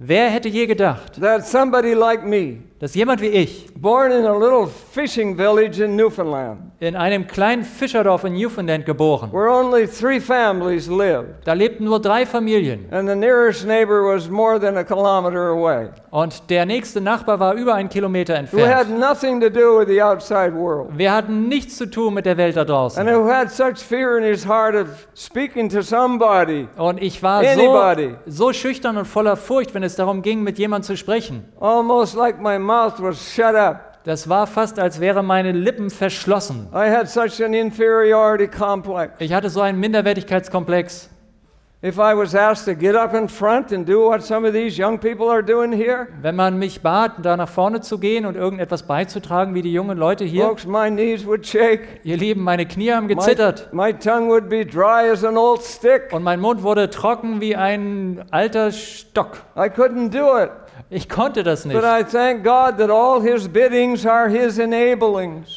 Wer 0.00 0.28
hätte 0.28 0.48
je 0.48 0.66
gedacht, 0.66 1.20
that 1.20 1.46
somebody 1.46 1.94
like 1.94 2.24
me, 2.26 2.58
dass 2.80 2.94
jemand 2.96 3.20
wie 3.20 3.28
ich 3.28 3.72
born 3.76 4.10
in 4.10 4.26
a 4.26 4.36
little 4.36 4.66
fishing 4.66 5.36
village 5.36 5.82
in 5.82 5.94
Newfoundland, 5.94 6.72
in 6.84 6.96
einem 6.96 7.26
kleinen 7.26 7.64
Fischerdorf 7.64 8.24
in 8.24 8.34
Newfoundland 8.34 8.86
geboren, 8.86 9.32
where 9.32 9.48
only 9.50 9.86
three 9.86 10.20
families 10.20 10.88
lived, 10.88 11.28
da 11.44 11.52
lebten 11.52 11.84
nur 11.86 12.00
drei 12.00 12.24
Familien 12.26 12.86
and 12.92 13.08
the 13.08 13.14
nearest 13.14 13.66
neighbor 13.66 14.02
was 14.04 14.28
more 14.28 14.58
than 14.60 14.76
a 14.76 14.84
kilometer 14.84 15.48
away, 15.48 15.88
und 16.10 16.50
der 16.50 16.66
nächste 16.66 17.00
Nachbar 17.00 17.38
war 17.40 17.54
über 17.54 17.74
einen 17.74 17.88
Kilometer 17.88 18.34
who 18.52 18.58
had 18.64 18.86
entfernt. 18.86 18.98
nothing 19.00 19.40
to 19.40 19.48
do 19.50 19.78
with 19.78 19.88
the 19.88 20.00
outside 20.02 20.52
world, 20.54 20.88
Wir 20.96 21.12
hatten 21.12 21.48
nichts 21.48 21.76
zu 21.76 21.86
tun 21.90 22.14
mit 22.14 22.26
der 22.26 22.36
Welt 22.36 22.56
da 22.56 22.60
and 22.60 22.70
draußen. 22.70 23.06
who 23.06 23.28
had 23.28 23.50
such 23.50 23.78
fear 23.78 24.18
in 24.18 24.24
his 24.24 24.46
heart 24.46 24.74
of 24.74 24.88
speaking 25.14 25.68
to 25.68 25.82
somebody, 25.82 26.68
Und 26.76 27.02
ich 27.02 27.22
war 27.22 27.42
Anybody. 27.44 28.14
so, 28.26 28.46
so 28.46 28.52
schüchtern 28.52 28.96
und 28.96 29.06
voller 29.06 29.36
Furcht, 29.36 29.74
wenn 29.74 29.82
es 29.82 29.96
darum 29.96 30.22
ging, 30.22 30.42
mit 30.42 30.58
jemandem 30.58 30.86
zu 30.86 30.96
sprechen. 30.96 31.44
almost 31.60 32.14
like 32.16 32.40
my 32.40 32.58
mouth 32.58 32.94
was 33.00 33.16
shut 33.34 33.54
up. 33.54 33.93
Das 34.04 34.28
war 34.28 34.46
fast, 34.46 34.78
als 34.78 35.00
wären 35.00 35.24
meine 35.24 35.52
Lippen 35.52 35.88
verschlossen. 35.88 36.68
I 36.74 36.90
had 36.90 37.08
such 37.08 37.42
an 37.42 37.54
inferiority 37.54 38.48
complex. 38.48 39.14
Ich 39.18 39.32
hatte 39.32 39.48
so 39.48 39.62
einen 39.62 39.80
Minderwertigkeitskomplex. 39.80 41.08
If 41.82 41.96
I 41.96 42.14
was 42.16 42.34
asked 42.34 42.64
to 42.66 42.74
get 42.74 42.94
up 42.96 43.12
in 43.14 43.28
front 43.28 43.70
and 43.72 43.86
do 43.86 44.08
what 44.08 44.22
some 44.22 44.46
of 44.46 44.54
these 44.54 44.78
young 44.82 44.98
people 44.98 45.28
are 45.30 45.42
doing 45.42 45.70
here, 45.70 46.08
Wenn 46.22 46.34
man 46.34 46.58
mich 46.58 46.80
bat, 46.82 47.12
da 47.22 47.36
nach 47.36 47.48
vorne 47.48 47.82
zu 47.82 47.98
gehen 47.98 48.24
und 48.24 48.36
irgendetwas 48.36 48.84
beizutragen, 48.84 49.54
wie 49.54 49.60
die 49.60 49.72
jungen 49.72 49.98
Leute 49.98 50.24
hier, 50.24 50.44
folks, 50.44 50.66
my 50.66 50.90
knees 50.90 51.26
would 51.26 51.46
shake. 51.46 52.00
ihr 52.04 52.16
Lieben, 52.16 52.42
meine 52.42 52.64
Knie 52.64 52.90
haben 52.92 53.06
My, 53.06 53.14
gezittert 53.14 53.68
my 53.72 53.92
tongue 53.92 54.28
would 54.28 54.48
be 54.48 54.64
dry 54.64 55.10
as 55.10 55.24
an 55.24 55.36
old 55.36 55.62
stick. 55.62 56.10
und 56.12 56.22
mein 56.22 56.40
Mund 56.40 56.62
wurde 56.62 56.88
trocken 56.88 57.42
wie 57.42 57.54
ein 57.54 58.24
alter 58.30 58.70
Stock. 58.72 59.42
I 59.54 59.68
couldn't 59.68 60.08
do 60.10 60.38
it. 60.42 60.50
Ich 60.90 61.08
konnte 61.08 61.42
das 61.42 61.64
nicht. 61.64 61.74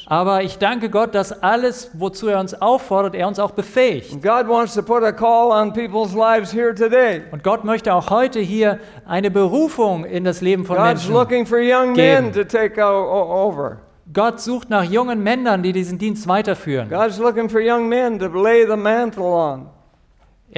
Aber 0.08 0.44
ich 0.44 0.58
danke 0.58 0.90
Gott, 0.90 1.16
dass 1.16 1.44
alles, 1.44 1.92
wozu 1.94 2.28
er 2.28 2.40
uns 2.40 2.62
auffordert, 2.62 3.16
er 3.16 3.28
uns 3.28 3.40
auch 3.40 3.52
befähigt. 3.52 4.14
Und 4.14 4.24
Gott 7.44 7.64
möchte 7.64 7.94
auch 7.94 8.10
heute 8.10 8.40
hier 8.40 8.80
eine 9.06 9.32
Berufung 9.32 10.06
in 10.06 10.24
das 10.24 10.42
Leben 10.42 10.66
von 10.66 10.78
God's 10.78 10.88
Menschen. 10.88 11.14
looking 11.14 11.46
for 11.46 11.60
young 11.60 11.94
geben. 11.94 12.32
Gott 14.14 14.40
sucht 14.40 14.70
nach 14.70 14.84
jungen 14.84 15.22
Männern, 15.22 15.64
die 15.64 15.74
diesen 15.74 15.98
Dienst 15.98 16.28
weiterführen. 16.28 16.90
Er 16.90 17.10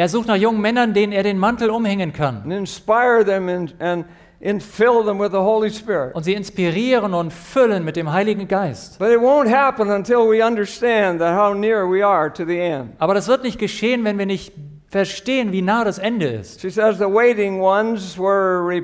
sucht 0.07 0.27
nach 0.27 0.35
jungen 0.35 0.61
Männern, 0.61 0.93
denen 0.93 1.13
er 1.13 1.23
den 1.23 1.39
Mantel 1.39 1.71
umhängen 1.71 2.13
kann 2.13 2.43
and 2.43 2.53
inspire 2.53 3.23
them 3.23 3.49
and, 3.49 3.73
and 3.79 4.05
infill 4.39 5.03
them 5.03 5.19
with 5.19 5.31
the 5.31 5.37
Holy 5.37 5.69
Spirit. 5.69 6.15
und 6.15 6.23
sie 6.23 6.33
inspirieren 6.33 7.13
und 7.13 7.31
füllen 7.33 7.83
mit 7.83 7.95
dem 7.95 8.11
Heiligen 8.11 8.47
Geist. 8.47 8.99
But 8.99 9.09
it 9.09 9.19
won't 9.19 9.49
happen 9.49 9.89
until 9.89 10.29
we 10.29 10.43
understand 10.45 11.19
that 11.19 11.37
how 11.37 11.53
near 11.53 11.89
we 11.89 12.05
are 12.05 12.31
to 12.31 12.45
the 12.45 12.59
end. 12.59 12.91
Aber 12.99 13.13
das 13.13 13.27
wird 13.27 13.43
nicht 13.43 13.59
geschehen, 13.59 14.03
wenn 14.03 14.17
wir 14.17 14.25
nicht 14.25 14.53
verstehen, 14.89 15.51
wie 15.51 15.61
nah 15.61 15.83
das 15.83 15.99
Ende 15.99 16.27
ist. 16.27 16.61
She 16.61 16.69
says 16.69 16.97
the 16.97 17.05
waiting 17.05 17.61
ones 17.61 18.17
were 18.17 18.65
re, 18.65 18.81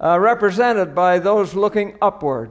uh, 0.00 0.18
represented 0.18 0.94
by 0.94 1.20
those 1.20 1.56
looking 1.56 1.94
upward. 2.00 2.50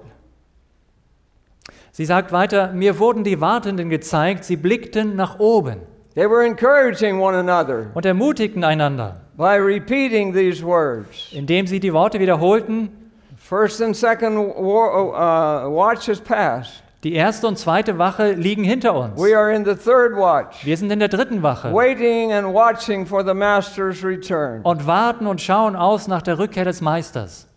Sie 1.91 2.05
sagt 2.05 2.33
weiter, 2.33 2.73
mir 2.73 2.99
wurden 2.99 3.23
die 3.23 3.39
Wartenden 3.39 3.89
gezeigt, 3.89 4.43
sie 4.43 4.57
blickten 4.57 5.15
nach 5.15 5.39
oben 5.39 5.77
They 6.15 6.29
were 6.29 6.45
encouraging 6.45 7.19
one 7.19 7.35
another 7.35 7.91
und 7.93 8.05
ermutigten 8.05 8.63
einander, 8.63 9.24
by 9.37 9.55
repeating 9.57 10.33
these 10.33 10.63
words. 10.63 11.31
indem 11.31 11.67
sie 11.67 11.79
die 11.79 11.93
Worte 11.93 12.19
wiederholten, 12.19 12.89
First 13.37 13.81
and 13.81 13.95
second 13.95 14.37
war, 14.37 15.13
uh, 15.13 15.69
watch 15.69 16.07
has 16.07 16.19
passed. 16.19 16.81
die 17.03 17.13
erste 17.13 17.45
und 17.47 17.57
zweite 17.59 17.99
Wache 17.99 18.31
liegen 18.31 18.63
hinter 18.63 18.95
uns. 18.95 19.19
We 19.21 19.37
are 19.37 19.53
in 19.53 19.63
the 19.65 19.75
third 19.75 20.15
watch, 20.15 20.65
Wir 20.65 20.75
sind 20.77 20.91
in 20.91 20.97
der 20.99 21.09
dritten 21.09 21.43
Wache 21.43 21.71
waiting 21.73 22.33
and 22.33 22.53
watching 22.53 23.05
for 23.05 23.23
the 23.23 23.33
Master's 23.35 24.03
return. 24.03 24.61
und 24.63 24.87
warten 24.87 25.27
und 25.27 25.39
schauen 25.41 25.75
aus 25.75 26.07
nach 26.07 26.23
der 26.23 26.39
Rückkehr 26.39 26.65
des 26.65 26.81
Meisters. 26.81 27.47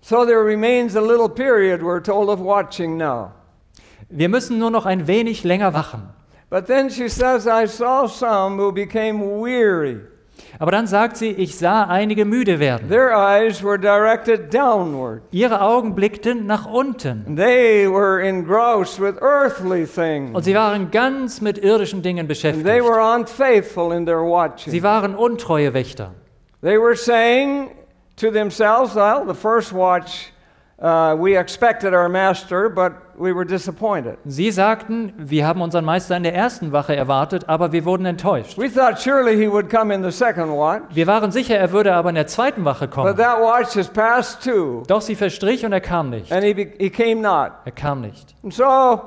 So 0.00 0.24
there 0.24 0.42
remains 0.44 0.96
a 0.96 1.00
little 1.00 1.28
period, 1.28 1.80
we're 1.82 2.02
told, 2.02 2.28
of 2.28 2.40
watching 2.40 2.96
now. 2.96 3.32
Wir 4.08 4.28
müssen 4.28 4.58
nur 4.58 4.70
noch 4.70 4.86
ein 4.86 5.06
wenig 5.06 5.44
länger 5.44 5.74
wachen. 5.74 6.08
But 6.48 6.66
then 6.66 6.90
she 6.90 7.08
says, 7.08 7.46
I 7.46 7.66
saw 7.66 8.06
some 8.06 8.58
who 8.58 8.72
became 8.72 9.20
weary. 9.40 10.00
Aber 10.58 10.70
dann 10.70 10.86
sagt 10.86 11.16
sie, 11.16 11.30
ich 11.30 11.56
sah 11.56 11.84
einige 11.84 12.24
müde 12.24 12.60
werden. 12.60 12.88
Their 12.88 13.12
eyes 13.12 13.62
were 13.62 13.78
directed 13.78 14.52
downward. 14.52 15.22
Ihre 15.30 15.60
Augen 15.60 15.94
blickten 15.94 16.46
nach 16.46 16.66
unten. 16.66 17.36
They 17.36 17.90
were 17.90 18.22
engrossed 18.22 19.00
with 19.00 19.20
earthly 19.20 19.86
Und 20.32 20.44
sie 20.44 20.54
waren 20.54 20.90
ganz 20.90 21.40
mit 21.40 21.58
irdischen 21.58 22.02
Dingen 22.02 22.28
beschäftigt. 22.28 22.64
were 22.64 23.00
unfaithful 23.00 23.92
in 23.92 24.06
their 24.06 24.22
watching. 24.22 24.70
Sie 24.70 24.82
waren 24.82 25.14
untreue 25.14 25.72
Wächter. 25.74 26.12
They 26.62 26.78
were 26.78 26.94
saying 26.94 27.70
to 28.16 28.30
themselves, 28.30 28.94
well, 28.94 29.24
the 29.26 29.34
first 29.34 29.72
watch, 29.72 30.32
uh, 30.78 31.16
we 31.18 31.36
expected 31.36 31.92
our 31.92 32.08
master, 32.08 32.68
but 32.68 32.92
we 33.18 33.34
were 33.34 33.44
disappointed. 33.44 34.16
Sie 34.24 34.50
sagten, 34.50 35.12
wir 35.16 35.46
haben 35.46 35.60
unseren 35.60 35.84
Meister 35.84 36.16
in 36.16 36.22
der 36.22 36.34
ersten 36.34 36.72
Wache 36.72 36.94
erwartet, 36.96 37.48
aber 37.48 37.72
wir 37.72 37.84
wurden 37.84 38.06
enttäuscht. 38.06 38.56
We 38.58 38.72
thought 38.72 38.98
surely 39.00 39.36
he 39.36 39.50
would 39.50 39.68
come 39.70 39.94
in 39.94 40.02
the 40.02 40.10
second 40.10 40.48
watch, 40.50 40.82
Wir 40.94 41.06
waren 41.06 41.30
sicher, 41.30 41.56
er 41.56 41.72
würde 41.72 41.94
aber 41.94 42.08
in 42.08 42.14
der 42.14 42.26
zweiten 42.26 42.64
Wache 42.64 42.86
but 42.86 42.94
kommen. 42.94 43.16
that 43.16 43.38
watch 43.40 43.76
has 43.76 43.88
passed 43.88 44.42
too, 44.42 44.82
Doch 44.88 45.00
sie 45.00 45.14
verstrich 45.14 45.64
und 45.64 45.72
er 45.72 45.80
kam 45.80 46.10
nicht. 46.10 46.32
and 46.32 46.42
he, 46.44 46.54
he 46.78 46.90
came 46.90 47.16
not. 47.20 47.52
Er 47.64 47.72
kam 47.72 48.00
nicht. 48.00 48.34
And 48.42 48.52
so 48.52 49.00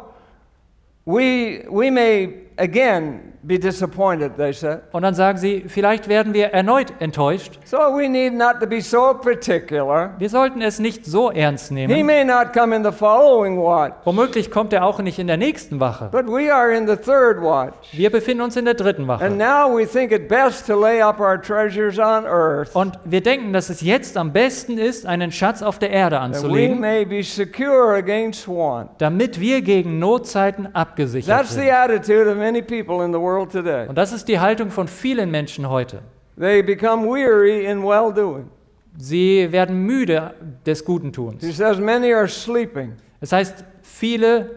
we, 1.06 1.66
we 1.70 1.92
may 1.92 2.45
again 2.58 3.34
be 3.44 3.60
disappointed, 3.60 4.36
they 4.38 4.52
said. 4.54 4.80
Und 4.92 5.04
dann 5.04 5.14
sagen 5.14 5.38
sie, 5.38 5.66
vielleicht 5.68 6.08
werden 6.08 6.34
wir 6.34 6.48
erneut 6.48 6.94
enttäuscht. 7.00 7.60
So 7.64 7.78
we 7.78 8.10
need 8.10 8.34
not 8.34 8.60
to 8.60 8.66
be 8.66 8.82
so 8.82 9.14
particular. 9.14 10.16
Wir 10.18 10.30
sollten 10.30 10.62
es 10.64 10.80
nicht 10.80 11.06
so 11.06 11.30
ernst 11.30 11.70
He 11.70 11.76
nehmen. 11.86 12.06
may 12.08 12.24
not 12.26 12.54
come 12.54 12.76
in 12.76 12.84
the 12.84 12.92
following 12.92 13.58
watch, 13.62 13.94
Womöglich 14.04 14.50
kommt 14.50 14.74
er 14.74 14.84
auch 14.84 15.00
nicht 15.00 15.20
in 15.20 15.28
der 15.28 15.38
nächsten 15.38 15.80
Wache. 15.80 16.10
but 16.12 16.26
we 16.28 16.52
are 16.52 16.74
in 16.76 16.88
the 16.88 16.96
third 16.96 17.40
watch. 17.40 17.74
Wir 17.92 18.10
befinden 18.10 18.42
uns 18.44 18.56
in 18.58 18.66
der 18.66 18.74
dritten 18.74 19.02
And 19.08 19.22
Wache. 19.22 19.30
now 19.30 19.70
we 19.76 19.86
think 19.86 20.12
it 20.12 20.28
best 20.28 20.66
to 20.66 20.80
lay 20.80 21.00
up 21.02 21.20
our 21.20 21.40
treasures 21.40 22.00
on 22.00 22.26
earth, 22.26 22.76
Und 22.76 22.98
wir 23.06 23.22
denken, 23.22 23.54
dass 23.54 23.70
es 23.70 23.82
jetzt 23.82 24.18
am 24.18 24.34
besten 24.34 24.80
ist, 24.80 25.06
einen 25.06 25.32
Schatz 25.32 25.62
auf 25.62 25.78
der 25.78 25.92
Erde 25.92 26.16
that 26.16 26.22
we 26.32 26.36
anzulegen, 26.38 26.80
may 26.80 27.06
be 27.06 27.22
secure 27.22 27.94
against 27.96 28.48
want. 28.48 28.90
damit 28.98 29.40
wir 29.40 29.62
gegen 29.62 30.00
Notzeiten 30.00 30.74
abgesichert 30.74 31.30
That's 31.30 31.54
the 31.54 31.60
sind. 31.62 31.72
attitude 31.72 32.28
of 32.28 32.38
many 32.46 32.62
people 32.62 33.04
in 33.04 33.12
the 33.12 33.20
world 33.20 33.52
today. 33.52 33.88
Und 33.88 33.96
das 33.98 34.14
ist 34.14 34.28
die 34.28 34.40
Haltung 34.40 34.70
von 34.70 34.88
vielen 34.88 35.32
Menschen 35.32 35.68
heute. 35.70 36.02
They 36.38 36.62
become 36.62 37.06
weary 37.08 37.66
in 37.66 37.82
well 37.84 38.14
doing. 38.14 38.50
Sie 38.98 39.52
werden 39.52 39.86
müde 39.86 40.34
des 40.66 40.84
Guten 40.86 41.12
Tuns. 41.12 41.44
She 41.44 41.52
says 41.52 41.80
many 41.80 42.14
are 42.14 42.28
sleeping, 42.28 42.94
Das 43.20 43.32
heißt, 43.32 43.66
viele 43.82 44.50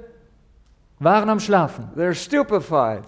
waren 1.01 1.28
am 1.30 1.41
Schlafen. 1.41 1.89
they're 1.97 2.14
stupefied 2.14 3.03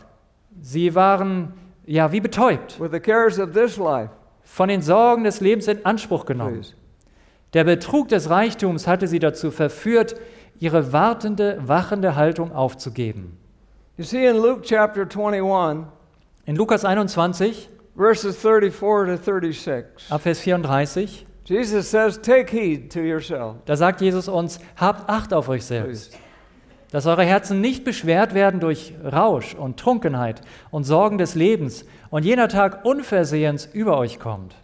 Sie 0.63 0.95
waren 0.95 1.53
ja 1.87 2.11
wie 2.13 2.21
betäubt, 2.21 2.81
with 2.81 2.91
the 2.93 3.01
cares 3.01 3.39
of 3.39 3.53
this 3.53 3.77
life. 3.77 4.11
von 4.43 4.69
den 4.69 4.83
Sorgen 4.83 5.23
des 5.25 5.41
Lebens 5.41 5.69
in 5.69 5.85
Anspruch 5.85 6.25
genommen. 6.27 6.55
Please. 6.55 6.75
Der 7.53 7.65
Betrug 7.65 8.09
des 8.09 8.31
Reichtums 8.31 8.87
hatte 8.87 9.07
sie 9.07 9.19
dazu 9.19 9.51
verführt, 9.51 10.17
ihre 10.59 10.93
wartende, 10.93 11.59
wachende 11.65 12.15
Haltung 12.17 12.53
aufzugeben. 12.53 13.39
You 13.97 14.05
see, 14.05 14.27
in 14.27 14.39
Luke 14.39 14.63
chapter 14.65 15.05
21, 15.05 15.87
In 16.47 16.57
Lukas 16.57 16.85
21, 16.85 17.69
verses 17.95 18.37
34 18.37 19.07
to 19.07 19.17
36, 19.17 20.11
ab 20.11 20.23
Vers 20.23 20.41
34, 20.41 21.27
Jesus 21.45 21.91
says, 21.91 22.19
Take 22.19 22.51
heed 22.51 22.91
to 22.93 23.01
yourself. 23.01 23.57
Da 23.67 23.77
sagt 23.77 24.01
Jesus 24.01 24.29
uns, 24.29 24.59
habt 24.77 25.09
Acht 25.11 25.35
auf 25.35 25.49
euch 25.49 25.65
selbst, 25.65 26.17
dass 26.93 27.07
eure 27.07 27.25
Herzen 27.25 27.61
nicht 27.61 27.85
beschwert 27.85 28.35
werden 28.35 28.59
durch 28.59 28.95
Rausch 29.05 29.55
und 29.55 29.79
Trunkenheit 29.79 30.41
und 30.71 30.85
Sorgen 30.85 31.19
des 31.19 31.35
Lebens 31.35 31.85
und 32.09 32.25
jener 32.25 32.49
Tag 32.49 32.85
unversehens 32.85 33.69
über 33.73 33.99
euch 33.99 34.19
kommt. 34.19 34.55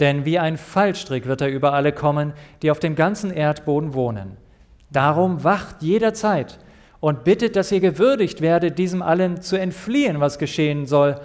Denn 0.00 0.24
wie 0.24 0.38
ein 0.38 0.58
Fallstrick 0.58 1.26
wird 1.26 1.40
er 1.40 1.48
über 1.48 1.72
alle 1.72 1.92
kommen, 1.92 2.34
die 2.62 2.70
auf 2.70 2.78
dem 2.78 2.94
ganzen 2.94 3.32
Erdboden 3.32 3.94
wohnen. 3.94 4.36
Darum 4.90 5.42
wacht 5.44 5.82
jederzeit 5.82 6.58
und 7.00 7.24
bittet, 7.24 7.56
dass 7.56 7.72
ihr 7.72 7.80
gewürdigt 7.80 8.40
werdet, 8.40 8.78
diesem 8.78 9.02
allen 9.02 9.40
zu 9.40 9.58
entfliehen, 9.58 10.20
was 10.20 10.38
geschehen 10.38 10.86
soll, 10.86 11.16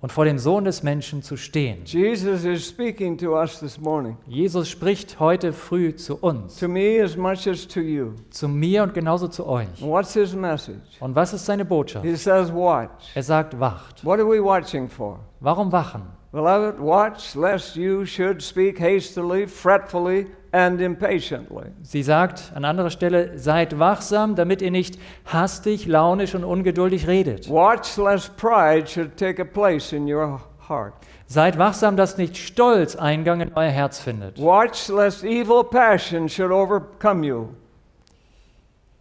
und 0.00 0.12
vor 0.12 0.24
dem 0.24 0.38
Sohn 0.38 0.64
des 0.64 0.84
Menschen 0.84 1.22
zu 1.22 1.36
stehen. 1.36 1.78
Jesus 1.84 2.44
is 2.44 2.68
speaking 2.68 3.18
to 3.18 3.36
us 3.36 3.58
this 3.58 3.80
morning, 3.80 4.16
Jesus 4.28 4.68
spricht 4.68 5.18
heute 5.18 5.52
früh 5.52 5.94
zu 5.96 6.16
uns, 6.16 6.56
to 6.56 6.68
me 6.68 7.02
as 7.02 7.16
much 7.16 7.48
as 7.48 7.66
to 7.66 7.80
you. 7.80 8.12
zu 8.30 8.48
mir 8.48 8.84
und 8.84 8.94
genauso 8.94 9.26
zu 9.26 9.44
euch. 9.46 9.66
What's 9.80 10.12
his 10.14 10.34
message? 10.34 10.78
Und 11.00 11.16
was 11.16 11.32
ist 11.32 11.46
seine 11.46 11.64
Botschaft? 11.64 12.04
He 12.04 12.14
says, 12.14 12.52
Watch. 12.52 13.10
Er 13.14 13.22
sagt, 13.24 13.58
wacht. 13.58 14.04
What 14.04 14.20
are 14.20 14.28
we 14.28 14.40
watching 14.40 14.88
for? 14.88 15.18
Warum 15.40 15.72
wachen? 15.72 16.02
Beloved, 16.30 16.78
watch 16.78 17.34
lest 17.34 17.74
you 17.74 18.04
should 18.04 18.40
speak 18.40 18.78
hastily, 18.78 19.48
fretfully, 19.48 20.26
and 20.52 20.80
impatiently. 20.80 21.66
Sie 21.82 22.02
sagt 22.02 22.52
an 22.54 22.64
anderer 22.64 22.90
Stelle, 22.90 23.38
seid 23.38 23.78
wachsam, 23.78 24.34
damit 24.34 24.62
ihr 24.62 24.70
nicht 24.70 24.98
hastig, 25.26 25.86
launisch 25.86 26.34
und 26.34 26.44
ungeduldig 26.44 27.06
redet. 27.06 27.48
Watch 27.50 27.96
lest 27.96 28.36
pride 28.36 28.86
should 28.86 29.16
take 29.16 29.40
a 29.40 29.44
place 29.44 29.92
in 29.92 30.06
your 30.12 30.40
heart. 30.68 30.94
Seid 31.26 31.58
wachsam, 31.58 31.96
dass 31.96 32.16
nicht 32.16 32.36
Stolz 32.38 32.96
Eingang 32.96 33.40
in 33.42 33.52
euer 33.54 33.70
Herz 33.70 34.00
findet. 34.00 34.38
Watch 34.38 34.88
lest 34.88 35.24
evil 35.24 35.62
passion 35.62 36.28
should 36.28 36.50
overcome 36.50 37.26
you. 37.26 37.48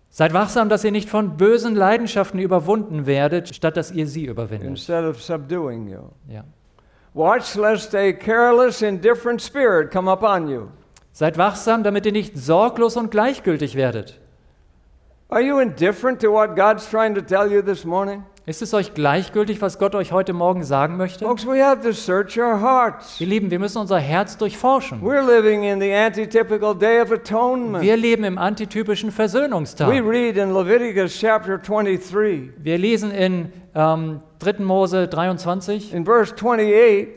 Seid 0.09 0.33
wachsam, 0.33 0.67
dass 0.67 0.83
ihr 0.83 0.91
nicht 0.91 1.09
von 1.09 1.37
bösen 1.37 1.75
Leidenschaften 1.75 2.39
überwunden 2.39 3.05
werdet, 3.05 3.55
statt 3.55 3.77
dass 3.77 3.91
ihr 3.91 4.07
sie 4.07 4.25
überwindet. 4.25 4.67
instead 4.67 5.05
of 5.05 5.21
subduing 5.21 5.87
you. 5.87 6.09
Ja. 6.27 6.43
Watch 7.13 7.55
lest 7.55 7.95
a 7.95 8.11
careless, 8.11 8.81
indifferent 8.81 9.41
spirit 9.41 9.91
come 9.91 10.11
upon 10.11 10.47
you. 10.49 10.67
Seid 11.18 11.39
wachsam, 11.39 11.82
damit 11.82 12.05
ihr 12.05 12.11
nicht 12.11 12.38
sorglos 12.38 12.95
und 12.95 13.09
gleichgültig 13.09 13.74
werdet. 13.74 14.20
Are 15.30 15.41
you 15.41 15.57
indifferent 15.57 16.22
to 16.22 16.32
what 16.32 16.55
God's 16.55 16.88
trying 16.88 17.15
to 17.15 17.22
tell 17.22 17.51
you 17.51 17.63
this 17.63 17.84
morning? 17.86 18.22
Ist 18.45 18.61
es 18.61 18.72
euch 18.76 18.93
gleichgültig, 18.93 19.59
was 19.59 19.80
Gott 19.80 19.95
euch 19.95 20.11
heute 20.11 20.34
Morgen 20.34 20.63
sagen 20.63 20.95
möchte? 20.95 21.26
Folks, 21.26 21.47
we 21.47 21.59
have 21.59 21.82
to 21.82 21.91
search 21.91 22.38
our 22.39 22.61
hearts. 22.61 23.20
Ihr 23.20 23.26
Lieben, 23.26 23.49
wir 23.49 23.57
müssen 23.57 23.80
unser 23.80 23.97
Herz 23.97 24.38
durchforschen. 24.38 25.01
We're 25.01 25.26
living 25.26 25.63
in 25.63 25.82
the 25.82 25.91
antitypical 25.91 26.78
day 26.78 27.01
of 27.01 27.11
atonement. 27.11 27.84
Wir 27.84 27.97
leben 27.97 28.24
im 28.24 28.38
antitypischen 28.38 29.09
We 29.09 29.13
Versöhnungstag. 29.13 29.89
read 29.89 30.38
in 30.38 30.53
Leviticus 30.53 31.20
chapter 31.20 31.57
23, 31.57 32.51
Wir 32.59 32.78
lesen 32.78 33.09
in 33.09 33.51
ähm, 33.74 34.22
3. 34.38 34.63
Mose 34.63 35.07
23, 35.07 35.95
in 35.95 36.05
verse 36.05 36.36
28, 36.36 37.07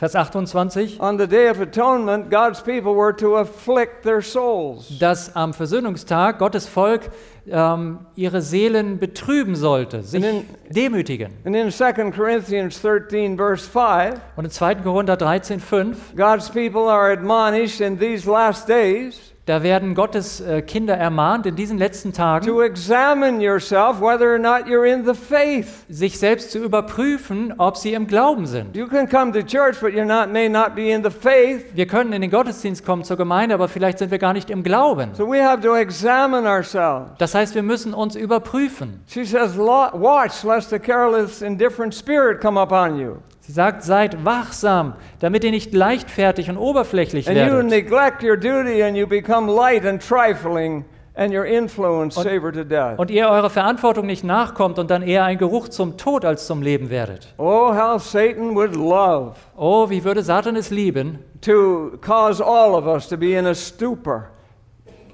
Vers 0.00 0.14
28, 0.14 0.98
on 0.98 1.18
the 1.18 1.26
day 1.26 1.48
of 1.48 1.60
atonement, 1.60 2.30
God's 2.30 2.62
people 2.62 2.94
were 2.94 3.14
to 3.14 3.36
afflict 3.36 4.02
their 4.02 4.22
souls. 4.22 4.98
dass 4.98 5.36
am 5.36 5.52
Versöhnungstag 5.52 6.38
Gottes 6.38 6.66
Volk 6.66 7.10
ähm, 7.46 7.98
ihre 8.16 8.40
Seelen 8.40 8.98
betrüben 8.98 9.54
sollte, 9.54 10.02
sich 10.02 10.24
Und 10.24 10.46
demütigen. 10.70 11.34
And 11.44 11.54
in 11.54 11.70
2 11.70 11.92
Corinthians 12.12 12.80
13, 12.80 13.36
verse 13.36 13.68
5, 13.68 14.18
Und 14.36 14.46
in 14.46 14.50
2. 14.50 14.76
Korinther 14.76 15.18
13, 15.18 15.60
5, 15.60 16.16
God's 16.16 16.48
people 16.48 16.88
are 16.88 17.12
admonished 17.12 17.82
in 17.82 17.98
these 17.98 18.26
last 18.26 18.66
days 18.66 19.34
da 19.50 19.62
werden 19.64 19.94
Gottes 19.96 20.40
äh, 20.40 20.62
Kinder 20.62 20.94
ermahnt, 20.96 21.44
in 21.44 21.56
diesen 21.56 21.76
letzten 21.76 22.12
Tagen 22.12 22.46
to 22.46 22.62
examine 22.62 23.42
yourself 23.42 24.00
whether 24.00 24.32
or 24.32 24.38
not 24.38 24.66
you're 24.66 24.84
in 24.86 25.04
the 25.04 25.12
faith. 25.14 25.66
sich 25.88 26.18
selbst 26.18 26.52
zu 26.52 26.58
überprüfen, 26.60 27.52
ob 27.58 27.76
sie 27.76 27.92
im 27.94 28.06
Glauben 28.06 28.46
sind. 28.46 28.76
You 28.76 28.86
can 28.86 29.08
come 29.08 29.32
to 29.32 29.42
church, 29.42 29.80
but 29.80 29.90
you're 29.92 30.04
not 30.04 30.32
may 30.32 30.48
not 30.48 30.74
be 30.76 30.90
in 30.92 31.02
the 31.02 31.10
faith. 31.10 31.64
Wir 31.74 31.86
können 31.86 32.12
in 32.12 32.22
den 32.22 32.30
Gottesdienst 32.30 32.84
kommen 32.86 33.02
zur 33.02 33.16
Gemeinde, 33.16 33.54
aber 33.56 33.66
vielleicht 33.68 33.98
sind 33.98 34.10
wir 34.10 34.18
gar 34.18 34.32
nicht 34.32 34.50
im 34.50 34.62
Glauben. 34.62 35.10
So 35.14 35.26
we 35.28 35.44
have 35.44 35.60
to 35.62 35.74
examine 35.74 36.48
ourselves. 36.48 37.10
Das 37.18 37.34
heißt, 37.34 37.54
wir 37.56 37.62
müssen 37.64 37.92
uns 37.92 38.14
überprüfen. 38.16 39.00
She 39.08 39.24
says, 39.24 39.56
"Lo- 39.56 39.90
"Watch 39.94 40.44
lest 40.44 40.72
a 40.72 40.78
careless, 40.78 41.42
indifferent 41.42 41.94
spirit 41.94 42.40
come 42.40 42.60
upon 42.60 42.98
you, 42.98 43.16
Sie 43.50 43.54
sagt, 43.54 43.82
seid 43.82 44.24
wachsam, 44.24 44.94
damit 45.18 45.42
ihr 45.42 45.50
nicht 45.50 45.74
leichtfertig 45.74 46.48
und 46.50 46.56
oberflächlich 46.56 47.26
and 47.28 47.36
you 47.36 47.42
werdet. 47.46 47.66
neglect 47.68 48.22
your 48.22 48.36
duty, 48.36 48.80
and 48.80 48.96
you 48.96 49.08
become 49.08 49.52
light 49.52 49.84
and 49.84 50.00
trifling, 50.00 50.84
and 51.16 51.34
your 51.34 51.44
influence 51.44 52.16
Und- 52.16 52.28
savor 52.28 52.52
to 52.52 52.62
death." 52.62 52.96
Und 52.96 53.10
ihr 53.10 53.28
eurer 53.28 53.50
Verantwortung 53.50 54.06
nicht 54.06 54.22
nachkommt 54.22 54.78
und 54.78 54.88
dann 54.88 55.02
eher 55.02 55.24
ein 55.24 55.36
Geruch 55.36 55.66
zum 55.68 55.96
Tod 55.96 56.24
als 56.24 56.46
zum 56.46 56.62
Leben 56.62 56.90
werdet. 56.90 57.34
Oh, 57.38 57.74
how 57.74 58.00
Satan 58.00 58.54
would 58.54 58.76
love 58.76 59.32
Oh, 59.56 59.90
wie 59.90 60.04
würde 60.04 60.22
Satan 60.22 60.54
es 60.54 60.70
lieben, 60.70 61.18
to 61.40 61.90
cause 62.00 62.40
all 62.46 62.70
of 62.76 62.86
us 62.86 63.08
to 63.08 63.16
be 63.16 63.32
in 63.32 63.46
a 63.46 63.54
stupor. 63.56 64.30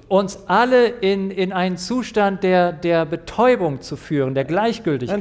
Uns 0.09 0.39
alle 0.47 0.87
in, 0.87 1.31
in 1.31 1.53
einen 1.53 1.77
Zustand 1.77 2.43
der, 2.45 2.73
der 2.73 3.05
Betäubung 3.05 3.81
zu 3.81 3.97
führen, 3.97 4.35
der 4.35 4.45
Gleichgültigkeit, 4.45 5.19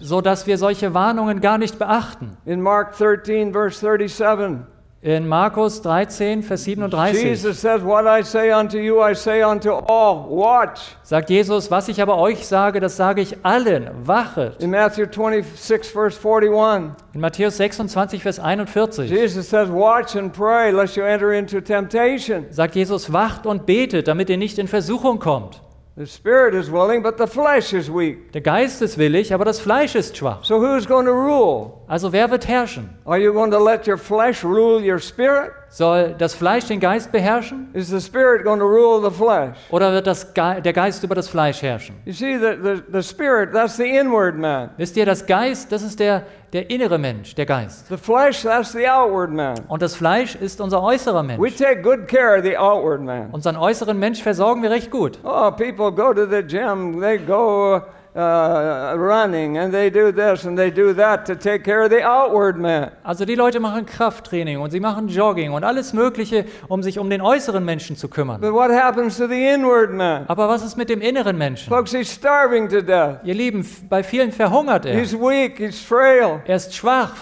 so 0.00 0.20
dass 0.20 0.46
wir 0.46 0.58
solche 0.58 0.92
Warnungen 0.94 1.40
gar 1.40 1.58
nicht 1.58 1.78
beachten. 1.78 2.36
In 2.44 2.60
Mark 2.60 2.96
13, 2.98 3.52
verse 3.52 3.78
37, 3.80 4.66
In 5.06 5.28
Markus 5.28 5.80
13, 5.82 6.42
Vers 6.42 6.64
37 6.64 7.22
Jesus 7.22 7.60
says, 7.60 7.80
What 7.80 8.08
I 8.08 8.24
say 8.24 8.50
unto 8.50 8.76
you, 8.76 9.00
I 9.00 9.14
say 9.14 9.40
unto 9.40 9.70
all, 9.70 10.26
watch. 10.28 10.80
sagt 11.04 11.30
Jesus, 11.30 11.70
was 11.70 11.86
ich 11.86 12.02
aber 12.02 12.18
euch 12.18 12.44
sage, 12.44 12.80
das 12.80 12.96
sage 12.96 13.20
ich 13.20 13.36
allen, 13.44 13.88
wachet. 14.02 14.60
In 14.60 14.72
Matthew 14.72 15.06
26, 15.06 15.92
verse 15.92 16.18
41, 16.18 16.96
In 17.14 17.20
Matthäus 17.20 17.56
26, 17.56 18.20
Vers 18.20 18.40
41 18.40 19.08
Jesus 19.08 19.48
says, 19.48 19.68
Watch 19.70 20.16
and 20.16 20.32
pray, 20.32 20.72
lest 20.72 20.96
you 20.96 21.04
enter 21.04 21.32
into 21.32 21.60
temptation. 21.60 22.46
sagt 22.50 22.74
Jesus, 22.74 23.12
wacht 23.12 23.46
und 23.46 23.64
betet, 23.64 24.08
damit 24.08 24.28
ihr 24.28 24.38
nicht 24.38 24.58
in 24.58 24.66
Versuchung 24.66 25.20
kommt. 25.20 25.62
The 25.98 26.06
spirit 26.06 26.54
is 26.54 26.70
willing, 26.70 27.02
but 27.02 27.16
the 27.16 27.26
flesh 27.26 27.72
is 27.72 27.90
weak. 27.90 28.30
Der 28.32 28.42
Geist 28.42 28.82
ist 28.82 28.98
willig, 28.98 29.32
aber 29.32 29.46
das 29.46 29.58
Fleisch 29.60 29.94
ist 29.94 30.14
schwach. 30.14 30.44
So 30.44 30.60
who's 30.60 30.86
going 30.86 31.06
to 31.06 31.12
rule? 31.12 31.72
Also 31.88 32.12
wer 32.12 32.30
wird 32.30 32.46
herrschen? 32.46 32.90
Are 33.06 33.18
you 33.18 33.32
going 33.32 33.50
to 33.50 33.58
let 33.58 33.86
your 33.88 33.96
flesh 33.96 34.44
rule 34.44 34.78
your 34.78 34.98
spirit? 34.98 35.52
Soll 35.76 36.14
das 36.16 36.34
Fleisch 36.34 36.64
den 36.64 36.80
Geist 36.80 37.12
beherrschen 37.12 37.68
Is 37.74 37.88
the 37.88 38.00
spirit 38.00 38.44
going 38.44 38.58
to 38.60 38.64
rule 38.64 38.98
the 39.06 39.14
flesh? 39.14 39.58
oder 39.70 39.92
wird 39.92 40.06
das 40.06 40.32
Ge 40.32 40.62
der 40.62 40.72
Geist 40.72 41.04
über 41.04 41.14
das 41.14 41.28
Fleisch 41.28 41.60
herrschen? 41.60 41.96
You 42.06 42.14
see, 42.14 42.38
the, 42.38 42.56
the, 42.62 42.82
the 42.90 43.02
spirit, 43.02 43.52
that's 43.52 43.76
the 43.76 43.84
inward 43.84 44.38
man. 44.38 44.70
Wisst 44.78 44.96
ihr, 44.96 45.04
das 45.04 45.26
Geist, 45.26 45.70
das 45.70 45.82
ist 45.82 46.00
der, 46.00 46.22
der 46.54 46.70
innere 46.70 46.96
Mensch, 46.96 47.34
der 47.34 47.44
Geist. 47.44 47.88
The 47.88 47.98
flesh, 47.98 48.40
that's 48.40 48.72
the 48.72 48.88
outward 48.88 49.30
man. 49.32 49.58
Und 49.68 49.82
das 49.82 49.94
Fleisch 49.94 50.34
ist 50.34 50.62
unser 50.62 50.82
äußerer 50.82 51.22
We 51.22 51.36
Mensch. 51.36 51.56
take 51.58 51.82
good 51.82 52.08
care 52.08 52.38
of 52.38 52.42
the 52.42 52.56
outward 52.56 53.02
man. 53.02 53.28
Unseren 53.32 53.58
äußeren 53.58 53.98
Mensch 53.98 54.22
versorgen 54.22 54.62
wir 54.62 54.70
recht 54.70 54.90
gut. 54.90 55.18
Oh, 55.24 55.50
people 55.50 55.92
go 55.92 56.14
to 56.14 56.24
the 56.24 56.42
gym, 56.42 57.02
they 57.02 57.18
go 57.18 57.76
uh, 57.76 57.80
running, 58.16 59.58
and 59.58 59.72
they 59.72 59.90
do 59.90 60.10
this 60.12 60.44
and 60.44 60.56
they 60.56 60.70
do 60.70 60.92
that 60.94 61.26
to 61.26 61.34
take 61.34 61.64
care 61.64 61.84
of 61.84 61.90
the 61.90 62.02
outward 62.02 62.56
man. 62.56 62.90
Also 63.04 63.24
die 63.24 63.34
Leute 63.34 63.60
machen 63.60 63.86
Krafttraining 63.86 64.58
und 64.60 64.70
sie 64.70 64.80
machen 64.80 65.08
Jogging 65.08 65.52
und 65.52 65.64
alles 65.64 65.92
Mögliche, 65.92 66.46
um 66.68 66.82
sich 66.82 66.98
um 66.98 67.10
den 67.10 67.20
äußeren 67.20 67.64
Menschen 67.64 67.96
zu 67.96 68.08
kümmern. 68.08 68.40
But 68.40 68.52
what 68.52 68.70
happens 68.70 69.16
to 69.18 69.26
the 69.26 69.46
inward 69.48 69.92
man? 69.92 70.24
Aber 70.28 70.48
was 70.48 70.64
ist 70.64 70.76
mit 70.76 70.88
dem 70.88 71.00
inneren 71.00 71.36
Menschen? 71.36 71.68
Folks, 71.68 71.92
he's 71.92 72.12
starving 72.12 72.68
to 72.68 72.80
death. 72.80 73.18
Ihr 73.24 73.34
Lieben, 73.34 73.66
bei 73.88 74.02
vielen 74.02 74.32
verhungert 74.32 74.86
er. 74.86 74.94
He's 74.98 75.12
weak, 75.12 75.58
he's 75.58 75.80
frail, 75.80 76.40
Er 76.46 76.56
ist 76.56 76.74
schwach, 76.74 77.12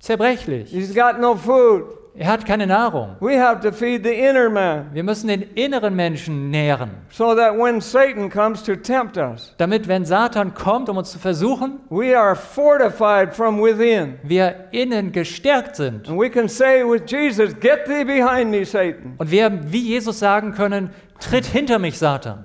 zerbrechlich. 0.00 0.70
he's 0.70 0.94
got 0.94 1.20
no 1.20 1.34
food. 1.36 1.84
Er 2.14 2.26
hat 2.26 2.44
keine 2.44 2.66
Nahrung. 2.66 3.16
We 3.20 3.40
have 3.40 3.60
to 3.62 3.72
feed 3.72 4.04
the 4.04 4.12
inner 4.12 4.50
man 4.50 4.90
Wir 4.92 5.02
müssen 5.02 5.28
den 5.28 5.40
inneren 5.54 5.96
Menschen 5.96 6.50
nähren, 6.50 6.90
so 7.10 7.34
that 7.34 7.56
when 7.58 7.80
Satan 7.80 8.28
comes 8.28 8.62
to 8.64 8.76
tempt 8.76 9.16
us, 9.16 9.54
damit 9.56 9.88
wenn 9.88 10.04
Satan 10.04 10.52
kommt, 10.52 10.90
um 10.90 10.98
uns 10.98 11.10
zu 11.12 11.18
versuchen, 11.18 11.80
we 11.88 12.14
are 12.14 12.36
fortified 12.36 13.34
from 13.34 13.62
within. 13.62 14.18
wir 14.24 14.66
innen 14.72 15.10
gestärkt 15.12 15.76
sind 15.76 16.06
And 16.08 16.20
we 16.20 16.28
can 16.28 16.48
say 16.50 16.82
with 16.84 17.04
Jesus, 17.10 17.54
Get 17.58 17.86
thee 17.86 18.04
behind 18.04 18.50
me, 18.50 18.66
Satan. 18.66 19.14
und 19.16 19.30
wir 19.30 19.50
wie 19.72 19.80
Jesus 19.80 20.18
sagen 20.18 20.52
können, 20.52 20.90
tritt 21.18 21.46
hinter 21.46 21.78
mich, 21.78 21.98
Satan. 21.98 22.44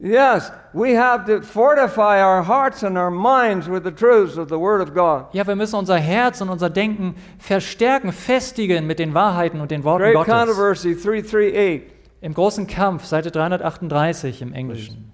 Yes, 0.00 0.50
we 0.72 0.96
have 0.96 1.24
to 1.26 1.40
fortify 1.40 2.20
our 2.20 2.42
hearts 2.42 2.82
and 2.82 2.98
our 2.98 3.10
minds 3.10 3.68
with 3.68 3.84
the 3.84 3.92
truths 3.92 4.36
of 4.36 4.48
the 4.48 4.58
Word 4.58 4.80
of 4.80 4.92
God. 4.92 5.26
Ja, 5.32 5.46
wir 5.46 5.54
müssen 5.54 5.76
unser 5.76 5.96
Herz 5.96 6.40
und 6.40 6.48
unser 6.48 6.68
Denken 6.68 7.14
verstärken, 7.38 8.12
festigen 8.12 8.86
mit 8.86 8.98
den 8.98 9.14
Wahrheiten 9.14 9.60
und 9.60 9.70
den 9.70 9.84
Worten 9.84 10.04
Great 10.04 10.14
Gottes. 10.14 10.34
Controversy 10.34 10.94
338. 10.96 11.82
Im 12.20 12.34
großen 12.34 12.66
Kampf, 12.66 13.04
Seite 13.04 13.30
338 13.30 14.42
im 14.42 14.52
Englischen. 14.52 15.12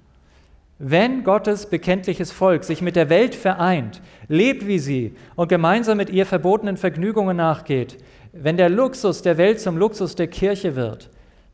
Wenn 0.78 1.24
Gottes 1.24 1.66
bekenntliches 1.66 2.33
Volk 2.33 2.64
sich 2.64 2.81
mit 2.81 2.97
der 2.97 3.11
Welt 3.11 3.35
vereint, 3.35 4.01
lebt 4.28 4.66
wie 4.66 4.78
sie 4.78 5.14
und 5.37 5.49
gemeinsam 5.49 5.99
mit 5.99 6.09
ihr 6.09 6.24
verbotenen 6.24 6.78
Vergnügungen 6.78 7.37
nachgeht, 7.37 7.99
wenn 8.33 8.57
der 8.57 8.70
Luxus 8.70 9.20
der 9.20 9.37
Welt 9.37 9.61
zum 9.61 9.76
Luxus 9.76 10.14
der 10.14 10.28
Kirche 10.28 10.76
wird, 10.76 11.11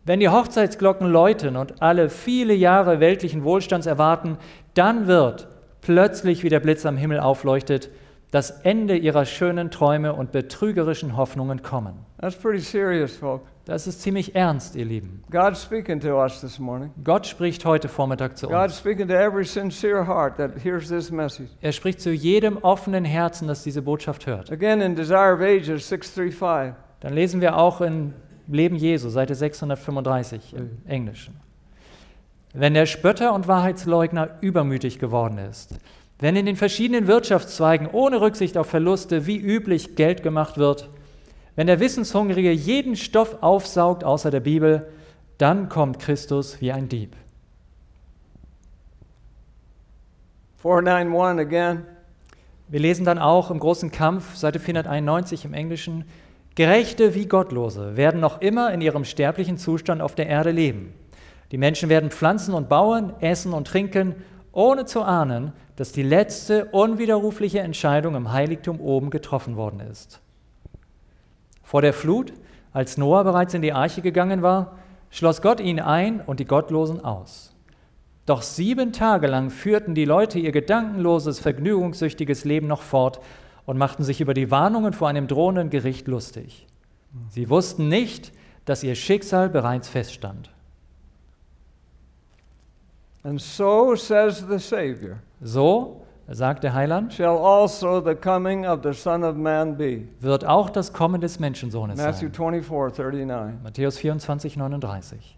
wenn 0.07 0.21
die 0.21 0.29
Hochzeitsglocken 0.29 1.09
läuten 1.11 1.57
und 1.57 1.83
alle 1.83 2.09
viele 2.09 2.55
Jahre 2.55 3.01
weltlichen 3.01 3.43
Wohlstands 3.45 3.87
erwarten, 3.87 4.39
dann 4.75 5.07
wird 5.09 5.49
plötzlich 5.81 6.43
wie 6.45 6.49
der 6.49 6.61
Blitz 6.61 6.87
am 6.87 6.97
Himmel 6.97 7.21
aufleuchtet, 7.21 7.91
das 8.31 8.51
Ende 8.63 8.97
ihrer 8.97 9.25
schönen 9.25 9.71
Träume 9.71 10.13
und 10.13 10.33
betrügerischen 10.33 11.17
Hoffnungen 11.17 11.63
kommen. 11.63 11.95
That's 12.21 12.37
pretty 12.37 12.59
serious, 12.61 13.17
folks. 13.17 13.49
Das 13.67 13.89
ist 13.89 14.01
ziemlich 14.03 14.37
ernst, 14.37 14.77
ihr 14.77 14.85
Lieben. 14.85 15.25
God's 15.31 15.63
speaking 15.63 15.99
to 16.01 16.21
us 16.21 16.41
this 16.41 16.61
morning. 16.61 16.91
Gott 17.03 17.27
spricht 17.27 17.65
heute 17.65 17.89
Vormittag 17.89 18.37
zu 18.37 18.47
God's 18.47 18.75
uns. 18.75 18.79
speaking 18.79 19.09
to 19.09 19.15
every 19.15 19.45
sincere 19.45 20.07
heart 20.07 20.37
that 20.37 20.53
hears 20.63 20.89
this 20.89 21.11
message. 21.11 21.51
Er 21.61 21.73
spricht 21.73 22.01
zu 22.01 22.13
jedem 22.13 22.59
offenen 22.59 23.05
Herzen, 23.05 23.49
das 23.49 23.65
diese 23.65 23.83
Botschaft 23.83 24.27
hört. 24.27 24.53
Again, 24.53 24.81
in 24.81 24.95
Desire 24.95 25.35
of 25.35 25.41
Ages 25.41 25.89
635. 25.89 26.75
Dann 27.01 27.13
lesen 27.13 27.41
wir 27.41 27.57
auch 27.57 27.81
in 27.81 28.15
Leben 28.49 28.77
Jesu, 28.77 29.09
Seite 29.09 29.35
635 29.35 30.55
im 30.55 30.79
Englischen. 30.87 31.41
Wenn 32.53 32.75
der 32.75 32.87
Spötter 32.87 33.35
und 33.35 33.49
Wahrheitsleugner 33.49 34.39
übermütig 34.41 34.99
geworden 34.99 35.39
ist, 35.39 35.75
wenn 36.19 36.37
in 36.37 36.47
den 36.47 36.57
verschiedenen 36.57 37.07
Wirtschaftszweigen 37.07 37.89
ohne 37.89 38.21
Rücksicht 38.21 38.57
auf 38.57 38.69
Verluste 38.69 39.27
wie 39.27 39.37
üblich 39.37 39.97
Geld 39.97 40.23
gemacht 40.23 40.57
wird, 40.57 40.89
wenn 41.57 41.67
der 41.67 41.81
Wissenshungrige 41.81 42.53
jeden 42.53 42.97
Stoff 42.97 43.43
aufsaugt 43.43 44.05
außer 44.05 44.31
der 44.31 44.41
Bibel, 44.41 44.89
dann 45.39 45.69
kommt 45.69 45.99
Christus 45.99 46.61
wie 46.61 46.73
ein 46.73 46.89
Dieb. 46.89 47.17
491 50.63 51.47
again. 51.47 51.83
Wir 52.69 52.81
lesen 52.81 53.05
dann 53.05 53.19
auch 53.19 53.51
im 53.51 53.61
großen 53.61 53.93
Kampf, 53.93 54.35
Seite 54.35 54.59
491 54.59 55.45
im 55.45 55.55
Englischen, 55.55 56.05
Gerechte 56.57 57.15
wie 57.15 57.27
Gottlose 57.27 57.99
werden 57.99 58.19
noch 58.19 58.41
immer 58.41 58.73
in 58.73 58.81
ihrem 58.81 59.05
sterblichen 59.05 59.59
Zustand 59.59 60.01
auf 60.01 60.15
der 60.15 60.27
Erde 60.27 60.51
leben. 60.51 60.95
Die 61.53 61.59
Menschen 61.59 61.91
werden 61.91 62.11
pflanzen 62.11 62.55
und 62.55 62.71
bauen, 62.71 63.13
essen 63.21 63.53
und 63.53 63.67
trinken, 63.67 64.17
ohne 64.53 64.87
zu 64.87 65.03
ahnen, 65.03 65.53
dass 65.77 65.93
die 65.93 66.03
letzte 66.03 66.65
unwiderrufliche 66.67 67.61
Entscheidung 67.61 68.15
im 68.15 68.33
Heiligtum 68.33 68.81
oben 68.81 69.11
getroffen 69.11 69.57
worden 69.57 69.81
ist. 69.81 70.23
Vor 71.63 71.83
der 71.83 71.93
Flut, 71.93 72.33
als 72.73 72.97
Noah 72.97 73.23
bereits 73.23 73.53
in 73.53 73.61
die 73.61 73.75
Arche 73.75 74.01
gegangen 74.01 74.41
war, 74.41 74.79
schloss 75.11 75.43
Gott 75.43 75.61
ihn 75.61 75.79
ein 75.79 76.23
und 76.23 76.41
die 76.41 76.47
Gottlosen 76.47 77.05
aus. 77.05 77.55
Doch 78.25 78.41
sieben 78.41 78.95
Tage 78.95 79.27
lang 79.27 79.51
führten 79.51 79.95
die 79.95 80.07
Leute 80.07 80.39
ihr 80.39 80.53
gedankenloses, 80.53 81.39
vergnügungssüchtiges 81.39 82.47
Leben 82.47 82.67
noch 82.67 82.81
fort 82.81 83.21
und 83.67 83.77
machten 83.79 84.05
sich 84.05 84.21
über 84.21 84.33
die 84.33 84.51
Warnungen 84.51 84.93
vor 84.93 85.09
einem 85.09 85.27
drohenden 85.27 85.69
Gericht 85.71 86.09
lustig. 86.09 86.67
Sie 87.31 87.51
wussten 87.51 87.89
nicht, 87.89 88.33
dass 88.65 88.83
ihr 88.83 88.95
Schicksal 88.95 89.49
bereits 89.49 89.89
feststand. 89.89 90.51
And 93.23 93.41
so 93.41 93.97
says 93.97 94.45
the 94.49 94.59
Savior, 94.59 95.19
So, 95.43 96.03
sagt 96.29 96.63
der 96.63 96.75
Heiland, 96.75 97.13
shall 97.13 97.39
also 97.39 98.01
the 98.01 98.15
coming 98.15 98.65
of 98.67 98.81
the 98.85 98.93
Son 98.93 99.25
of 99.25 99.37
Man 99.37 99.77
be. 99.77 100.03
wird 100.21 100.45
auch 100.45 100.71
das 100.71 100.93
Kommen 100.93 101.21
des 101.21 101.41
Menschensohnes 101.41 101.97
Matthew 101.99 102.29
sein. 102.29 102.33
24, 102.63 102.99
39. 103.05 103.63
Matthäus 103.65 103.99
24, 103.99 104.57
39. 104.57 105.37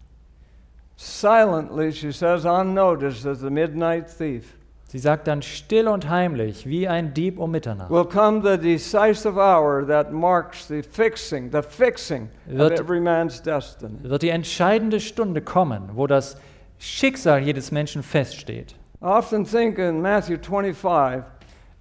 Silently, 0.97 1.91
she 1.93 2.11
says, 2.11 2.45
unnoticed 2.45 3.25
as 3.25 3.39
the 3.39 3.49
midnight 3.49 4.07
thief, 4.09 4.55
Sie 4.91 4.97
sagt 4.97 5.27
dann 5.27 5.43
still 5.43 5.87
und 5.87 6.09
heimlich, 6.09 6.65
wie 6.65 6.87
ein 6.87 7.13
Dieb 7.13 7.37
um 7.37 7.51
Mitternacht, 7.51 7.91
will 7.91 8.05
come 8.05 8.41
the 8.41 8.57
decisive 8.57 9.35
hour 9.39 9.85
that 9.85 10.11
marks 10.11 10.67
the 10.67 10.81
fixing, 10.81 11.51
the 11.51 11.61
fixing 11.61 12.23
of 12.49 12.57
Wird- 12.57 12.79
every 12.79 12.99
man's 12.99 13.39
destiny. 13.39 13.99
wird 14.01 14.23
die 14.23 14.29
entscheidende 14.29 14.99
Stunde 14.99 15.41
kommen, 15.43 15.91
wo 15.93 16.07
das 16.07 16.37
Schicksal 16.79 17.39
jedes 17.43 17.71
Menschen 17.71 18.01
feststeht. 18.01 18.73
I 18.99 19.05
often 19.05 19.45
think 19.45 19.77
in 19.77 20.01
Matthew 20.01 20.37
25, 20.41 21.23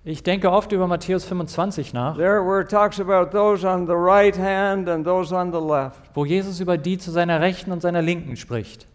Ich 0.04 0.22
denke 0.22 0.50
oft 0.52 0.70
über 0.72 0.86
Matthäus 0.86 1.24
25 1.24 1.94
nach, 1.94 2.14
there 2.18 2.44
where 2.46 2.60
it 2.60 2.70
talks 2.70 3.00
about 3.00 3.30
those 3.30 3.66
on 3.66 3.86
the 3.86 3.94
right 3.94 4.36
hand 4.38 4.86
and 4.86 5.02
those 5.06 5.34
on 5.34 5.50
the 5.50 5.58
left. 5.58 5.98
wo 6.14 6.26
Jesus 6.26 6.60
über 6.60 6.76
die 6.76 6.98
zu 6.98 7.10
seiner 7.10 7.40
Rechten 7.40 7.72
und 7.72 7.80
seiner 7.80 8.02
Linken 8.02 8.36
spricht. 8.36 8.86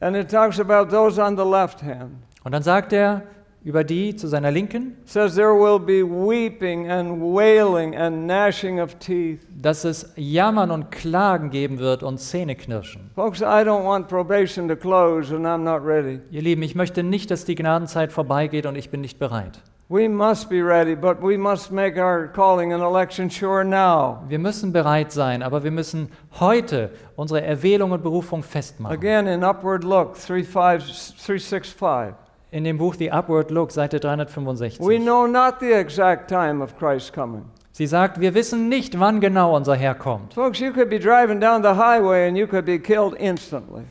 And 0.00 0.14
it 0.14 0.30
talks 0.30 0.60
about 0.60 0.90
those 0.90 1.18
on 1.18 1.38
the 1.38 1.42
left 1.44 1.82
hand. 1.82 2.16
Und 2.46 2.52
dann 2.52 2.62
sagt 2.62 2.92
er 2.92 3.22
über 3.64 3.82
die 3.82 4.14
zu 4.14 4.28
seiner 4.28 4.52
Linken, 4.52 4.96
says 5.04 5.34
there 5.34 5.52
will 5.52 5.80
be 5.80 6.04
weeping 6.04 6.88
and 6.88 7.20
wailing 7.20 7.96
and 7.96 8.28
gnashing 8.28 8.80
of 8.80 8.94
teeth. 9.00 9.40
dass 9.60 9.82
es 9.82 10.12
Jammern 10.14 10.70
und 10.70 10.92
Klagen 10.92 11.50
geben 11.50 11.80
wird 11.80 12.04
und 12.04 12.18
Zähneknirschen. 12.18 13.10
Folks, 13.16 13.40
I 13.40 13.64
don't 13.64 13.84
want 13.84 14.06
probation 14.06 14.68
to 14.68 14.76
close 14.76 15.34
and 15.34 15.44
I'm 15.44 15.64
not 15.64 15.84
ready. 15.84 16.20
Ihr 16.30 16.42
Lieben, 16.42 16.62
ich 16.62 16.76
möchte 16.76 17.02
nicht, 17.02 17.32
dass 17.32 17.44
die 17.46 17.56
Gnadenzeit 17.56 18.12
vorbeigeht 18.12 18.66
und 18.66 18.76
ich 18.76 18.90
bin 18.90 19.00
nicht 19.00 19.18
bereit. 19.18 19.60
We 19.88 20.08
must 20.08 20.48
be 20.48 20.64
ready, 20.64 20.94
but 20.94 21.20
we 21.20 21.36
must 21.36 21.72
make 21.72 22.00
our 22.00 22.28
calling 22.28 22.72
and 22.72 22.80
election 22.80 23.28
sure 23.28 23.64
now. 23.64 24.18
Wir 24.28 24.38
müssen 24.38 24.72
bereit 24.72 25.10
sein, 25.10 25.42
aber 25.42 25.64
wir 25.64 25.72
müssen 25.72 26.12
heute 26.38 26.90
unsere 27.16 27.42
Erwählung 27.42 27.90
und 27.90 28.04
Berufung 28.04 28.44
festmachen. 28.44 28.96
Again, 28.96 29.26
in 29.26 29.42
Upward 29.42 29.82
Look 29.82 30.16
35 30.16 31.16
365. 31.26 32.25
In 32.56 32.64
dem 32.64 32.78
Buch 32.78 32.94
The 32.94 33.12
Upward 33.12 33.50
Look, 33.50 33.70
Seite 33.70 34.00
365. 34.00 34.80
We 34.80 34.98
know 34.98 35.26
not 35.26 35.60
the 35.60 35.72
exact 35.72 36.30
time 36.30 36.64
of 36.64 36.74
Christ's 36.78 37.12
coming. 37.12 37.42
Sie 37.72 37.86
sagt, 37.86 38.18
wir 38.18 38.32
wissen 38.32 38.70
nicht, 38.70 38.98
wann 38.98 39.20
genau 39.20 39.54
unser 39.54 39.74
Herr 39.74 39.94
kommt. 39.94 40.32
Folks, 40.32 40.58
you 40.58 40.72
could 40.72 40.88
be 40.88 40.98
driving 40.98 41.38
down 41.38 41.62
the 41.62 41.74
highway 41.76 42.26
and 42.26 42.34
you 42.34 42.46
could 42.46 42.64
be 42.64 42.78
killed 42.78 43.12
instantly. 43.18 43.82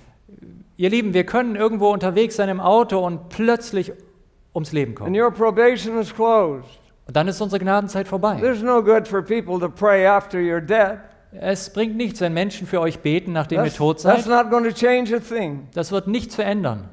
Ihr 0.78 0.89
Lieben, 0.89 1.13
wir 1.13 1.28
können 1.28 1.55
irgendwo 1.55 1.91
unterwegs 1.91 2.38
sein 2.38 2.49
im 2.49 2.59
Auto 2.59 3.05
und 3.05 3.30
plötzlich 3.30 3.93
ums 4.55 4.72
Leben 4.72 4.93
And 4.93 4.97
kommen. 4.97 5.16
your 5.16 5.30
probation 5.30 5.99
is 5.99 6.11
closed. 6.11 6.66
Und 7.05 7.16
dann 7.16 7.28
ist 7.28 7.39
unsere 7.41 7.59
Gnadenzeit 7.59 8.07
vorbei. 8.07 8.39
There's 8.39 8.63
no 8.63 8.82
good 8.82 9.07
for 9.07 9.22
people 9.22 9.59
to 9.59 9.70
pray 9.70 10.07
after 10.07 10.39
you're 10.39 10.59
dead. 10.59 10.97
Es 11.39 11.72
bringt 11.72 11.95
nichts, 11.95 12.20
wenn 12.20 12.34
Menschen 12.34 12.66
für 12.66 12.82
euch 12.82 12.97
beten, 12.97 13.32
nachdem 13.32 13.59
ihr 13.59 13.66
That's, 13.66 13.76
tot 13.76 14.01
that's 14.01 14.26
seid. 14.26 14.43
not 14.43 14.49
going 14.49 14.63
to 14.63 14.72
change 14.72 15.16
a 15.16 15.20
thing. 15.20 15.68
Das 15.76 15.91
wird 15.91 16.07
nichts 16.07 16.34
verändern. 16.34 16.89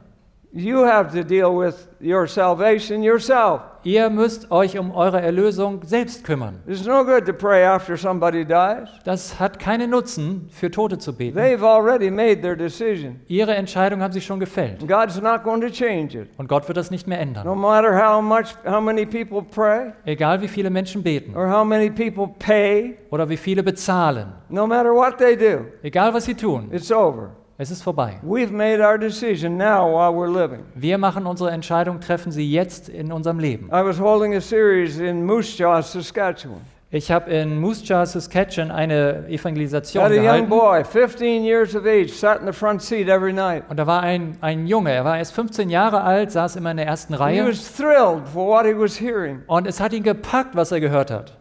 You 0.55 0.84
have 0.84 1.12
to 1.18 1.24
deal 1.24 1.57
with 1.57 1.88
your 1.98 2.26
salvation 2.26 3.03
yourself. 3.03 3.62
Ihr 3.84 4.11
müsst 4.11 4.50
euch 4.50 4.78
um 4.78 4.90
eure 4.94 5.20
Erlösung 5.22 5.80
selbst 5.84 6.24
kümmern. 6.24 6.61
It's 6.66 6.84
no 6.84 7.05
good 7.05 7.24
to 7.24 7.32
pray 7.32 7.64
after 7.64 7.96
somebody 7.96 8.44
dies. 8.44 8.88
Das 9.05 9.40
hat 9.40 9.59
keinen 9.59 9.88
Nutzen, 9.90 10.48
für 10.50 10.70
Tote 10.70 10.98
zu 10.98 11.16
beten. 11.16 11.38
They've 11.38 11.64
already 11.64 12.11
made 12.11 12.42
their 12.42 12.55
decision. 12.55 13.18
Ihre 13.28 13.55
Entscheidung 13.55 14.03
haben 14.03 14.12
sie 14.12 14.20
schon 14.20 14.38
gefällt. 14.40 14.86
God's 14.86 15.20
not 15.22 15.42
going 15.42 15.62
to 15.62 15.70
change 15.70 16.18
it. 16.18 16.28
Und 16.36 16.48
Gott 16.48 16.68
wird 16.68 16.76
das 16.76 16.90
nicht 16.90 17.09
mehr 17.09 17.16
No 17.16 17.22
ändern. 17.22 17.59
matter 17.59 17.96
how 17.96 18.20
much 18.22 18.55
how 18.66 18.80
many 18.80 19.07
people 19.07 19.42
pray 19.42 19.92
Egal 20.05 20.42
wie 20.42 20.48
viele 20.48 20.68
Menschen 20.68 21.03
beten 21.03 21.34
or 21.34 21.50
how 21.50 21.64
many 21.64 21.88
people 21.90 22.28
pay, 22.38 22.98
oder 23.11 23.26
wie 23.28 23.38
viele 23.38 23.62
bezahlen. 23.62 24.34
no 24.50 24.66
matter 24.66 24.92
what 24.94 25.16
they 25.16 25.34
do, 25.34 25.64
Egal 25.82 26.12
was 26.12 26.26
sie 26.26 26.34
tun, 26.34 26.68
it's 26.72 26.92
over. 26.92 27.30
Es 27.62 27.70
ist 27.70 27.82
vorbei. 27.82 28.14
We've 28.22 28.50
made 28.52 28.80
our 28.84 28.98
decision 28.98 29.56
now 29.56 29.86
while 29.88 30.12
we're 30.12 30.30
living. 30.32 30.60
Wir 30.74 30.98
machen 30.98 31.24
unsere 31.26 31.50
Entscheidung, 31.50 32.00
treffen 32.00 32.32
sie 32.32 32.50
jetzt 32.50 32.88
in 32.88 33.12
unserem 33.12 33.38
Leben. 33.38 33.68
I 33.68 33.84
was 33.84 33.98
holding 34.00 34.34
a 34.34 34.40
series 34.40 34.98
in 34.98 35.24
Moose 35.24 35.56
Jaw, 35.56 35.80
Saskatchewan. 35.82 36.60
Ich 36.94 37.10
habe 37.10 37.30
in 37.30 37.58
Moose 37.58 37.82
Jaw, 37.86 38.04
Saskatchewan 38.04 38.70
eine 38.70 39.26
Evangelisation 39.28 40.04
Had 40.04 40.12
gehalten. 40.12 40.48
boy, 40.50 40.84
15 40.84 41.42
years 41.42 41.74
of 41.74 41.86
age, 41.86 42.10
sat 42.12 42.40
in 42.40 42.46
the 42.46 42.52
front 42.52 42.82
seat 42.82 43.08
every 43.08 43.32
night. 43.32 43.62
Und 43.70 43.78
da 43.78 43.86
war 43.86 44.02
ein, 44.02 44.36
ein 44.42 44.66
Junge, 44.66 44.90
er 44.92 45.02
war 45.06 45.16
erst 45.16 45.32
15 45.32 45.70
Jahre 45.70 46.02
alt, 46.02 46.30
saß 46.32 46.56
immer 46.56 46.70
in 46.72 46.76
der 46.76 46.86
ersten 46.86 47.14
He 47.14 47.18
Reihe. 47.18 47.48
was 47.48 47.74
thrilled 47.74 48.28
for 48.28 48.46
what 48.46 48.66
he 48.66 48.78
was 48.78 49.00
hearing. 49.00 49.40
Und 49.46 49.66
es 49.66 49.80
hat 49.80 49.94
ihn 49.94 50.02
gepackt, 50.02 50.54
was 50.54 50.70
er 50.70 50.80
gehört 50.80 51.10
hat. 51.10 51.38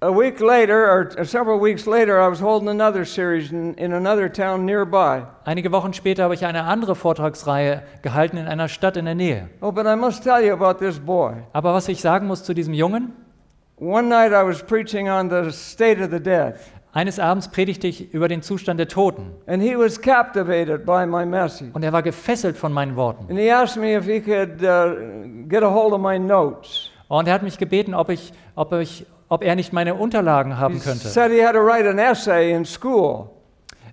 A 0.00 0.12
week 0.12 0.40
later, 0.40 0.88
or 1.16 1.24
several 1.24 1.58
weeks 1.58 1.84
later, 1.84 2.20
I 2.20 2.28
was 2.28 2.38
holding 2.40 2.68
another 2.68 3.04
series 3.04 3.50
in, 3.50 3.74
in 3.74 3.92
another 3.92 4.28
town 4.32 4.64
nearby. 4.64 5.24
Einige 5.44 5.72
Wochen 5.72 5.92
später 5.92 6.22
habe 6.22 6.34
ich 6.34 6.46
eine 6.46 6.62
andere 6.62 6.94
Vortragsreihe 6.94 7.82
gehalten 8.02 8.36
in 8.36 8.46
einer 8.46 8.68
Stadt 8.68 8.96
in 8.96 9.06
der 9.06 9.16
Nähe. 9.16 9.48
Oh, 9.60 9.72
but 9.72 9.86
I 9.86 9.96
must 9.96 10.22
tell 10.22 10.40
you 10.40 10.52
about 10.52 10.78
this 10.78 11.00
boy. 11.00 11.32
Aber 11.52 11.74
was 11.74 11.88
ich 11.88 12.00
sagen 12.00 12.28
muss 12.28 12.44
zu 12.44 12.54
diesem 12.54 12.74
Jungen, 12.74 13.12
One 13.80 14.08
night 14.08 14.30
I 14.30 14.46
was 14.46 14.62
preaching 14.62 15.08
on 15.08 15.30
the 15.30 15.50
state 15.50 16.00
of 16.00 16.12
the 16.12 16.20
dead, 16.20 16.54
eines 16.92 17.18
Abends 17.18 17.48
predigte 17.48 17.88
ich 17.88 18.14
über 18.14 18.28
den 18.28 18.40
Zustand 18.42 18.78
der 18.78 18.86
Toten. 18.86 19.32
and 19.48 19.60
he 19.60 19.76
was 19.76 20.00
captivated 20.00 20.86
by 20.86 21.06
my 21.06 21.26
message. 21.26 21.70
Und 21.74 21.82
er 21.82 21.92
war 21.92 22.02
gefesselt 22.04 22.56
von 22.56 22.72
meinen 22.72 22.94
Worten. 22.94 23.26
And 23.28 23.36
he 23.38 23.50
asked 23.50 23.76
me 23.76 23.96
if 23.96 24.04
he 24.04 24.20
could 24.20 24.60
get 25.48 25.64
a 25.64 25.68
hold 25.74 25.92
of 25.92 26.00
my 26.00 26.20
notes. 26.20 26.88
Und 27.08 27.26
er 27.26 27.34
hat 27.34 27.42
mich 27.42 27.58
gebeten, 27.58 27.94
ob, 27.94 28.10
ich, 28.10 28.32
ob, 28.54 28.72
ich, 28.74 29.04
ob 29.28 29.42
er 29.44 29.54
nicht 29.54 29.72
meine 29.72 29.94
Unterlagen 29.94 30.58
haben 30.58 30.80
könnte. 30.80 31.08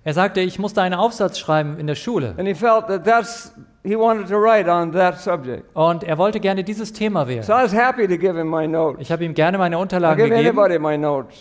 Er 0.04 0.14
sagte, 0.14 0.40
ich 0.40 0.58
musste 0.58 0.82
einen 0.82 0.94
Aufsatz 0.94 1.38
schreiben 1.38 1.78
in 1.78 1.86
der 1.88 1.96
Schule. 1.96 2.36
Und 5.74 6.04
er 6.04 6.18
wollte 6.18 6.40
gerne 6.40 6.64
dieses 6.64 6.92
Thema 6.92 7.22
So 7.24 7.28
wählen. 7.28 7.42
I 7.42 7.48
was 7.48 7.74
happy 7.74 8.06
to 8.06 8.16
give 8.16 8.38
him 8.38 8.48
my 8.48 8.68
notes. 8.68 9.00
Ich 9.00 9.10
habe 9.10 9.24
ihm 9.24 9.34
gerne 9.34 9.58
meine 9.58 9.78
Unterlagen 9.78 10.30
gegeben 10.30 10.58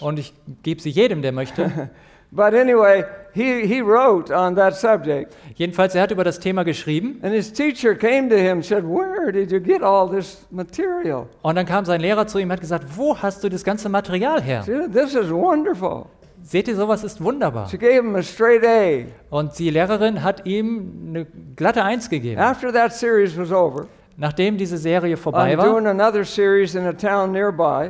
und 0.01 0.19
ich 0.19 0.33
gebe 0.63 0.81
sie 0.81 0.89
jedem, 0.89 1.21
der 1.21 1.31
möchte. 1.31 1.89
But 2.31 2.53
anyway, 2.53 3.05
he, 3.35 3.67
he 3.67 3.81
wrote 3.81 4.33
on 4.33 4.55
that 4.55 4.75
subject. 4.75 5.35
Jedenfalls, 5.55 5.93
er 5.93 6.03
hat 6.03 6.11
über 6.11 6.23
das 6.23 6.39
Thema 6.39 6.63
geschrieben 6.63 7.19
And 7.21 7.33
his 7.33 7.51
teacher 7.51 7.93
came 7.93 8.29
to 8.29 8.35
him 8.35 8.53
and 8.57 8.65
said, 8.65 8.83
Where 8.83 9.31
did 9.31 9.51
you 9.51 9.59
get 9.59 9.83
all 9.83 10.09
this 10.09 10.47
material? 10.49 11.27
und 11.41 11.55
dann 11.55 11.65
kam 11.65 11.85
sein 11.85 12.01
Lehrer 12.01 12.25
zu 12.27 12.39
ihm 12.39 12.47
und 12.47 12.53
hat 12.53 12.61
gesagt, 12.61 12.85
wo 12.95 13.17
hast 13.17 13.43
du 13.43 13.49
das 13.49 13.63
ganze 13.63 13.89
Material 13.89 14.41
her? 14.41 14.63
Said, 14.63 14.93
This 14.93 15.13
is 15.13 15.29
wonderful. 15.29 16.05
Seht 16.43 16.67
ihr, 16.67 16.75
sowas 16.75 17.03
ist 17.03 17.23
wunderbar. 17.23 17.67
She 17.69 17.77
gave 17.77 17.95
him 18.03 18.15
a 18.15 18.21
straight 18.21 18.63
A. 18.63 19.05
Und 19.35 19.57
die 19.57 19.71
Lehrerin 19.71 20.21
hat 20.21 20.45
ihm 20.45 21.07
eine 21.09 21.25
glatte 21.55 21.83
Eins 21.83 22.07
gegeben. 22.07 22.39
After 22.39 22.71
that 22.71 22.93
series 22.93 23.35
was 23.35 23.51
over, 23.51 23.87
Nachdem 24.17 24.57
diese 24.57 24.77
Serie 24.77 25.17
vorbei 25.17 25.57
war, 25.57 25.65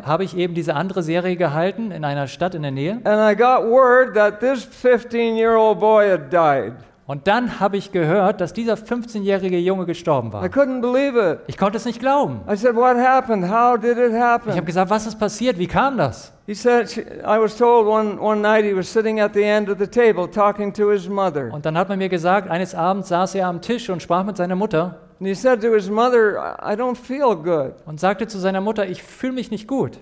habe 0.05 0.23
ich 0.23 0.36
eben 0.36 0.53
diese 0.55 0.76
andere 0.76 1.03
Serie 1.03 1.36
gehalten 1.36 1.91
in 1.91 2.03
einer 2.03 2.28
Stadt 2.28 2.55
in 2.55 2.63
der 2.63 2.71
Nähe. 2.71 2.99
And 3.03 3.32
I 3.32 3.36
got 3.36 3.69
word 3.69 4.15
that 4.15 4.39
this 4.39 4.63
15 4.63 5.38
year 5.38 5.55
old 5.55 5.80
boy 5.80 6.09
had 6.09 6.32
died. 6.32 6.73
Und 7.07 7.28
dann 7.28 7.59
habe 7.59 7.78
ich 7.78 7.91
gehört, 7.91 8.41
dass 8.41 8.51
dieser 8.51 8.73
15-jährige 8.73 9.59
Junge 9.59 9.86
gestorben 9.86 10.34
war. 10.34 10.43
Ich 10.43 11.57
konnte 11.57 11.78
es 11.78 11.86
nicht 11.86 11.99
glauben. 11.99 12.41
I 12.51 12.55
said, 12.55 12.76
What 12.76 12.97
happened? 12.97 13.47
How 13.47 13.80
did 13.80 13.99
it 13.99 14.11
Ich 14.11 14.55
habe 14.55 14.65
gesagt, 14.65 14.89
was 14.89 15.05
ist 15.05 15.19
passiert? 15.19 15.59
Wie 15.59 15.67
kam 15.67 15.97
das? 15.97 16.34
He 16.47 16.55
said, 16.55 16.89
she, 16.89 17.01
I 17.01 17.39
was 17.39 17.55
told 17.55 17.86
one, 17.88 18.19
one 18.19 18.41
night 18.41 18.65
he 18.65 18.76
was 18.76 18.91
sitting 18.91 19.19
at 19.19 19.34
the 19.34 19.43
end 19.43 19.69
of 19.69 19.78
the 19.78 19.86
table 19.86 20.28
talking 20.28 20.73
to 20.73 20.89
his 20.89 21.07
mother. 21.07 21.53
Und 21.53 21.67
dann 21.67 21.78
hat 21.78 21.89
man 21.89 21.99
mir 21.99 22.09
gesagt, 22.09 22.49
eines 22.49 22.73
Abends 22.73 23.09
saß 23.09 23.36
er 23.36 23.47
am 23.47 23.61
Tisch 23.61 23.88
und 23.91 24.01
sprach 24.01 24.23
mit 24.23 24.38
seiner 24.38 24.55
Mutter 24.55 24.95
And 25.20 25.28
he 25.28 25.36
said 25.36 25.61
to 25.61 25.74
his 25.74 25.89
mother, 25.89 26.38
I 26.38 26.74
I 26.74 26.76
don't 26.76 26.97
feel 26.97 27.36
good. 27.36 27.74
und 27.86 27.99
sagte 27.99 28.28
zu 28.28 28.38
seiner 28.39 28.61
Mutter, 28.61 28.88
ich 28.88 29.01
fühle 29.03 29.34
mich 29.34 29.51
nicht 29.51 29.68
gut. 29.68 29.99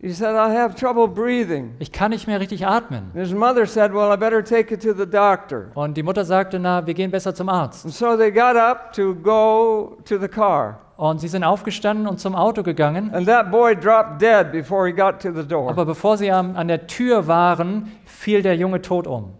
He 0.00 0.12
said, 0.12 0.36
I 0.36 0.54
have 0.56 0.76
trouble 0.76 1.08
breathing. 1.08 1.74
Ich 1.80 1.90
kann 1.90 2.10
nicht 2.10 2.28
mehr 2.28 2.38
richtig 2.38 2.64
atmen. 2.64 3.10
His 3.12 3.34
mother 3.34 3.66
said, 3.66 3.92
Well, 3.92 4.12
I 4.12 4.16
better 4.16 4.42
take 4.42 4.70
you 4.70 4.76
to 4.76 4.94
the 4.96 5.04
doctor. 5.04 5.72
Und 5.74 5.96
die 5.96 6.04
Mutter 6.04 6.24
sagte, 6.24 6.60
na, 6.60 6.86
wir 6.86 6.94
gehen 6.94 7.10
besser 7.10 7.34
zum 7.34 7.48
Arzt. 7.48 7.84
And 7.84 7.92
so 7.92 8.16
they 8.16 8.30
got 8.30 8.56
up 8.56 8.92
to 8.92 9.14
go 9.14 9.98
to 10.04 10.16
the 10.16 10.28
car. 10.28 10.78
Und 10.96 11.20
sie 11.20 11.28
sind 11.28 11.42
aufgestanden 11.42 12.06
und 12.06 12.20
zum 12.20 12.36
Auto 12.36 12.62
gegangen. 12.62 13.12
And 13.12 13.26
that 13.26 13.50
boy 13.50 13.74
dropped 13.74 14.22
dead 14.22 14.52
before 14.52 14.86
he 14.86 14.92
got 14.92 15.20
to 15.22 15.32
the 15.32 15.46
door. 15.46 15.68
Aber 15.70 15.84
bevor 15.84 16.16
sie 16.16 16.30
an 16.30 16.68
der 16.68 16.86
Tür 16.86 17.26
waren, 17.26 17.90
fiel 18.04 18.42
der 18.42 18.54
Junge 18.54 18.80
tot 18.80 19.08
um. 19.08 19.34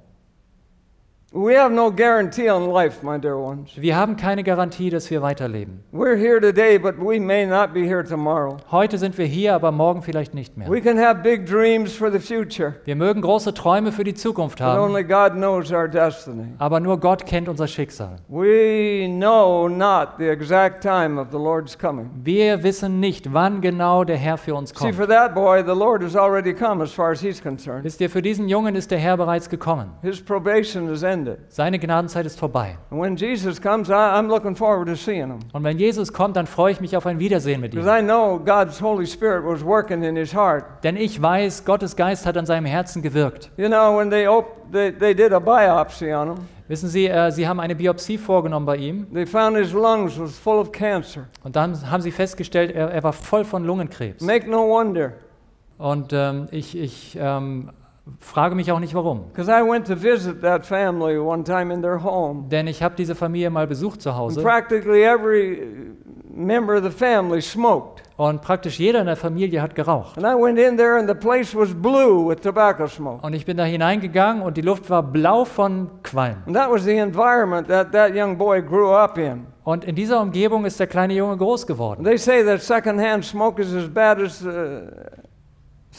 We 1.32 1.56
have 1.56 1.72
no 1.72 1.92
guarantee 1.92 2.50
on 2.50 2.72
life, 2.72 3.04
my 3.04 3.16
dear 3.16 3.36
ones. 3.38 3.70
Wir 3.76 3.94
haben 3.94 4.16
keine 4.16 4.42
Garantie, 4.42 4.90
dass 4.90 5.08
wir 5.12 5.22
weiterleben. 5.22 5.84
We're 5.92 6.16
here 6.16 6.40
today, 6.40 6.76
but 6.76 6.96
we 6.98 7.20
may 7.20 7.46
not 7.46 7.72
be 7.72 7.82
here 7.86 8.02
tomorrow. 8.02 8.56
Heute 8.72 8.98
sind 8.98 9.16
wir 9.16 9.26
hier, 9.26 9.54
aber 9.54 9.70
morgen 9.70 10.02
vielleicht 10.02 10.34
nicht 10.34 10.56
mehr. 10.56 10.68
We 10.68 10.80
can 10.80 10.98
have 10.98 11.22
big 11.22 11.46
dreams 11.46 11.94
for 11.94 12.10
the 12.10 12.18
future, 12.18 12.74
Wir 12.84 12.96
mögen 12.96 13.20
große 13.20 13.54
Träume 13.54 13.92
für 13.92 14.02
die 14.02 14.14
Zukunft 14.14 14.58
but 14.58 14.66
haben, 14.66 14.80
only 14.80 15.04
God 15.04 15.34
knows 15.34 15.70
our 15.70 15.86
destiny. 15.86 16.48
aber 16.58 16.80
nur 16.80 16.98
Gott 16.98 17.24
kennt 17.26 17.48
unser 17.48 17.68
Schicksal. 17.68 18.16
We 18.26 19.06
know 19.08 19.68
not 19.68 20.14
the 20.18 20.26
exact 20.26 20.82
time 20.82 21.16
of 21.20 21.28
the 21.30 21.38
Lord's 21.38 21.78
coming. 21.78 22.10
Wir 22.24 22.64
wissen 22.64 22.98
nicht, 22.98 23.32
wann 23.32 23.60
genau 23.60 24.02
der 24.02 24.16
Herr 24.16 24.36
für 24.36 24.56
uns 24.56 24.70
See, 24.70 24.74
kommt. 24.74 24.96
for 24.96 25.06
that 25.06 25.36
boy, 25.36 25.62
the 25.62 25.78
Lord 25.78 26.02
has 26.02 26.16
already 26.16 26.52
come 26.52 26.82
as 26.82 26.90
far 26.90 27.12
as 27.12 27.20
he's 27.20 27.40
concerned. 27.40 27.84
Wisst 27.84 28.00
ihr, 28.00 28.10
für 28.10 28.20
diesen 28.20 28.48
Jungen 28.48 28.74
ist 28.74 28.90
der 28.90 28.98
Herr 28.98 29.16
bereits 29.16 29.48
gekommen. 29.48 29.90
His 30.02 30.20
probation 30.20 30.92
is 30.92 31.04
ended. 31.04 31.19
Seine 31.48 31.78
Gnadenzeit 31.78 32.26
ist 32.26 32.38
vorbei. 32.38 32.76
And 32.90 33.00
when 33.00 33.16
Jesus 33.16 33.60
comes, 33.60 33.88
I, 33.88 33.92
I'm 33.92 34.28
looking 34.28 34.54
forward 34.56 34.88
to 34.88 34.94
seeing 34.94 35.28
him. 35.30 35.38
Und 35.52 35.64
wenn 35.64 35.78
Jesus 35.78 36.12
kommt, 36.12 36.36
dann 36.36 36.46
freue 36.46 36.72
ich 36.72 36.80
mich 36.80 36.96
auf 36.96 37.06
ein 37.06 37.18
Wiedersehen 37.18 37.60
mit 37.60 37.74
ihm. 37.74 37.80
Because 37.80 37.98
I 37.98 38.02
know 38.02 38.38
God's 38.38 38.80
Holy 38.80 39.06
Spirit 39.06 39.44
was 39.44 39.64
working 39.64 40.02
in 40.02 40.16
his 40.16 40.34
heart. 40.34 40.64
Denn 40.82 40.96
ich 40.96 41.20
weiß, 41.20 41.64
Gottes 41.64 41.96
Geist 41.96 42.26
hat 42.26 42.36
an 42.36 42.46
seinem 42.46 42.66
Herzen 42.66 43.02
gewirkt. 43.02 43.50
You 43.56 43.68
know, 43.68 43.96
when 43.98 44.10
they, 44.10 44.26
op- 44.26 44.70
they, 44.72 44.92
they 44.92 45.14
did 45.14 45.32
a 45.32 45.38
biopsy 45.40 46.12
on 46.14 46.28
him, 46.28 46.38
Wissen 46.68 46.88
Sie, 46.88 47.08
äh, 47.08 47.32
Sie 47.32 47.48
haben 47.48 47.58
eine 47.58 47.74
Biopsie 47.74 48.16
vorgenommen 48.16 48.64
bei 48.64 48.76
ihm 48.76 49.12
they 49.12 49.26
found 49.26 49.56
his 49.56 49.72
lungs 49.72 50.16
was 50.20 50.38
full 50.38 50.58
of 50.60 50.70
cancer. 50.70 51.26
und 51.42 51.56
dann 51.56 51.90
haben 51.90 52.00
Sie 52.00 52.12
festgestellt, 52.12 52.70
er, 52.70 52.90
er 52.92 53.02
war 53.02 53.12
voll 53.12 53.44
von 53.44 53.64
Lungenkrebs. 53.64 54.22
Make 54.22 54.48
no 54.48 54.68
wonder, 54.68 55.14
Und 55.78 56.12
ähm, 56.12 56.46
ich, 56.52 56.78
ich 56.78 57.18
ähm, 57.20 57.72
frage 58.18 58.55
mich 58.55 58.72
auch 58.72 58.80
nicht 58.80 58.94
warum. 58.94 59.28
because 59.32 59.48
I 59.51 59.62
went 59.62 59.86
to 59.86 59.94
visit 59.94 60.40
that 60.42 60.64
family 60.66 61.18
one 61.18 61.44
time 61.44 61.72
in 61.72 61.82
their 61.82 62.03
home. 62.03 62.48
Denn 62.48 62.66
ich 62.66 62.82
habe 62.82 62.94
diese 62.96 63.14
Familie 63.14 63.51
mal 63.51 63.66
besucht 63.66 64.03
zu 64.03 64.11
And 64.11 64.18
Hause 64.18 64.42
practically 64.42 65.03
every 65.03 65.94
member 66.28 66.76
of 66.76 66.84
the 66.84 66.90
family 66.90 67.40
smoked. 67.42 68.03
und 68.16 68.42
praktisch 68.42 68.78
jeder 68.78 69.01
in 69.01 69.07
der 69.07 69.16
Familie 69.16 69.62
hat 69.62 69.74
geraucht. 69.74 70.16
And 70.18 70.26
I 70.26 70.34
went 70.40 70.59
in 70.59 70.76
there 70.76 70.98
and 70.98 71.09
the 71.09 71.14
place 71.14 71.55
was 71.55 71.72
blue 71.74 72.28
with 72.28 72.40
tobacco 72.40 72.86
smoke. 72.86 73.24
Und 73.24 73.32
ich 73.34 73.46
bin 73.46 73.57
da 73.57 73.64
hineingegangen 73.64 74.42
und 74.42 74.57
die 74.57 74.62
Luft 74.62 74.90
war 74.90 75.03
blau 75.03 75.44
von 75.44 75.88
Qualm. 76.03 76.36
And 76.46 76.55
that 76.57 76.70
was 76.70 76.84
the 76.84 76.96
environment 76.96 77.68
that 77.68 77.92
that 77.92 78.12
young 78.14 78.36
boy 78.36 78.61
grew 78.62 78.92
up 78.92 79.18
in. 79.18 79.46
Und 79.64 79.84
in 79.84 79.94
dieser 79.94 80.20
Umgebung 80.20 80.64
ist 80.64 80.80
der 80.80 80.86
kleine 80.86 81.14
Junge 81.14 81.36
groß 81.36 81.66
geworden. 81.66 82.03
they 82.05 82.16
say 82.18 82.42
that 82.44 82.61
secondhand 82.62 83.24
smoke 83.24 83.61
is 83.62 83.72
as 83.74 83.88
bad 83.88 84.20
as 84.20 84.44
uh, 84.44 84.80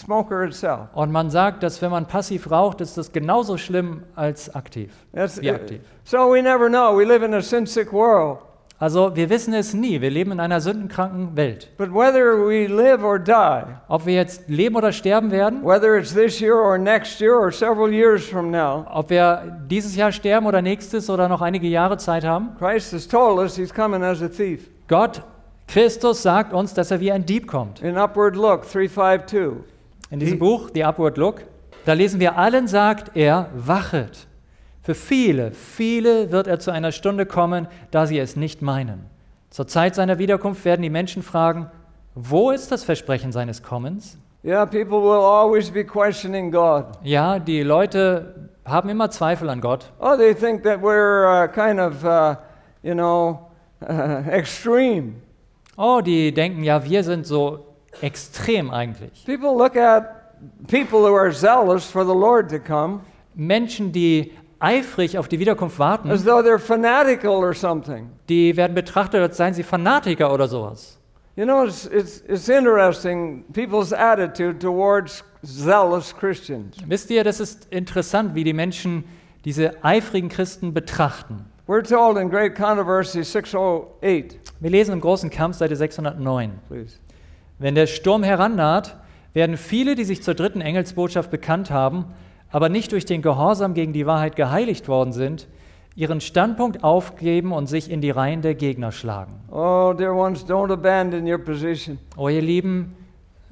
smoker 0.01 0.43
itself. 0.43 0.89
Und 0.93 1.11
man 1.11 1.29
sagt, 1.29 1.63
dass 1.63 1.81
wenn 1.81 1.91
man 1.91 2.05
passiv 2.07 2.49
raucht, 2.51 2.81
ist 2.81 2.97
das 2.97 3.11
genauso 3.11 3.57
schlimm 3.57 4.03
als 4.15 4.53
aktiv. 4.53 4.91
That's, 5.13 5.41
Wie 5.41 5.51
aktiv. 5.51 5.79
so 6.03 6.31
we 6.31 6.41
never 6.41 6.67
know. 6.69 6.97
We 6.97 7.05
live 7.05 7.23
in 7.23 7.33
a 7.33 7.41
sin 7.41 7.65
sick 7.65 7.91
world. 7.93 8.39
Also 8.81 9.15
wir 9.15 9.29
wissen 9.29 9.53
es 9.53 9.75
nie. 9.75 10.01
Wir 10.01 10.09
leben 10.09 10.31
in 10.31 10.39
einer 10.39 10.59
sündenkranken 10.59 11.37
Welt. 11.37 11.69
But 11.77 11.93
whether 11.93 12.35
we 12.35 12.65
live 12.65 13.03
or 13.03 13.19
die, 13.19 13.63
Ob 13.87 14.07
wir 14.07 14.15
jetzt 14.15 14.49
leben 14.49 14.75
oder 14.75 14.91
sterben 14.91 15.29
werden, 15.29 15.63
whether 15.63 15.95
it's 15.95 16.15
this 16.15 16.39
year 16.39 16.55
or 16.55 16.79
next 16.79 17.21
year 17.21 17.39
or 17.39 17.51
several 17.51 17.93
years 17.93 18.25
from 18.25 18.49
now, 18.49 18.83
ob 18.91 19.11
wir 19.11 19.59
dieses 19.69 19.95
Jahr 19.95 20.11
sterben 20.11 20.47
oder 20.47 20.63
nächstes 20.63 21.11
oder 21.11 21.29
noch 21.29 21.43
einige 21.43 21.67
Jahre 21.67 21.97
Zeit 21.97 22.25
haben. 22.25 22.55
Gott, 24.87 25.21
Christus 25.67 26.23
sagt 26.23 26.51
uns, 26.51 26.73
dass 26.73 26.89
er 26.89 26.99
wie 26.99 27.11
ein 27.11 27.23
Dieb 27.23 27.47
kommt. 27.47 27.83
In 27.83 27.97
Upward 27.97 28.35
Look 28.35 28.63
352, 28.63 29.63
In 30.11 30.19
diesem 30.19 30.39
Buch, 30.39 30.69
The 30.73 30.83
Upward 30.83 31.17
Look, 31.17 31.41
da 31.85 31.93
lesen 31.93 32.19
wir, 32.19 32.37
allen 32.37 32.67
sagt 32.67 33.15
er, 33.15 33.49
wachet. 33.55 34.27
Für 34.81 34.93
viele, 34.93 35.51
viele 35.51 36.31
wird 36.31 36.47
er 36.47 36.59
zu 36.59 36.71
einer 36.71 36.91
Stunde 36.91 37.25
kommen, 37.25 37.67
da 37.91 38.05
sie 38.05 38.19
es 38.19 38.35
nicht 38.35 38.61
meinen. 38.61 39.05
Zur 39.49 39.67
Zeit 39.67 39.95
seiner 39.95 40.19
Wiederkunft 40.19 40.65
werden 40.65 40.81
die 40.81 40.89
Menschen 40.89 41.23
fragen, 41.23 41.71
wo 42.13 42.51
ist 42.51 42.71
das 42.71 42.83
Versprechen 42.83 43.31
seines 43.31 43.63
Kommens? 43.63 44.17
yeah, 44.43 44.65
people 44.65 45.01
will 45.01 45.21
always 45.21 45.69
be 45.69 45.83
questioning 45.83 46.51
God. 46.51 46.85
Ja, 47.03 47.39
die 47.39 47.63
Leute 47.63 48.49
haben 48.65 48.89
immer 48.89 49.09
Zweifel 49.09 49.49
an 49.49 49.61
Gott. 49.61 49.91
Oh, 49.99 50.17
they 50.17 50.33
think 50.33 50.63
that 50.63 50.81
we're 50.81 51.45
uh, 51.45 51.47
kind 51.47 51.79
of, 51.79 52.03
uh, 52.03 52.35
you 52.83 52.93
know, 52.93 53.39
extreme. 54.29 55.21
Oh, 55.77 56.01
die 56.01 56.33
denken, 56.33 56.63
ja, 56.63 56.83
wir 56.83 57.03
sind 57.03 57.25
so 57.25 57.70
extrem 58.01 58.71
eigentlich. 58.71 59.25
People 59.25 59.55
look 59.57 59.75
at 59.75 60.03
people 60.67 60.99
who 60.99 61.13
are 61.15 61.31
zealous 61.31 61.89
for 61.89 62.03
the 62.03 62.13
Lord 62.13 62.49
to 62.49 62.59
come 62.59 63.01
Menschen, 63.35 63.91
die 63.91 64.31
eifrig 64.59 65.17
auf 65.17 65.27
die 65.27 65.39
Wiederkunft 65.39 65.79
warten, 65.79 66.09
as 66.11 66.23
though 66.23 66.41
they're 66.41 66.59
fanatical 66.59 67.31
or 67.43 67.53
something. 67.53 68.09
die 68.29 68.55
werden 68.55 68.73
betrachtet, 68.75 69.21
als 69.21 69.37
seien 69.37 69.53
sie 69.53 69.63
Fanatiker 69.63 70.33
oder 70.33 70.47
sowas. 70.47 70.97
You 71.35 71.45
know, 71.45 71.63
it's, 71.63 71.85
it's, 71.85 72.23
it's 72.27 72.49
interesting, 72.49 73.45
people's 73.53 73.93
attitude 73.93 74.59
towards 74.59 75.23
zealous 75.43 76.13
Christians. 76.15 76.75
Wisst 76.87 77.09
ihr, 77.09 77.23
das 77.23 77.39
ist 77.39 77.67
interessant, 77.71 78.35
wie 78.35 78.43
die 78.43 78.53
Menschen 78.53 79.05
diese 79.45 79.83
eifrigen 79.83 80.29
Christen 80.29 80.73
betrachten. 80.73 81.45
We're 81.67 81.83
told 81.87 82.17
in 82.17 82.29
Great 82.29 82.53
Controversy 82.55 83.23
608, 83.23 84.37
Wir 84.59 84.69
lesen 84.69 84.91
im 84.93 84.99
großen 84.99 85.29
Kampf 85.29 85.57
Seite 85.57 85.75
609. 85.75 86.59
please. 86.67 86.97
Wenn 87.61 87.75
der 87.75 87.85
Sturm 87.85 88.23
herannaht, 88.23 88.97
werden 89.33 89.55
viele, 89.55 89.93
die 89.93 90.03
sich 90.03 90.23
zur 90.23 90.33
dritten 90.33 90.61
Engelsbotschaft 90.61 91.29
bekannt 91.29 91.69
haben, 91.69 92.05
aber 92.49 92.69
nicht 92.69 92.91
durch 92.91 93.05
den 93.05 93.21
Gehorsam 93.21 93.75
gegen 93.75 93.93
die 93.93 94.07
Wahrheit 94.07 94.35
geheiligt 94.35 94.87
worden 94.87 95.13
sind, 95.13 95.47
ihren 95.95 96.21
Standpunkt 96.21 96.83
aufgeben 96.83 97.51
und 97.51 97.67
sich 97.67 97.91
in 97.91 98.01
die 98.01 98.09
Reihen 98.09 98.41
der 98.41 98.55
Gegner 98.55 98.91
schlagen. 98.91 99.33
Oh, 99.51 99.93
dear 99.95 100.15
ones, 100.15 100.43
don't 100.43 100.73
abandon 100.73 101.31
your 101.31 101.37
position. 101.37 101.99
Oh, 102.17 102.29
ihr 102.29 102.41
Lieben, 102.41 102.95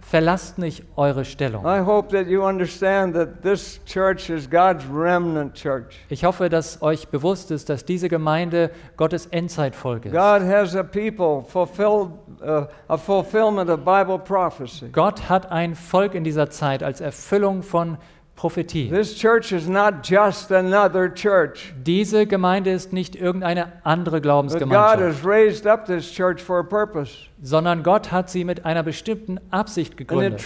verlasst 0.02 0.58
nicht 0.58 0.84
eure 0.96 1.24
Stellung. 1.24 1.64
I 1.66 1.82
hope 1.82 2.10
that 2.18 2.28
you 2.28 2.44
understand 2.44 3.14
that 3.14 3.44
this 3.44 3.80
church 3.86 4.32
is 4.32 4.50
God's 4.50 4.84
remnant 4.92 5.54
church. 5.54 6.00
Ich 6.10 6.24
hoffe, 6.24 6.50
dass 6.50 6.82
euch 6.82 7.10
bewusst 7.10 7.52
ist, 7.52 7.70
dass 7.70 7.86
diese 7.86 8.10
Gemeinde 8.10 8.72
Gottes 8.98 9.28
Endzeitfolge 9.28 10.10
ist. 10.10 10.16
God 10.16 10.42
has 10.42 10.76
a 10.76 10.82
people 10.82 11.44
fulfilled, 11.48 12.10
a 12.42 12.98
fulfillment 12.98 13.70
of 13.70 13.80
Bible 13.80 14.20
prophecy. 14.20 14.90
Gott 14.90 15.30
hat 15.30 15.52
ein 15.52 15.76
Volk 15.76 16.16
in 16.16 16.24
dieser 16.24 16.50
Zeit 16.50 16.84
als 16.84 17.02
Erfüllung 17.02 17.64
von 17.64 17.98
Prophetie. 17.98 18.10
This 18.90 19.16
church 19.16 19.52
is 19.52 19.68
not 19.68 20.04
just 20.04 20.52
another 20.52 21.14
church. 21.14 21.74
Diese 21.84 22.26
Gemeinde 22.26 22.72
ist 22.72 22.94
nicht 22.94 23.16
irgendeine 23.16 23.74
andere 23.84 24.22
Glaubensgemeinschaft, 24.22 25.24
sondern 27.42 27.84
Gott 27.84 28.12
hat 28.12 28.30
sie 28.30 28.44
mit 28.44 28.66
einer 28.66 28.84
bestimmten 28.84 29.40
Absicht 29.50 29.92
and 29.92 29.98
gegründet 29.98 30.42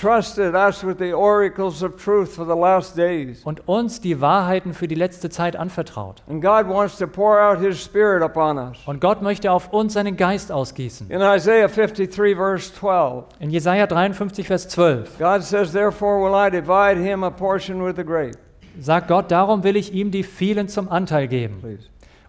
und 3.43 3.67
uns 3.67 4.01
die 4.01 4.21
Wahrheiten 4.21 4.73
für 4.73 4.87
die 4.87 4.95
letzte 4.95 5.29
Zeit 5.29 5.55
anvertraut. 5.55 6.23
And 6.29 6.41
God 6.41 6.67
wants 6.67 6.97
to 6.97 7.07
pour 7.07 7.39
out 7.39 7.59
His 7.59 7.83
Spirit 7.83 8.23
upon 8.23 8.57
us. 8.57 8.77
Und 8.85 9.01
Gott 9.01 9.21
möchte 9.21 9.51
auf 9.51 9.71
uns 9.73 9.93
seinen 9.93 10.17
Geist 10.17 10.51
ausgießen. 10.51 11.09
In 11.09 11.21
Isaiah 11.21 11.67
53, 11.67 12.35
verse 12.35 12.73
12, 12.73 13.25
In 13.39 13.49
Jesaja 13.49 13.87
53, 13.87 14.47
Vers 14.47 14.67
12 14.69 15.17
God 15.19 15.43
says, 15.43 15.71
Therefore 15.71 16.23
will 16.23 16.35
I 16.35 16.49
divide 16.49 16.97
him 16.99 17.23
a 17.23 17.29
portion 17.29 17.82
with 17.85 17.95
the 17.95 18.03
great. 18.03 18.37
sagt 18.79 19.07
Gott, 19.07 19.31
darum 19.31 19.63
will 19.63 19.75
ich 19.75 19.93
ihm 19.93 20.11
die 20.11 20.23
vielen 20.23 20.67
zum 20.67 20.89
Anteil 20.89 21.27
geben. 21.27 21.57
Please. 21.61 21.83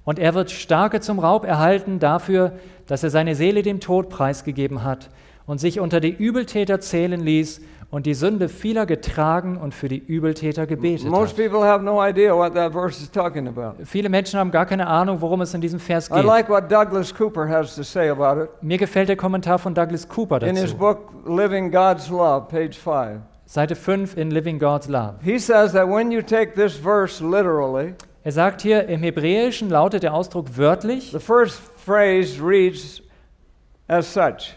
Und 0.04 0.18
er 0.18 0.34
wird 0.34 0.50
Starke 0.50 1.00
zum 1.00 1.18
Raub 1.18 1.46
erhalten 1.46 1.98
dafür, 1.98 2.52
dass 2.86 3.02
er 3.02 3.10
seine 3.10 3.34
Seele 3.34 3.62
dem 3.62 3.80
Tod 3.80 4.10
preisgegeben 4.10 4.84
hat 4.84 5.08
und 5.46 5.58
sich 5.60 5.80
unter 5.80 6.00
die 6.00 6.10
Übeltäter 6.12 6.80
zählen 6.80 7.20
ließ 7.20 7.62
und 7.90 8.04
die 8.04 8.12
Sünde 8.14 8.48
vieler 8.50 8.84
getragen 8.84 9.56
und 9.56 9.72
für 9.72 9.88
die 9.88 9.96
Übeltäter 9.98 10.66
gebetet 10.66 11.06
Most 11.08 11.38
hat. 11.38 11.44
people 11.46 11.64
have 11.66 11.82
no 11.82 12.04
idea 12.06 12.34
what 12.36 12.52
that 12.54 12.72
verse 12.72 13.00
is 13.02 13.10
talking 13.10 13.46
about. 13.48 13.82
Viele 13.84 14.08
Menschen 14.10 14.38
haben 14.38 14.50
gar 14.50 14.66
keine 14.66 14.86
Ahnung, 14.86 15.20
worum 15.22 15.40
es 15.40 15.54
in 15.54 15.60
diesem 15.62 15.78
Vers 15.80 16.10
I 16.10 16.14
geht. 16.16 16.24
like 16.24 16.48
what 16.50 16.70
Douglas 16.70 17.14
Cooper 17.14 17.48
has 17.48 17.74
to 17.76 17.82
say 17.82 18.10
about 18.10 18.42
it 18.42 18.50
Mir 18.60 18.76
gefällt 18.78 19.08
der 19.08 19.16
Kommentar 19.16 19.58
von 19.58 19.74
Douglas 19.74 20.06
Cooper 20.08 20.42
in 20.42 20.56
his 20.56 20.72
dazu. 20.72 20.76
book, 20.76 20.98
Living 21.26 21.70
God's 21.70 22.10
Love, 22.10 22.46
page 22.50 22.76
5. 22.76 23.20
Seite 23.54 23.76
5 23.76 24.16
in 24.18 24.30
Living 24.30 24.58
God's 24.58 24.88
Love. 24.88 25.22
He 25.22 25.38
says 25.38 25.74
that 25.74 25.88
when 25.88 26.10
you 26.10 26.22
take 26.22 26.56
this 26.56 26.74
verse 26.76 27.20
literally, 27.20 27.94
Er 28.24 28.32
sagt 28.32 28.62
hier, 28.62 28.88
im 28.88 29.00
Hebräischen 29.00 29.70
lautet 29.70 30.02
der 30.02 30.12
Ausdruck 30.12 30.56
wörtlich, 30.56 31.12
the 31.12 31.20
first 31.20 31.60
phrase 31.76 32.40
reads 32.40 33.00
as 33.86 34.12
such 34.12 34.56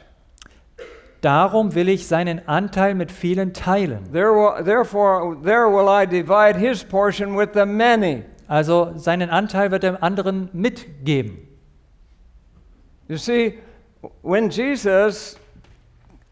darum 1.21 1.75
will 1.75 1.89
ich 1.89 2.07
seinen 2.07 2.47
Anteil 2.47 2.95
mit 2.95 3.11
vielen 3.11 3.53
teilen. 3.53 4.11
there 4.11 4.33
will, 4.33 4.63
Therefore, 4.63 5.37
there 5.43 5.69
will 5.69 5.87
I 5.87 6.07
divide 6.07 6.57
his 6.57 6.83
portion 6.83 7.37
with 7.37 7.49
the 7.53 7.67
many. 7.67 8.23
Also 8.47 8.93
seinen 8.95 9.29
Anteil 9.29 9.69
wird 9.69 9.83
er 9.83 10.01
anderen 10.01 10.49
mitgeben. 10.53 11.37
You 13.07 13.17
see, 13.17 13.59
when 14.23 14.49
Jesus, 14.49 15.37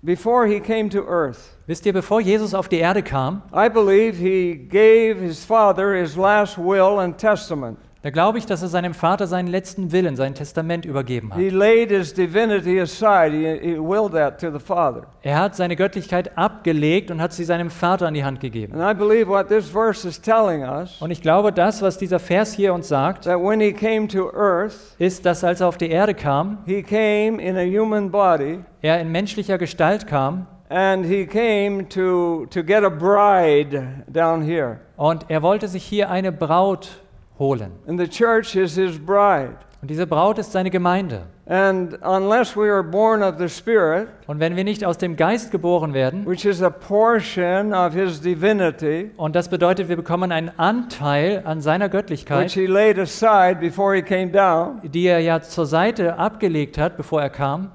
before 0.01 0.47
he 0.47 0.59
came 0.59 0.89
to 0.89 1.05
earth, 1.07 1.54
Wisst 1.67 1.85
ihr, 1.87 1.93
bevor 1.93 2.21
Jesus 2.21 2.53
auf 2.53 2.69
die 2.69 2.77
Erde 2.77 3.01
kam, 3.01 3.41
I 3.51 3.69
believe 3.69 4.17
he 4.17 4.55
gave 4.55 5.19
his 5.19 5.43
Father 5.43 5.95
his 5.95 6.15
last 6.15 6.59
will 6.59 6.99
and 6.99 7.17
testament. 7.17 7.79
da 8.03 8.11
glaube 8.11 8.37
ich, 8.37 8.45
dass 8.45 8.61
er 8.61 8.67
seinem 8.67 8.93
Vater 8.93 9.25
seinen 9.25 9.47
letzten 9.47 9.91
Willen, 9.91 10.15
sein 10.15 10.35
Testament 10.35 10.85
übergeben 10.85 11.33
He 11.35 11.47
hat. 11.47 11.53
laid 11.53 11.89
his 11.89 12.13
divinity 12.13 12.79
aside. 12.79 13.31
He, 13.31 13.57
he 13.71 13.79
willed 13.79 14.11
that 14.11 14.39
to 14.41 14.51
the 14.51 14.59
Father. 14.63 15.07
Er 15.23 15.39
hat 15.39 15.55
seine 15.55 15.75
Göttlichkeit 15.75 16.37
abgelegt 16.37 17.09
und 17.09 17.19
hat 17.19 17.33
sie 17.33 17.43
seinem 17.43 17.71
Vater 17.71 18.05
an 18.05 18.13
die 18.13 18.23
Hand 18.23 18.41
gegeben. 18.41 18.79
And 18.79 18.83
I 18.87 18.93
believe 18.93 19.27
what 19.27 19.47
this 19.47 19.67
verse 19.67 20.07
is 20.07 20.21
telling 20.21 20.61
us 20.61 21.01
Und 21.01 21.09
ich 21.09 21.23
glaube, 21.23 21.51
das, 21.51 21.81
was 21.81 21.97
dieser 21.97 22.19
Vers 22.19 22.53
hier 22.53 22.75
uns 22.75 22.89
sagt, 22.89 23.23
that 23.23 23.39
when 23.39 23.59
he 23.59 23.73
came 23.73 24.07
to 24.09 24.31
earth, 24.35 24.75
ist, 24.99 25.25
dass 25.25 25.43
als 25.43 25.61
er 25.61 25.67
auf 25.67 25.79
die 25.79 25.89
Erde 25.89 26.13
kam, 26.13 26.59
he 26.67 26.83
came 26.83 27.41
in 27.41 27.57
a 27.57 27.63
human 27.65 28.11
body 28.11 28.59
er 28.83 29.01
in 29.01 29.11
menschlicher 29.11 29.57
Gestalt 29.57 30.05
kam 30.05 30.45
and 30.69 31.05
he 31.05 31.25
came 31.25 31.87
to, 31.89 32.45
to 32.49 32.63
get 32.63 32.83
a 32.83 32.89
bride 32.89 34.03
down 34.11 34.41
here. 34.41 34.79
und 34.97 35.25
er 35.29 35.41
wollte 35.41 35.67
sich 35.67 35.83
hier 35.83 36.09
eine 36.09 36.31
Braut 36.31 37.01
holen. 37.37 37.71
And 37.87 37.99
the 37.99 38.07
church 38.07 38.55
is 38.55 38.75
his 38.75 38.97
bride. 38.97 39.55
Und 39.81 39.91
diese 39.91 40.07
Braut 40.07 40.39
ist 40.39 40.51
seine 40.51 40.71
Gemeinde. 40.71 41.23
And 41.47 41.99
unless 42.01 42.57
we 42.57 42.71
are 42.71 42.81
born 42.81 43.21
of 43.21 43.35
the 43.37 43.47
Spirit, 43.47 44.07
Und 44.25 44.39
wenn 44.39 44.55
wir 44.55 44.63
nicht 44.63 44.83
aus 44.83 44.97
dem 44.97 45.15
Geist 45.15 45.51
geboren 45.51 45.93
werden, 45.93 46.25
which 46.25 46.43
is 46.43 46.63
a 46.63 46.71
portion 46.71 47.71
of 47.71 47.93
his 47.93 48.19
divinity, 48.19 49.11
und 49.15 49.35
das 49.35 49.47
bedeutet, 49.49 49.87
wir 49.87 49.95
bekommen 49.95 50.31
einen 50.31 50.49
Anteil 50.57 51.43
an 51.45 51.61
seiner 51.61 51.85
which 51.85 51.91
Göttlichkeit, 51.91 52.51
he 52.53 52.65
laid 52.65 52.97
aside 52.97 53.57
before 53.59 53.95
he 53.95 54.01
came 54.01 54.31
down, 54.31 54.81
die 54.83 55.05
er 55.05 55.19
ja 55.19 55.39
zur 55.39 55.67
Seite 55.67 56.17
abgelegt 56.17 56.79
hat, 56.79 56.97
bevor 56.97 57.21
er 57.21 57.29
kam, 57.29 57.69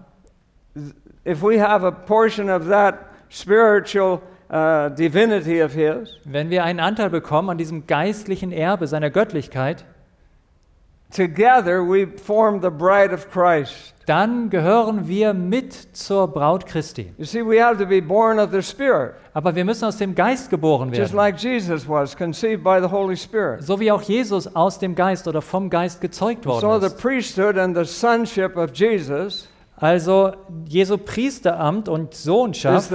if 1.25 1.43
we 1.43 1.61
have 1.61 1.85
a 1.87 1.91
portion 1.93 2.49
of 2.51 2.69
that 2.69 2.95
spiritual 3.29 4.21
uh, 4.51 4.89
divinity 4.91 5.63
of 5.63 5.73
his, 5.73 6.11
wenn 6.25 6.51
wir 6.51 6.65
einen 6.65 6.81
Anteil 6.81 7.11
bekommen 7.11 7.51
an 7.51 7.59
diesem 7.59 7.87
geistlichen 7.87 8.53
Erbe 8.53 8.87
seiner 8.87 9.11
Göttlichkeit, 9.11 9.85
together 11.13 11.83
we 11.83 12.07
form 12.07 12.61
the 12.61 12.71
bride 12.71 13.13
of 13.13 13.31
Christ. 13.31 13.95
dann 14.07 14.51
gehören 14.51 15.07
wir 15.07 15.35
mit 15.35 15.73
zur 15.97 16.27
Braut 16.29 16.67
Christi. 16.67 17.13
You 17.19 17.25
see, 17.25 17.43
we 17.45 17.63
have 17.63 17.79
to 17.79 17.87
be 17.87 18.01
born 18.01 18.39
of 18.41 18.51
the 18.51 18.63
Spirit, 18.63 19.13
Aber 19.35 19.55
wir 19.55 19.65
müssen 19.65 19.85
aus 19.85 19.99
dem 19.99 20.15
Geist 20.17 20.51
geboren 20.51 20.89
just 20.93 21.13
werden. 21.13 21.17
like 21.17 21.37
Jesus 21.41 21.89
was, 21.89 22.17
conceived 22.17 22.65
by 22.65 22.81
the 22.81 22.91
Holy 22.91 23.17
Spirit. 23.17 23.63
So 23.63 23.79
wie 23.79 23.91
auch 23.93 24.03
Jesus 24.03 24.55
aus 24.57 24.79
dem 24.81 24.95
Geist 24.97 25.29
oder 25.29 25.43
vom 25.43 25.69
Geist 25.71 26.01
gezeugt 26.01 26.45
So 26.45 26.51
worden 26.63 26.81
the 26.81 26.87
ist. 26.89 26.99
priesthood 26.99 27.57
and 27.57 27.77
the 27.77 27.85
sonship 27.85 28.57
of 28.57 28.71
Jesus 28.75 29.49
Also 29.81 30.33
Jesu 30.67 30.99
Priesteramt 30.99 31.89
und 31.89 32.13
Sohnschaft, 32.13 32.91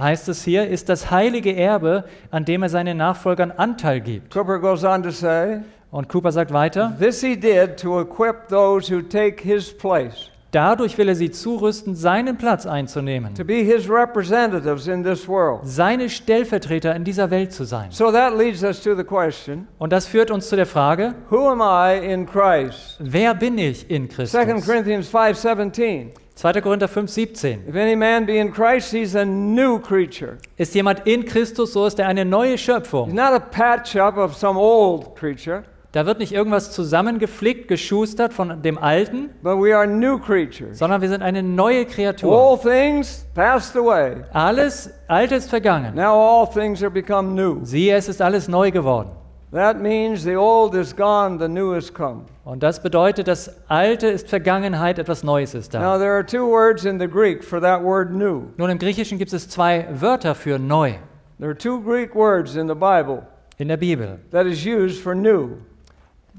heißt 0.00 0.28
es 0.28 0.44
hier, 0.44 0.68
ist 0.68 0.88
das 0.88 1.10
heilige 1.10 1.56
Erbe, 1.56 2.04
an 2.30 2.44
dem 2.44 2.62
er 2.62 2.68
seinen 2.68 2.96
Nachfolgern 2.96 3.50
Anteil 3.50 4.00
gibt. 4.00 4.32
Cooper 4.32 4.60
goes 4.60 4.84
on 4.84 5.02
to 5.02 5.10
say, 5.10 5.62
Und 5.90 6.08
Cooper 6.08 6.30
sagt 6.30 6.52
weiter, 6.52 6.96
This 7.00 7.20
he 7.20 7.34
did 7.34 7.76
to 7.78 8.00
equip 8.00 8.48
those 8.48 8.94
who 8.94 9.02
take 9.02 9.42
his 9.42 9.76
place, 9.76 10.30
dadurch 10.50 10.96
will 10.98 11.08
er 11.08 11.14
sie 11.14 11.30
zurüsten, 11.30 11.94
seinen 11.94 12.36
Platz 12.38 12.66
einzunehmen, 12.66 13.34
to 13.34 13.44
be 13.44 13.62
his 13.62 13.88
representatives 13.88 14.86
in 14.86 15.04
this 15.04 15.28
world. 15.28 15.60
seine 15.64 16.08
Stellvertreter 16.08 16.94
in 16.94 17.04
dieser 17.04 17.30
Welt 17.30 17.52
zu 17.52 17.64
sein. 17.64 17.90
So 17.90 18.10
that 18.12 18.36
leads 18.36 18.62
us 18.62 18.82
to 18.82 18.94
the 18.94 19.04
question 19.04 19.68
Und 19.78 19.92
das 19.92 20.06
führt 20.06 20.30
uns 20.30 20.48
zu 20.48 20.56
der 20.56 20.66
Frage, 20.66 21.14
Who 21.30 21.48
am 21.48 21.60
I 21.60 21.98
in 22.12 22.26
Christ? 22.26 22.96
wer 23.00 23.34
bin 23.34 23.58
ich 23.58 23.90
in 23.90 24.08
2 24.08 24.14
Christus? 24.14 24.66
Corinthians 24.66 25.08
5:17. 25.12 26.10
2. 26.34 26.60
Korinther 26.60 26.86
5, 26.86 27.10
17. 27.10 27.68
If 27.68 27.74
any 27.74 27.96
man 27.96 28.24
be 28.24 28.36
in 28.38 28.52
Christ, 28.52 28.92
he's 28.92 29.16
a 29.16 29.24
new 29.24 29.80
creature. 29.80 30.38
Ist 30.56 30.72
jemand 30.72 31.04
in 31.04 31.24
Christus, 31.24 31.72
so 31.72 31.84
ist 31.84 31.98
er 31.98 32.06
eine 32.06 32.24
neue 32.24 32.52
He's 32.52 32.60
Schöpfung. 32.60 33.12
not 33.12 33.32
a 33.32 33.40
patch 33.40 33.96
up 33.96 34.16
of 34.16 34.36
some 34.36 34.56
old 34.56 35.16
creature, 35.16 35.64
Da 35.92 36.04
wird 36.04 36.18
nicht 36.18 36.32
irgendwas 36.32 36.70
zusammengeflickt, 36.72 37.66
geschustert 37.66 38.34
von 38.34 38.60
dem 38.60 38.76
Alten, 38.76 39.30
but 39.42 39.56
we 39.56 39.74
are 39.74 39.86
new 39.86 40.18
creatures. 40.18 40.78
sondern 40.78 41.00
wir 41.00 41.08
sind 41.08 41.22
eine 41.22 41.42
neue 41.42 41.86
Kreatur. 41.86 42.30
All 42.30 42.58
things 42.58 43.26
passed 43.34 43.74
away. 43.74 44.16
Alles 44.34 44.90
Alte 45.06 45.36
ist 45.36 45.48
vergangen. 45.48 45.94
Now 45.94 46.12
all 46.12 46.46
things 46.46 46.82
are 46.82 46.90
become 46.90 47.34
new. 47.34 47.64
Siehe, 47.64 47.96
es 47.96 48.06
ist 48.06 48.20
alles 48.20 48.48
neu 48.48 48.70
geworden. 48.70 49.08
That 49.50 49.80
means 49.80 50.24
the 50.24 50.36
old 50.36 50.74
is 50.74 50.94
gone, 50.94 51.38
the 51.38 51.48
new 51.48 51.74
has 51.74 51.90
come. 51.92 52.24
Und 52.44 52.62
das 52.62 52.82
bedeutet, 52.82 53.28
das 53.28 53.50
Alte 53.68 54.08
ist 54.08 54.28
Vergangenheit, 54.28 54.98
etwas 54.98 55.24
Neues 55.24 55.54
ist 55.54 55.72
da. 55.72 55.80
Now 55.80 55.98
there 55.98 56.12
are 56.12 56.24
two 56.24 56.46
words 56.46 56.84
in 56.84 57.00
the 57.00 57.08
Greek 57.08 57.42
for 57.42 57.58
that 57.62 57.82
word 57.82 58.10
new. 58.12 58.42
Nun, 58.58 58.68
im 58.68 58.78
Griechischen 58.78 59.16
gibt 59.16 59.32
es 59.32 59.48
zwei 59.48 59.86
Wörter 59.90 60.34
für 60.34 60.58
neu 60.58 60.92
There 61.38 61.48
are 61.48 61.56
two 61.56 61.80
Greek 61.80 62.14
words 62.14 62.56
in 62.56 62.68
the 62.68 62.74
Bible 62.74 63.22
in 63.56 63.68
der 63.68 63.78
Bibel. 63.78 64.18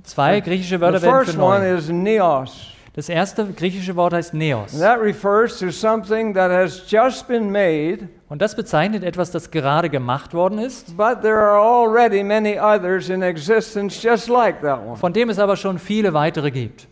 Zwei 0.04 0.40
griechische 0.40 0.76
The 0.76 0.82
Wörter 0.82 1.02
werden 1.02 1.16
first 1.16 1.32
für 1.32 1.38
neu. 1.38 1.76
is 1.76 1.90
neos. 1.90 2.68
Das 2.94 3.08
erste 3.08 3.46
griechische 3.46 3.96
Wort 3.96 4.14
heißt 4.14 4.34
Neos. 4.34 4.78
that 4.80 5.00
refers 5.00 5.58
to 5.60 5.70
something 5.72 6.34
that 6.34 6.52
has 6.52 6.84
just 6.88 7.28
been 7.28 7.50
made, 7.52 8.10
Und 8.28 8.42
das 8.42 8.56
bezeichnet 8.56 9.04
etwas, 9.04 9.32
das 9.32 9.52
gerade 9.52 9.90
gemacht 9.90 10.34
worden 10.34 10.60
ist, 10.60 10.98
but 10.98 11.22
there 11.22 11.38
are 11.38 11.60
already 11.60 12.24
many 12.24 12.60
others 12.60 13.10
in 13.10 13.22
existence 13.22 14.02
just 14.02 14.28
like 14.28 14.62
that 14.62 14.80
one. 14.86 14.98
von 14.98 15.14
dem 15.14 15.30
es 15.30 15.40
aber 15.40 15.56
schon 15.56 15.78
viele 15.80 16.14
weitere 16.14 16.52
gibt. 16.52 16.88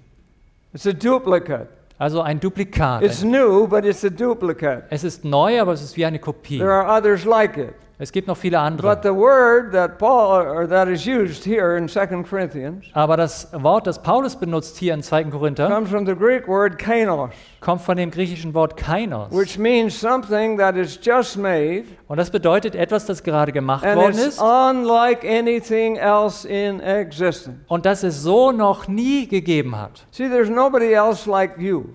It's 0.74 0.86
a 0.86 0.94
duplicate. 0.94 1.68
Also 1.98 2.22
ein 2.22 2.40
Duplikat. 2.40 3.02
It's 3.02 3.24
new, 3.24 3.68
but 3.68 3.84
it's 3.84 4.06
a 4.06 4.10
duplicate. 4.10 4.84
Es 4.92 5.04
ist 5.04 5.26
neu, 5.26 5.60
aber 5.60 5.74
es 5.74 5.82
ist 5.82 5.98
wie 5.98 6.06
eine 6.06 6.20
Kopie. 6.20 6.60
There 6.60 6.72
are 6.72 6.88
others 6.96 7.26
like 7.26 7.58
it. 7.58 7.74
Es 8.00 8.12
gibt 8.12 8.28
noch 8.28 8.38
viele 8.38 8.58
But 8.58 8.66
andere. 8.68 9.00
the 9.02 9.10
word 9.10 9.72
that 9.72 9.98
Paul 9.98 10.46
or 10.48 10.68
that 10.70 10.88
is 10.88 11.08
used 11.08 11.44
here 11.44 11.76
in 11.76 11.88
2 11.88 12.24
Corinthians 12.30 12.86
Aber 12.94 13.18
das 13.18 13.48
Wort, 13.54 13.88
das 13.88 14.00
Paulus 14.04 14.36
benutzt 14.36 14.78
hier 14.78 14.94
in 14.94 15.02
2. 15.02 15.24
Korinther, 15.32 15.68
comes 15.68 15.90
from 15.90 16.06
the 16.06 16.14
Greek 16.14 16.48
word 16.48 16.78
kainos, 16.78 17.32
kommt 17.60 17.82
von 17.82 17.98
dem 17.98 18.12
griechischen 18.12 18.54
Wort 18.54 18.78
kainos. 18.78 19.32
which 19.32 19.58
means 19.58 20.00
something 20.00 20.60
that 20.60 20.76
is 20.76 21.00
just 21.02 21.38
made 21.38 21.86
Und 22.08 22.18
das 22.18 22.30
bedeutet 22.30 22.76
etwas, 22.76 23.08
das 23.08 23.24
gerade 23.24 23.52
gemacht 23.52 23.84
and 23.84 23.96
worden 24.00 24.12
it's 24.14 24.28
ist 24.28 24.42
unlike 24.42 25.28
anything 25.28 25.96
else 25.96 26.48
in 26.48 26.80
existence. 26.80 27.58
und 27.68 27.88
das 27.88 28.04
es 28.04 28.22
so 28.22 28.52
noch 28.52 28.88
nie 28.88 29.28
gegeben 29.28 29.76
hat. 29.76 30.06
See, 30.12 30.30
there's 30.30 30.52
nobody 30.52 30.94
else 30.94 31.28
like 31.28 31.58
you. 31.58 31.86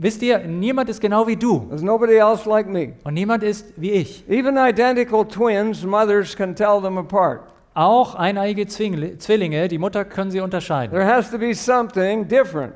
Wisst 0.00 0.22
ihr, 0.22 0.38
niemand 0.38 0.88
ist 0.90 1.00
genau 1.00 1.26
wie 1.26 1.36
du 1.36 1.66
There's 1.68 1.82
nobody 1.82 2.16
else 2.16 2.48
like 2.48 2.68
me. 2.68 2.92
und 3.04 3.14
niemand 3.14 3.42
ist 3.42 3.72
wie 3.76 3.92
ich. 3.92 4.24
Even 4.28 4.56
identical 4.56 5.24
twins, 5.24 5.84
mothers 5.84 6.36
can 6.36 6.54
tell 6.54 6.80
them 6.80 6.98
apart. 6.98 7.40
Auch 7.74 8.14
eineige 8.14 8.66
Zwillinge, 8.66 9.68
die 9.68 9.78
Mutter 9.78 10.04
können 10.04 10.30
sie 10.30 10.40
unterscheiden. 10.40 10.96
There 10.96 11.06
has 11.06 11.30
to 11.30 11.38
be 11.38 11.54
something 11.54 12.26
different. 12.26 12.72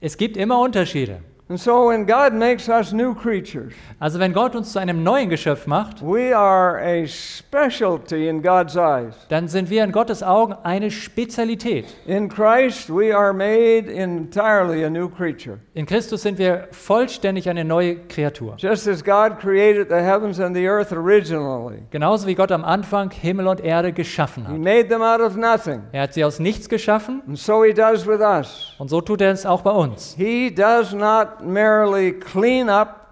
Es 0.00 0.16
gibt 0.16 0.36
immer 0.36 0.60
Unterschiede. 0.60 1.18
And 1.48 1.60
so 1.60 1.88
when 1.90 2.04
God 2.06 2.32
makes 2.32 2.68
us 2.68 2.92
new 2.92 3.14
creatures, 3.14 3.72
Also 4.00 4.18
wenn 4.18 4.32
Gott 4.32 4.56
uns 4.56 4.72
zu 4.72 4.80
einem 4.80 5.04
neuen 5.04 5.30
Geschöpf 5.30 5.68
macht, 5.68 6.02
we 6.02 6.36
are 6.36 6.76
a 6.80 7.06
specialty 7.06 8.28
in 8.28 8.42
God's 8.42 8.74
eyes. 8.76 9.14
dann 9.28 9.46
sind 9.46 9.70
wir 9.70 9.84
in 9.84 9.92
Gottes 9.92 10.24
Augen 10.24 10.54
eine 10.64 10.90
Spezialität. 10.90 11.86
In 12.06 12.28
Christ, 12.28 12.90
we 12.90 13.14
are 13.16 13.32
made 13.32 13.88
entirely 13.90 14.84
a 14.84 14.90
new 14.90 15.08
creature. 15.08 15.58
In 15.74 15.86
Christus 15.86 16.22
sind 16.22 16.38
wir 16.38 16.66
vollständig 16.72 17.48
eine 17.48 17.64
neue 17.64 17.96
Kreatur. 18.08 18.54
Just 18.58 18.88
as 18.88 19.04
God 19.04 19.38
created 19.40 19.88
the 19.88 19.94
heavens 20.02 20.40
and 20.40 20.54
the 20.56 20.66
earth 20.66 20.92
originally, 20.92 21.82
Genauso 21.90 22.26
wie 22.26 22.34
Gott 22.34 22.50
am 22.50 22.64
Anfang 22.64 23.10
Himmel 23.12 23.46
und 23.46 23.60
Erde 23.60 23.92
geschaffen 23.92 24.46
He 24.46 24.52
hat. 24.52 24.58
made 24.58 24.88
them 24.88 25.02
out 25.02 25.20
of 25.20 25.36
nothing. 25.36 25.82
Er 25.92 26.02
hat 26.02 26.14
sie 26.14 26.24
aus 26.24 26.40
nichts 26.40 26.68
geschaffen 26.68 27.22
And 27.28 27.38
so 27.38 27.62
He 27.64 27.72
does 27.72 28.04
with 28.06 28.20
us. 28.20 28.74
und 28.78 28.88
so 28.88 29.00
tut 29.00 29.20
er 29.20 29.30
es 29.30 29.46
auch 29.46 29.62
bei 29.62 29.70
uns. 29.70 30.14
He 30.18 30.52
does 30.52 30.92
not 30.92 31.35
merely 31.44 32.12
clean 32.12 32.68
up 32.68 33.02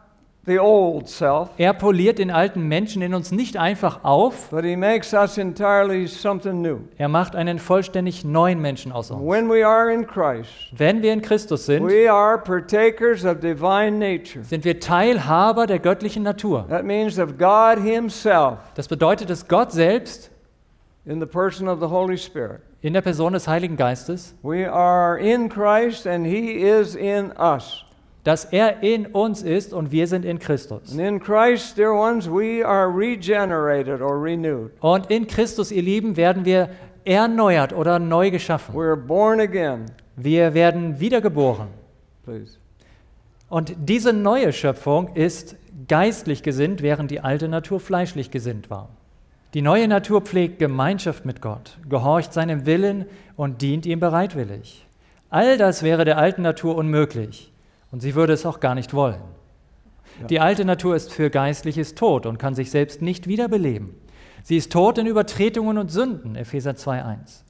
the 0.47 0.59
old 0.59 1.09
self, 1.09 1.49
Er 1.57 1.73
poliert 1.73 2.19
den 2.19 2.31
alten 2.31 2.69
Menschen 2.69 3.01
in 3.01 3.15
uns 3.15 3.33
nicht 3.33 3.57
einfach 3.57 4.05
auf, 4.05 4.51
but 4.51 4.63
He 4.63 4.77
makes 4.77 5.15
us 5.15 5.39
entirely 5.39 6.07
something 6.07 6.61
new. 6.61 6.81
er 6.99 7.09
macht 7.09 7.35
einen 7.35 7.59
vollständig 7.59 8.25
neuen 8.27 8.61
Menschen 8.61 8.93
aus 8.93 9.11
uns. 9.11 9.23
When 9.23 9.49
we 9.49 9.67
are 9.67 9.91
in 9.91 10.07
Christ, 10.07 10.51
Wenn 10.77 11.01
wir 11.01 11.15
in 11.15 11.23
Christus 11.23 11.65
sind, 11.65 11.87
we 11.87 12.13
are 12.13 12.37
partakers 12.37 13.25
of 13.25 13.41
divine 13.41 13.93
nature. 13.99 14.45
sind 14.45 14.67
wir 14.67 14.81
Teilhaber 14.81 15.67
der 15.67 15.79
göttlichen 15.79 16.23
Natur. 16.23 16.67
That 16.69 16.85
means 16.85 17.19
of 17.19 17.39
God 17.39 17.79
Himself 17.83 18.59
Das 18.75 18.87
bedeutet, 18.87 19.31
dass 19.31 19.49
Gott 19.49 19.73
selbst 19.73 20.31
in 21.07 21.21
the 21.21 21.27
person 21.27 21.69
of 21.69 21.81
the 21.81 21.87
Holy 21.87 22.19
Spirit. 22.19 22.61
in 22.83 22.93
der 22.93 23.01
Person 23.01 23.33
des 23.33 23.49
Heiligen 23.49 23.79
Geistes, 23.79 24.35
We 24.43 24.71
are 24.71 25.19
in 25.19 25.49
Christ 25.49 26.07
and 26.07 26.27
He 26.27 26.53
is 26.53 26.95
in 26.95 27.33
us. 27.39 27.84
Dass 28.25 28.47
er 28.47 28.83
in 28.83 29.07
uns 29.07 29.43
ist 29.43 29.75
und 29.75 29.93
wir 29.93 30.07
sind 30.07 30.25
in 30.25 30.39
Christus. 30.39 30.91
And 30.91 31.01
in 31.01 31.21
Christ, 31.21 31.77
dear 31.77 31.93
ones, 31.93 32.27
we 32.27 32.67
are 32.67 32.89
regenerated 32.89 34.01
or 34.01 34.21
renewed. 34.21 34.73
Und 34.81 35.11
in 35.11 35.27
Christus, 35.27 35.71
ihr 35.71 35.83
Lieben, 35.83 36.17
werden 36.17 36.47
wir 36.47 36.71
erneuert 37.05 37.75
oder 37.75 37.99
neu 37.99 38.31
geschaffen. 38.31 38.75
We're 38.75 38.97
born 38.97 39.41
again. 39.41 39.85
Wir 40.17 40.55
werden 40.55 40.99
wiedergeboren. 41.01 41.69
Please. 42.25 42.57
Und 43.51 43.75
diese 43.79 44.15
neue 44.15 44.55
Schöpfung 44.55 45.15
ist 45.15 45.57
geistlich 45.87 46.43
gesinnt, 46.43 46.81
während 46.81 47.11
die 47.11 47.21
alte 47.21 47.47
Natur 47.49 47.79
fleischlich 47.79 48.31
gesinnt 48.31 48.71
war. 48.71 48.89
Die 49.53 49.61
neue 49.63 49.87
Natur 49.87 50.23
pflegt 50.23 50.59
Gemeinschaft 50.59 51.27
mit 51.27 51.43
Gott, 51.43 51.77
gehorcht 51.89 52.33
seinem 52.33 52.65
Willen 52.65 53.05
und 53.37 53.61
dient 53.61 53.85
ihm 53.85 54.01
bereitwillig. 54.01 54.87
All 55.29 55.59
das 55.59 55.83
wäre 55.83 56.07
der 56.07 56.17
alten 56.17 56.43
Natur 56.43 56.75
unmöglich 56.77 57.54
und 57.95 58.01
sie 58.01 58.17
würde 58.17 58.33
es 58.33 58.45
auch 58.45 58.59
gar 58.59 58.75
nicht 58.75 58.93
wollen. 58.93 59.23
Die 60.29 60.41
alte 60.41 60.65
Natur 60.65 60.97
ist 60.97 61.13
für 61.13 61.31
Geistliches 61.31 61.95
tot 61.95 62.27
und 62.27 62.39
kann 62.39 62.57
sich 62.57 62.73
selbst 62.73 63.03
nicht 63.03 63.29
wiederbeleben. 63.29 63.95
Sie 64.43 64.57
ist 64.57 64.73
tot 64.73 64.99
in 64.99 65.07
Übertretungen 65.07 65.79
und 65.79 65.93
Sünden, 65.93 66.35
Epheser 66.35 66.73
2.1, 66.73 67.45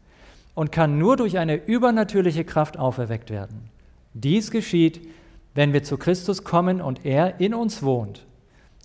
und 0.55 0.71
kann 0.71 0.99
nur 0.99 1.17
durch 1.17 1.39
eine 1.39 1.57
übernatürliche 1.57 2.45
Kraft 2.45 2.79
auferweckt 2.79 3.31
werden. 3.31 3.71
Dies 4.13 4.51
geschieht, 4.51 5.09
wenn 5.55 5.73
wir 5.73 5.83
zu 5.83 5.97
Christus 5.97 6.45
kommen 6.45 6.83
und 6.83 7.07
er 7.07 7.41
in 7.41 7.55
uns 7.55 7.83
wohnt. 7.83 8.27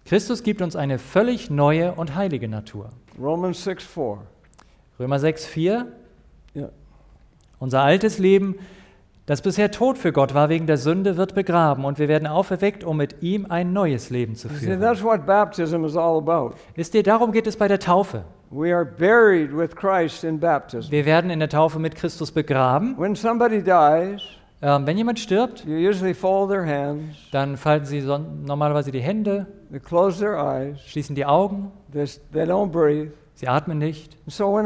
Christus 0.06 0.44
gibt 0.44 0.62
uns 0.62 0.78
eine 0.78 0.98
völlig 0.98 1.50
neue 1.50 1.94
und 1.94 2.16
heilige 2.16 2.48
Natur. 2.48 2.92
Romans 3.20 3.66
6 3.66 3.84
4. 3.84 4.18
Römer 4.98 5.18
6,4 5.18 5.88
Yeah. 6.56 6.70
Unser 7.60 7.82
altes 7.82 8.18
Leben, 8.18 8.56
das 9.30 9.42
bisher 9.44 9.70
tot 9.70 10.00
für 10.00 10.12
Gott 10.12 10.34
war 10.34 10.50
wegen 10.50 10.66
der 10.66 10.78
Sünde, 10.78 11.16
wird 11.16 11.36
begraben 11.36 11.86
und 11.86 12.00
wir 12.00 12.08
werden 12.08 12.28
auferweckt, 12.28 12.84
um 12.84 12.98
mit 12.98 13.22
ihm 13.22 13.46
ein 13.48 13.74
neues 13.74 14.10
Leben 14.10 14.34
zu 14.34 14.50
führen. 14.50 14.82
Wisst 16.76 16.96
ihr, 16.96 17.04
darum 17.04 17.32
geht 17.32 17.46
es 17.46 17.56
bei 17.56 17.68
der 17.68 17.78
Taufe. 17.78 18.24
Wir 18.50 18.66
werden 21.06 21.30
in 21.30 21.40
der 21.40 21.50
Taufe 21.50 21.78
mit 21.78 21.94
Christus 21.94 22.32
begraben. 22.32 22.98
When 22.98 23.14
somebody 23.16 23.62
dies, 23.62 24.24
Ähm, 24.62 24.88
wenn 24.88 24.98
jemand 24.98 25.20
stirbt, 25.20 25.64
you 25.64 25.76
usually 25.88 26.16
fold 26.16 26.50
their 26.50 26.66
hands, 26.66 27.16
dann 27.32 27.56
falten 27.56 27.86
sie 27.86 28.02
son- 28.02 28.44
normalerweise 28.46 28.92
die 28.92 29.00
Hände, 29.00 29.46
they 29.70 29.80
close 29.80 30.20
their 30.20 30.38
eyes, 30.38 30.82
schließen 30.88 31.16
die 31.16 31.26
Augen, 31.26 31.72
they, 31.94 32.06
they 32.34 32.44
don't 32.44 32.72
breathe. 32.72 33.12
sie 33.36 33.48
atmen 33.48 33.78
nicht. 33.78 34.18
So 34.28 34.60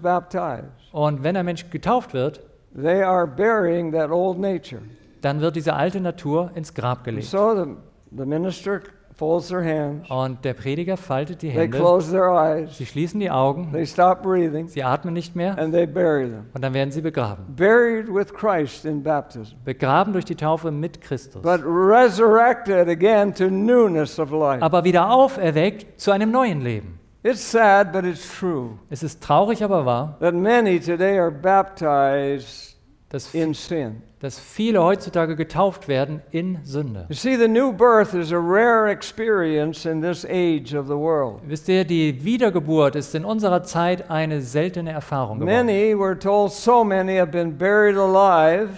baptized, 0.00 0.64
Und 0.92 1.24
wenn 1.24 1.36
ein 1.36 1.44
Mensch 1.44 1.68
getauft 1.68 2.14
wird, 2.14 2.47
they 2.74 3.02
are 3.02 3.26
burying 3.26 3.92
that 3.92 4.10
old 4.10 4.38
nature. 4.38 4.82
dann 5.20 5.40
wird 5.40 5.56
diese 5.56 5.74
alte 5.74 6.00
Natur 6.00 6.50
ins 6.54 6.74
Grab 6.74 7.04
gelegt. 7.04 7.26
so 7.26 7.54
the, 7.54 7.70
the 8.16 8.24
minister 8.24 8.82
folds 9.16 9.48
their 9.48 9.64
hands, 9.64 10.08
Und 10.08 10.44
der 10.44 10.54
Prediger 10.54 10.96
faltet 10.96 11.42
die 11.42 11.48
they 11.50 11.62
Hände, 11.64 11.76
close 11.76 12.12
their 12.12 12.28
eyes, 12.30 12.78
sie 12.78 12.86
schließen 12.86 13.18
die 13.18 13.28
Augen, 13.32 13.72
they 13.72 13.84
stop 13.84 14.22
breathing, 14.22 14.68
sie 14.68 14.84
atmen 14.84 15.12
nicht 15.12 15.34
mehr 15.34 15.58
and 15.58 15.72
they 15.74 15.86
bury 15.86 16.28
them. 16.28 16.44
und 16.54 16.62
dann 16.62 16.72
werden 16.72 16.92
sie 16.92 17.00
begraben. 17.00 17.44
Buried 17.56 18.06
with 18.08 18.32
Christ 18.32 18.84
in 18.84 19.02
baptism, 19.02 19.56
Begraben 19.64 20.12
durch 20.12 20.24
die 20.24 20.36
Taufe 20.36 20.70
mit 20.70 21.00
Christus. 21.00 21.42
but 21.42 21.60
resurrected 21.64 22.88
again 22.88 23.34
to 23.34 23.50
newness 23.50 24.18
of 24.20 24.30
life. 24.30 24.62
Aber 24.62 24.84
wieder 24.84 25.10
auferweckt 25.10 26.00
zu 26.00 26.10
einem 26.12 26.30
neuen 26.30 26.60
Leben. 26.60 26.97
It's 27.24 27.40
sad, 27.40 27.92
but 27.92 28.04
it's 28.04 28.38
true 28.38 28.78
Es 28.90 29.02
ist 29.02 29.20
traurig, 29.22 29.62
aber 29.64 29.84
wahr, 29.84 30.16
that 30.20 30.34
many 30.34 30.78
today 30.78 31.18
are 31.18 31.32
baptized 31.32 32.76
dass, 33.08 33.34
in 33.34 33.54
sin. 33.54 34.02
dass 34.20 34.38
viele 34.38 34.82
heutzutage 34.82 35.34
getauft 35.34 35.88
werden 35.88 36.22
in 36.30 36.58
Sünde. 36.64 37.06
You 37.08 37.16
see, 37.16 37.36
the 37.36 37.48
new 37.48 37.72
birth 37.72 38.14
is 38.14 38.32
a 38.32 38.38
rare 38.38 38.88
experience 38.90 39.84
in 39.84 40.00
this 40.00 40.24
age 40.24 40.74
of 40.74 40.86
the 40.86 40.96
world. 40.96 41.40
Wisst 41.46 41.68
ihr, 41.68 41.84
die 41.84 42.24
Wiedergeburt 42.24 42.94
ist 42.94 43.14
in 43.14 43.24
unserer 43.24 43.62
Zeit 43.64 44.10
eine 44.10 44.40
seltene 44.40 44.92
Erfahrung 44.92 45.40
geworden. 45.40 45.66
Many, 45.66 45.94
we're 45.94 46.18
told, 46.18 46.52
so 46.52 46.84
many 46.84 47.16
have 47.16 47.32
been 47.32 47.56
buried 47.56 47.96
alive. 47.96 48.70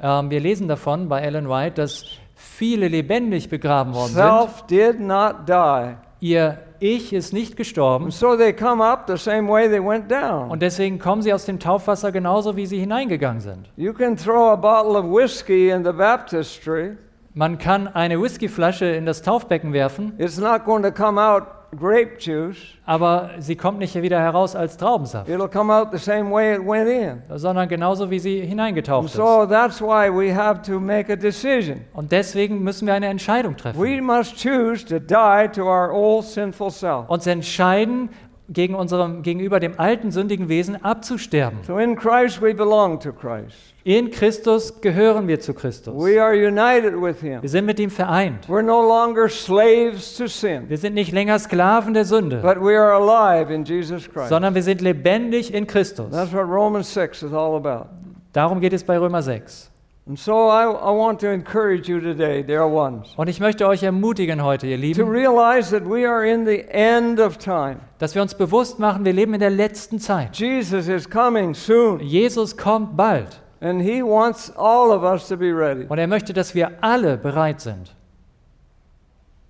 Ähm, 0.00 0.30
wir 0.30 0.40
lesen 0.40 0.68
davon 0.68 1.08
bei 1.08 1.20
Ellen 1.20 1.48
White, 1.48 1.74
dass 1.74 2.04
viele 2.34 2.88
lebendig 2.88 3.50
begraben 3.50 3.92
worden 3.94 4.14
sind. 4.14 4.22
Self 4.22 4.66
did 4.66 5.00
not 5.00 5.46
die. 5.46 5.96
Ihr 6.20 6.58
Ich 6.78 7.12
ist 7.12 7.32
nicht 7.32 7.56
gestorben 7.56 8.10
so 8.10 8.36
they 8.36 8.52
come 8.52 8.82
up 8.84 9.04
the 9.06 9.16
same 9.16 9.48
way 9.48 9.68
they 9.68 9.82
went 9.82 10.10
down. 10.10 10.50
und 10.50 10.60
deswegen 10.62 10.98
kommen 10.98 11.22
sie 11.22 11.32
aus 11.32 11.44
dem 11.44 11.58
Taufwasser 11.58 12.12
genauso, 12.12 12.56
wie 12.56 12.66
sie 12.66 12.78
hineingegangen 12.78 13.40
sind. 13.40 13.70
You 13.76 13.92
can 13.92 14.16
throw 14.16 14.50
a 14.52 14.56
bottle 14.56 14.98
of 14.98 15.04
whiskey 15.06 15.70
in 15.70 15.84
the 15.84 15.92
baptistry, 15.92 16.96
Man 17.34 17.58
kann 17.58 17.86
eine 17.88 18.20
Whiskyflasche 18.20 18.86
in 18.86 19.04
das 19.04 19.20
Taufbecken 19.20 19.72
werfen, 19.74 20.14
it's 20.18 20.38
not 20.38 20.64
going 20.64 20.82
to 20.82 20.90
come 20.90 21.20
out 21.20 21.42
grape 21.74 22.16
juice. 22.18 22.58
aber 22.84 23.30
sie 23.38 23.56
kommt 23.56 23.78
nicht 23.78 23.94
wieder 24.00 24.20
heraus 24.20 24.54
als 24.54 24.76
Traubensaft, 24.76 25.28
It'll 25.28 25.48
come 25.48 25.72
out 25.72 25.88
the 25.92 25.98
same 25.98 26.30
way 26.30 26.54
it 26.54 26.60
went 26.66 26.88
in. 26.88 27.22
sondern 27.38 27.68
genauso, 27.68 28.10
wie 28.10 28.18
sie 28.18 28.40
hineingetaucht 28.42 29.06
ist. 29.06 29.14
so 29.14 29.46
that's 29.46 29.80
why 29.80 30.08
we 30.10 30.34
have 30.34 30.62
to 30.62 30.78
make 30.78 31.12
a 31.12 31.16
decision. 31.16 31.84
Und 31.92 32.12
deswegen 32.12 32.62
müssen 32.62 32.86
wir 32.86 32.94
eine 32.94 33.06
Entscheidung 33.06 33.56
treffen. 33.56 33.80
We 33.80 34.00
must 34.00 34.36
choose 34.42 34.84
to 34.86 34.98
die 34.98 35.48
to 35.54 35.62
our 35.64 35.90
old 35.92 36.24
sinful 36.24 36.70
self. 36.70 37.08
Uns 37.08 37.26
entscheiden, 37.26 38.08
gegen 38.48 38.74
unserem, 38.74 39.22
gegenüber 39.22 39.60
dem 39.60 39.78
alten 39.78 40.10
sündigen 40.10 40.48
Wesen 40.48 40.82
abzusterben. 40.84 41.58
So 41.66 41.78
in 41.78 41.96
Christ 41.96 42.40
we 42.40 42.54
belong 42.54 43.00
to 43.00 43.12
Christ. 43.12 43.74
In 43.84 44.10
Christus 44.10 44.80
gehören 44.80 45.28
wir 45.28 45.38
zu 45.40 45.54
Christus. 45.54 45.94
We 45.94 46.20
are 46.20 46.34
united 46.34 47.00
with 47.00 47.20
Him. 47.20 47.40
Wir 47.42 47.48
sind 47.48 47.66
mit 47.66 47.78
ihm 47.78 47.90
vereint. 47.90 48.46
We're 48.48 48.62
no 48.62 48.82
longer 48.82 49.28
slaves 49.28 50.16
to 50.16 50.26
sin, 50.26 50.68
Wir 50.68 50.78
sind 50.78 50.94
nicht 50.94 51.12
länger 51.12 51.38
Sklaven 51.38 51.94
der 51.94 52.04
Sünde, 52.04 52.40
but 52.42 52.60
we 52.60 52.76
are 52.78 52.92
alive 52.92 53.52
in 53.52 53.64
Jesus 53.64 54.08
Christ. 54.10 54.28
sondern 54.28 54.54
wir 54.54 54.62
sind 54.62 54.80
lebendig 54.80 55.52
in 55.54 55.66
Christus. 55.66 56.10
That's 56.10 56.32
what 56.32 56.48
Romans 56.48 56.92
6 56.92 57.22
is 57.24 57.32
all 57.32 57.54
about. 57.56 57.86
Darum 58.32 58.60
geht 58.60 58.72
es 58.72 58.84
bei 58.84 58.98
Römer 58.98 59.22
6. 59.22 59.70
And 60.08 60.16
so 60.16 60.48
I, 60.48 60.62
I 60.66 60.90
want 60.96 61.18
to 61.22 61.26
encourage 61.32 61.88
you 61.88 62.00
today, 62.00 62.40
dear 62.44 62.64
ones, 62.64 63.12
Und 63.16 63.28
ich 63.28 63.40
möchte 63.40 63.66
euch 63.66 63.82
ermutigen 63.82 64.42
heute, 64.44 64.68
ihr 64.68 64.76
to 64.76 64.80
Lieben, 64.82 65.08
realize 65.08 65.70
that 65.76 65.84
we 65.84 66.08
are 66.08 66.24
in 66.24 66.46
the 66.46 66.60
end 66.68 67.18
of 67.18 67.38
time. 67.38 67.78
dass 67.98 68.14
wir 68.14 68.22
uns 68.22 68.34
bewusst 68.34 68.78
machen, 68.78 69.04
wir 69.04 69.12
leben 69.12 69.34
in 69.34 69.40
der 69.40 69.50
letzten 69.50 69.98
Zeit. 69.98 70.36
Jesus 70.36 70.86
is 70.86 71.10
coming 71.10 71.54
soon, 71.54 71.98
Jesus 72.00 72.56
kommt 72.56 72.96
bald 72.96 73.40
and 73.60 73.82
He 73.82 74.00
wants 74.00 74.52
all 74.56 74.92
of 74.92 75.02
us 75.02 75.26
to 75.26 75.36
be 75.36 75.52
ready. 75.52 75.86
und 75.88 75.98
er 75.98 76.06
möchte, 76.06 76.32
dass 76.32 76.54
wir 76.54 76.70
alle 76.82 77.16
bereit 77.16 77.60
sind. 77.60 77.92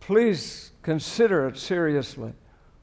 Please 0.00 0.70
consider 0.82 1.48
it 1.48 1.58
seriously. 1.58 2.32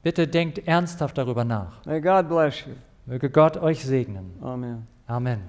Bitte 0.04 0.28
denkt 0.28 0.68
ernsthaft 0.68 1.18
darüber 1.18 1.44
nach. 1.44 1.84
May 1.86 2.00
God 2.00 2.28
bless 2.28 2.60
you. 2.66 2.74
Möge 3.06 3.30
Gott 3.30 3.56
euch 3.56 3.84
segnen. 3.84 4.32
Amen. 4.42 4.86
Amen. 5.08 5.40